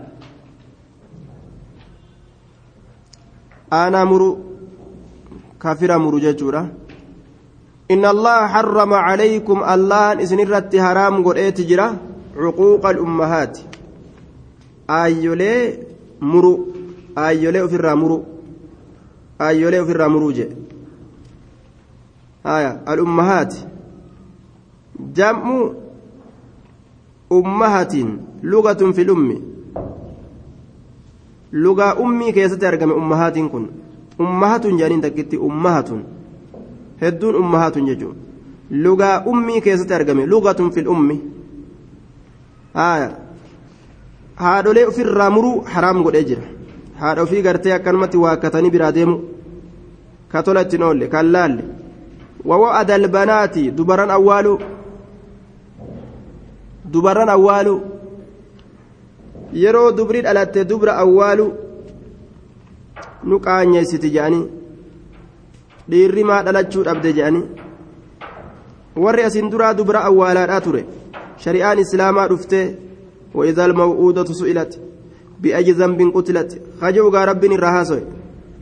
أنا 3.74 4.04
مر 4.04 4.38
كافر 5.62 5.98
مر 5.98 6.18
ججورة 6.18 6.64
إن 7.92 8.06
الله 8.06 8.48
حرم 8.48 8.94
عليكم 8.94 9.58
الله 9.64 10.14
إذن 10.14 10.40
الرت 10.40 10.76
حرام 10.76 11.24
قد 11.26 11.54
تجرى 11.54 11.88
عقوق 12.38 12.84
الأمهات. 12.86 13.60
آيولي 14.90 15.78
مرو. 16.22 16.54
آيولي 17.18 17.68
في 17.70 17.76
الرامرو 17.76 18.34
aayyolee 19.40 19.80
ofirraa 19.80 20.10
muruu 20.10 20.32
jedhe 20.32 20.56
haya 22.44 22.72
al'ummahaati 22.94 23.66
jam'u 25.20 25.58
ummahatiin 27.40 28.10
lugatun 28.54 28.94
fi 28.94 29.06
lummi 29.10 29.38
lugaa 31.66 31.94
ummii 32.06 32.34
keessatti 32.38 32.66
argame 32.72 32.94
ummahaatiin 33.02 33.50
kun 33.50 33.66
ummahatun 34.26 34.78
jedhaniin 34.80 35.02
takkitti 35.06 35.38
ummahatun 35.50 36.02
hedduun 37.02 37.36
ummahatun 37.42 37.88
jechuun 37.90 38.16
lugaa 38.86 39.16
ummii 39.34 39.62
keessatti 39.68 39.94
argame 40.00 40.26
lugatun 40.34 40.72
fi 40.72 40.88
ummi 40.96 41.22
haadholee 44.44 44.88
ofirraa 44.92 45.30
muruu 45.38 45.56
haraam 45.76 46.04
godhee 46.04 46.24
jira 46.30 46.44
haadha 47.02 47.24
ofii 47.28 47.42
gartee 47.48 47.74
akkanumatti 47.78 48.18
waakkatanii 48.24 48.72
biraa 48.76 48.92
deemu 48.98 49.18
ka 50.32 50.44
tola 50.44 50.62
ittiin 50.66 50.84
oolle 50.88 51.08
kan 51.14 51.32
laalle 51.36 51.64
wawa'ada 52.52 52.96
albanaati 53.00 53.72
dubaran 53.78 54.12
awwaalu 54.18 54.54
dubaran 56.94 57.30
awwaalu 57.36 57.76
yeroo 59.64 59.92
dubri 59.98 60.22
dhalatte 60.26 60.66
dubra 60.72 60.98
awwaalu 61.04 61.48
nu 63.30 63.40
qaanyeessiti 63.46 64.14
jedhanii 64.16 64.46
dhiirri 65.90 66.24
maa 66.30 66.44
dhalachuu 66.46 66.88
dhabde 66.88 67.14
jedhanii 67.18 67.46
warri 69.04 69.28
asin 69.28 69.52
duraa 69.54 69.74
dubra 69.80 70.06
awwaalaadhaa 70.10 70.64
ture 70.68 70.82
shari'aan 71.44 71.84
islaamaa 71.86 72.32
dhuftee 72.34 72.66
وإذا 73.34 73.66
الموءودة 73.66 74.26
سئلت 74.26 74.80
بأي 75.40 75.72
ذنب 75.72 76.12
قتلت 76.16 76.62
خجوغا 76.82 77.26
رب 77.26 77.44
الرهاسو 77.44 78.00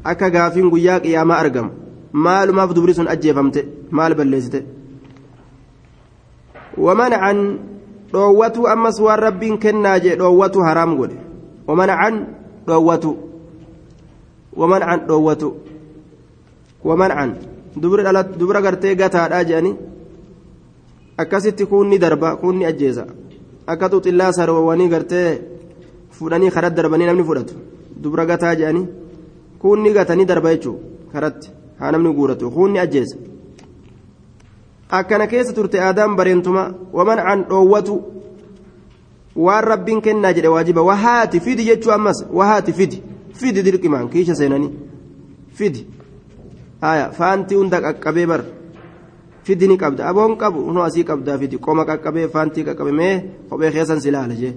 أكا 0.06 0.28
غافين 0.28 0.70
قياك 0.72 1.06
يا 1.06 1.24
ما 1.24 1.42
أرقم 1.42 1.70
مال 2.14 2.52
ما 2.52 2.68
في 2.68 2.74
دبريسون 2.74 3.08
أجيفمت 3.08 3.66
مال 3.92 4.14
بليست 4.14 4.64
ومنعا 6.78 7.34
dhoowwatu 8.14 8.68
ammas 8.68 9.00
waan 9.00 9.20
rabbiin 9.20 9.58
kennaa 9.58 10.00
jee 10.00 10.16
dhoowwatu 10.16 10.60
haraam 10.68 10.96
godhe 10.98 11.18
wamancan 11.68 12.26
dhoowwatu 12.68 13.12
wamancan 14.56 15.00
dhoowwatu 15.08 15.50
wamancan 16.84 17.36
dubra 18.40 18.62
gartee 18.62 18.96
gataadhaa 18.96 19.44
jedhanii 19.44 19.76
akkasitti 21.18 21.66
kuunni 21.66 21.98
darba 22.00 22.36
kuunni 22.36 22.66
ajjeesa 22.66 23.06
akka 23.68 23.90
xuxillaa 23.90 24.32
sarwawanii 24.38 24.90
gartee 24.94 25.42
fudhanii 26.18 26.52
karatti 26.56 26.76
darbanii 26.76 27.06
namni 27.06 27.24
fudhatu 27.24 27.56
dubra 28.02 28.26
gataa 28.26 28.56
jedhanii 28.56 28.88
kuunni 29.62 29.94
gatanii 29.94 30.26
darba 30.26 30.54
jechuun 30.54 30.78
karatti 31.14 31.52
haa 31.80 31.92
namni 31.92 32.14
guuratu 32.14 32.52
kuunni 32.52 32.80
ajjeesa 32.80 33.18
akkana 35.00 35.28
keessa 35.28 35.54
turte 35.54 35.78
aadaan 35.82 36.16
bareentuma 36.16 36.64
waman 36.94 37.20
an 37.20 37.44
dhoowwatu 37.50 37.96
waan 39.36 39.64
rabbiin 39.72 40.02
kennaa 40.02 40.34
jedhe 40.38 40.48
waajiba 40.56 40.82
wahaati 40.90 41.40
fidi 41.40 41.64
jechuu 41.70 41.92
ammas 41.98 42.26
wahaati 42.40 42.74
fidi 42.80 43.04
fidi 43.34 43.64
dirqimaan 43.68 44.10
kiisha 44.10 44.36
seenanii 44.36 44.72
fidi 45.60 45.86
haya 46.82 47.06
faantii 47.20 47.56
hunda 47.62 47.82
qaqqabee 47.86 48.26
bar 48.32 48.42
fidi 49.44 49.68
ni 49.68 49.78
qabda 49.78 50.08
aboon 50.10 50.36
qabu 50.42 50.66
hunoo 50.68 50.84
asii 50.84 51.04
qabdaa 51.12 51.38
fidi 51.38 51.58
qoma 51.58 51.86
qaqqabee 51.90 52.28
faantii 52.34 52.64
qaqqabe 52.68 52.92
mee 53.00 53.16
kophee 53.50 53.72
keessan 53.76 54.02
si 54.02 54.12
laala 54.16 54.36
jee 54.42 54.54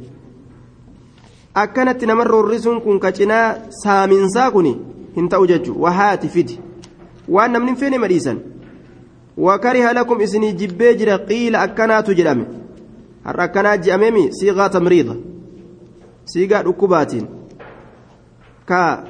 akkanatti 1.63 2.07
namarra 2.07 2.37
horrisuun 2.37 2.81
kun 2.85 2.99
ka 3.05 3.13
cinaa 3.13 3.47
saaminsaa 3.83 4.51
kun 4.51 4.67
hin 5.17 5.29
ta'u 5.29 5.47
jechuu 5.53 5.77
wahaati 5.87 6.29
fidi 6.29 6.59
waan 7.29 7.53
namni 7.53 7.71
hin 7.71 7.81
feene 7.85 7.99
madhiisan 8.05 8.39
وكره 9.39 9.93
لكم 9.93 10.21
إسني 10.21 10.53
جبيجر 10.53 11.11
قيل 11.17 11.57
أكنات 11.57 12.11
جرامي. 12.11 12.47
هر 13.27 13.45
أكنات 13.45 13.81
جأميمي 13.85 14.31
صيغة 14.31 14.67
تمريضة 14.67 15.17
صيغة 16.27 16.61
ركبات 16.61 17.13
كا 18.69 19.05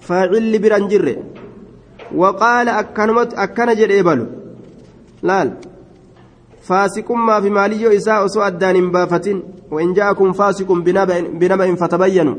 فاعل 0.00 0.58
برنجر 0.58 1.06
وقال 2.14 2.68
أكنمت 2.68 3.34
أكن 3.34 3.74
جر 3.74 4.00
إبل 4.00 4.20
لال. 5.22 5.56
فاسق 6.62 7.12
ما 7.12 7.40
في 7.40 7.50
مالي 7.50 7.96
إساء 7.96 8.26
سوء 8.26 8.46
الدان 8.48 8.90
بافة 8.90 9.42
وإن 9.70 9.92
جاءكم 9.92 10.32
فاسق 10.32 10.72
بنبأ, 10.72 11.20
بنبأ 11.20 11.74
فتبينوا. 11.74 12.36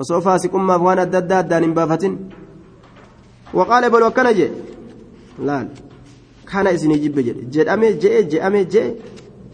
وسوء 0.00 0.20
فاسق 0.20 0.54
ما 0.54 0.78
فوان 0.78 0.98
الدان 0.98 1.74
بافة 1.74 2.16
وقال 3.54 3.84
إبل 3.84 4.02
وكن 4.02 4.32
جي 4.32 4.48
laal 5.46 5.87
kana 6.50 6.70
isinii 6.76 6.98
jibbe 7.04 7.22
jedhe 7.28 7.46
jedhame 7.54 7.92
je'e 8.02 8.22
je'ame 8.32 8.64
je'e 8.74 8.88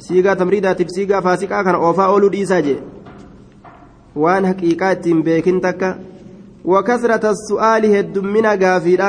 siigaa 0.07 0.37
tamriidaatiif 0.41 0.89
siigaa 0.97 1.23
faasiqaa 1.27 1.65
kana 1.69 1.79
oofaa 1.89 2.09
ooluu 2.15 2.33
dhiisaa 2.35 2.61
jedhe 2.67 2.83
waan 4.25 4.45
haqiiqaa 4.51 4.93
ittiin 4.97 5.23
beekin 5.29 5.61
takka 5.61 5.89
wakasrata 6.73 7.33
su'aali 7.49 7.89
heddummina 7.95 8.57
gaafiidha 8.57 9.09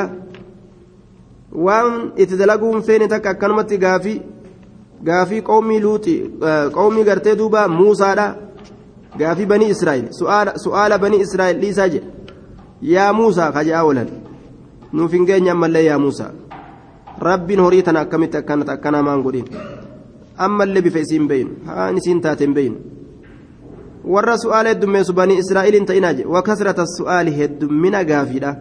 waan 1.65 1.99
itti 2.17 2.37
dalaguun 2.41 2.83
feene 2.87 3.07
takka 3.13 3.29
akkanumatti 3.35 3.77
gaafii 3.85 4.21
gaafii 5.09 5.41
qawmii 5.49 5.79
luuxi 5.85 6.15
qawmii 6.77 7.03
gartee 7.09 7.35
duuba 7.41 7.67
muusaadha 7.67 8.27
gaafii 9.19 9.45
banii 9.53 9.69
israa'el 9.75 10.07
su'aala 10.63 10.97
banii 10.97 11.21
israa'el 11.27 11.61
dhiisaa 11.63 11.87
jedhe 11.93 12.09
yaa 12.93 13.13
muusaa 13.19 13.51
kajaa 13.51 13.83
oolan 13.89 14.09
nuuf 14.93 15.11
hin 15.17 15.25
geenye 15.29 15.51
ammallee 15.51 15.85
yaa 15.85 15.99
muusaa 16.05 16.31
rabbiin 17.19 17.59
horii 17.59 17.83
tana 17.83 17.99
akkamitti 17.99 18.37
akkanata 18.37 18.71
akkana 18.73 19.03
maan 19.03 19.21
godhin 19.23 19.45
ammallee 20.37 20.81
bifa 20.81 20.99
isiin 20.99 21.27
beeynu 21.27 21.51
haan 21.65 21.97
isiin 21.97 22.21
taate 22.21 22.43
hin 22.45 22.53
beeynu 22.53 22.77
warra 24.13 24.37
su'aala 24.37 24.69
heddummeessu 24.69 25.13
banii 25.13 25.37
israa'eliin 25.43 25.85
ta'inaa 25.85 26.13
jedhe 26.13 26.29
wakasrata 26.37 26.85
su'aali 26.97 27.37
heddummina 27.37 28.03
gaafiidha 28.03 28.55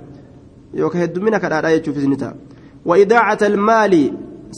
yookaan 0.80 1.02
heddummina 1.04 1.40
kadhaadhaa 1.40 1.74
jechuufis 1.76 2.06
ni 2.08 2.16
ta'a 2.16 2.34
wa'idaacata 2.90 3.46
almaali 3.46 4.02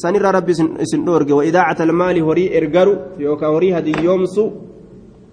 sanirra 0.02 0.32
rabbi 0.38 0.52
isin 0.84 1.04
dhoorge 1.06 1.32
wa'idaacata 1.38 1.82
almaali 1.88 2.20
horii 2.28 2.48
ergaru 2.60 2.96
yookaan 3.18 3.52
horii 3.56 3.70
hadiyyoomsu 3.78 4.44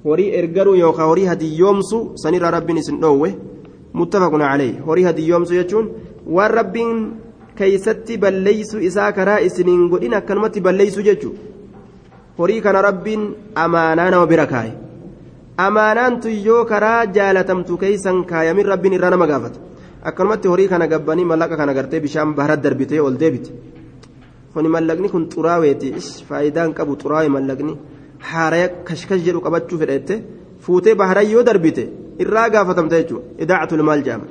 horii 0.05 0.29
ergaru 0.41 0.75
yookaan 0.75 1.07
horii 1.07 1.25
hadiyyoomsu 1.25 1.97
sanirra 2.23 2.51
rabbiin 2.57 2.77
isin 2.83 3.01
dhoowwe 3.01 3.35
muttafaqun 3.93 4.41
calee 4.47 4.71
horii 4.87 5.03
hadiyyoomsu 5.09 5.53
jechuun 5.59 5.91
waan 6.37 6.51
rabbiin 6.59 7.22
keeysatti 7.57 8.17
balleeysu 8.23 8.77
isaa 8.89 9.11
karaa 9.17 9.39
isiniin 9.47 9.83
godhin 9.91 10.13
akkanumatti 10.19 10.59
balleeysu 10.67 11.01
jechuun 11.07 11.35
horii 12.39 12.61
kana 12.65 12.81
rabbiin 12.87 13.23
amaanaa 13.63 14.09
nama 14.11 14.27
bira 14.31 14.45
kaaye. 14.53 14.73
Amaanaan 15.65 16.19
tuyyoo 16.21 16.65
karaa 16.71 17.05
jaalatamtu 17.17 17.77
keeysan 17.83 18.23
kaayamin 18.31 18.65
rabbiin 18.73 18.93
irraa 18.97 19.11
nama 19.15 19.27
gaafata 19.31 19.59
akkanumatti 20.09 20.47
horii 20.53 20.67
kana 20.67 20.87
gabbanii 20.93 21.25
mallaqa 21.31 21.55
kana 21.61 21.73
gartee 21.77 21.99
bishaan 22.05 22.33
bahara 22.37 22.55
darbitee 22.63 22.99
ol 23.07 23.15
deebite. 23.21 23.51
Kuni 24.53 24.69
mallaqni 24.75 25.09
kun 25.09 25.29
xuraaweeti. 25.33 25.93
Faayidaan 26.29 26.73
qabu 26.77 26.97
xuraawe 27.01 27.29
mallaqni. 27.35 27.73
Haaraya 28.29 28.67
kashkash 28.87 29.21
jedhu 29.27 29.39
qabachuu 29.45 29.77
fedhette 29.81 30.15
fuutee 30.65 30.95
baharan 30.95 31.27
yoo 31.33 31.43
darbite. 31.43 31.83
Irraa 32.23 32.49
gaafatamta 32.49 32.95
jechuudha. 33.01 33.25
Idaacatul 33.43 33.83
maal 33.83 34.01
jedhama 34.05 34.27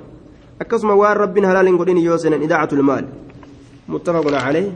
rabbiin 1.25 1.45
halaal 1.51 1.67
hin 1.67 1.77
godhin 1.77 1.99
yoo 2.05 2.19
seenan 2.19 2.43
idaacatul 2.43 2.83
maal 2.83 3.05
muttafaqun 3.89 4.35
calee 4.45 4.67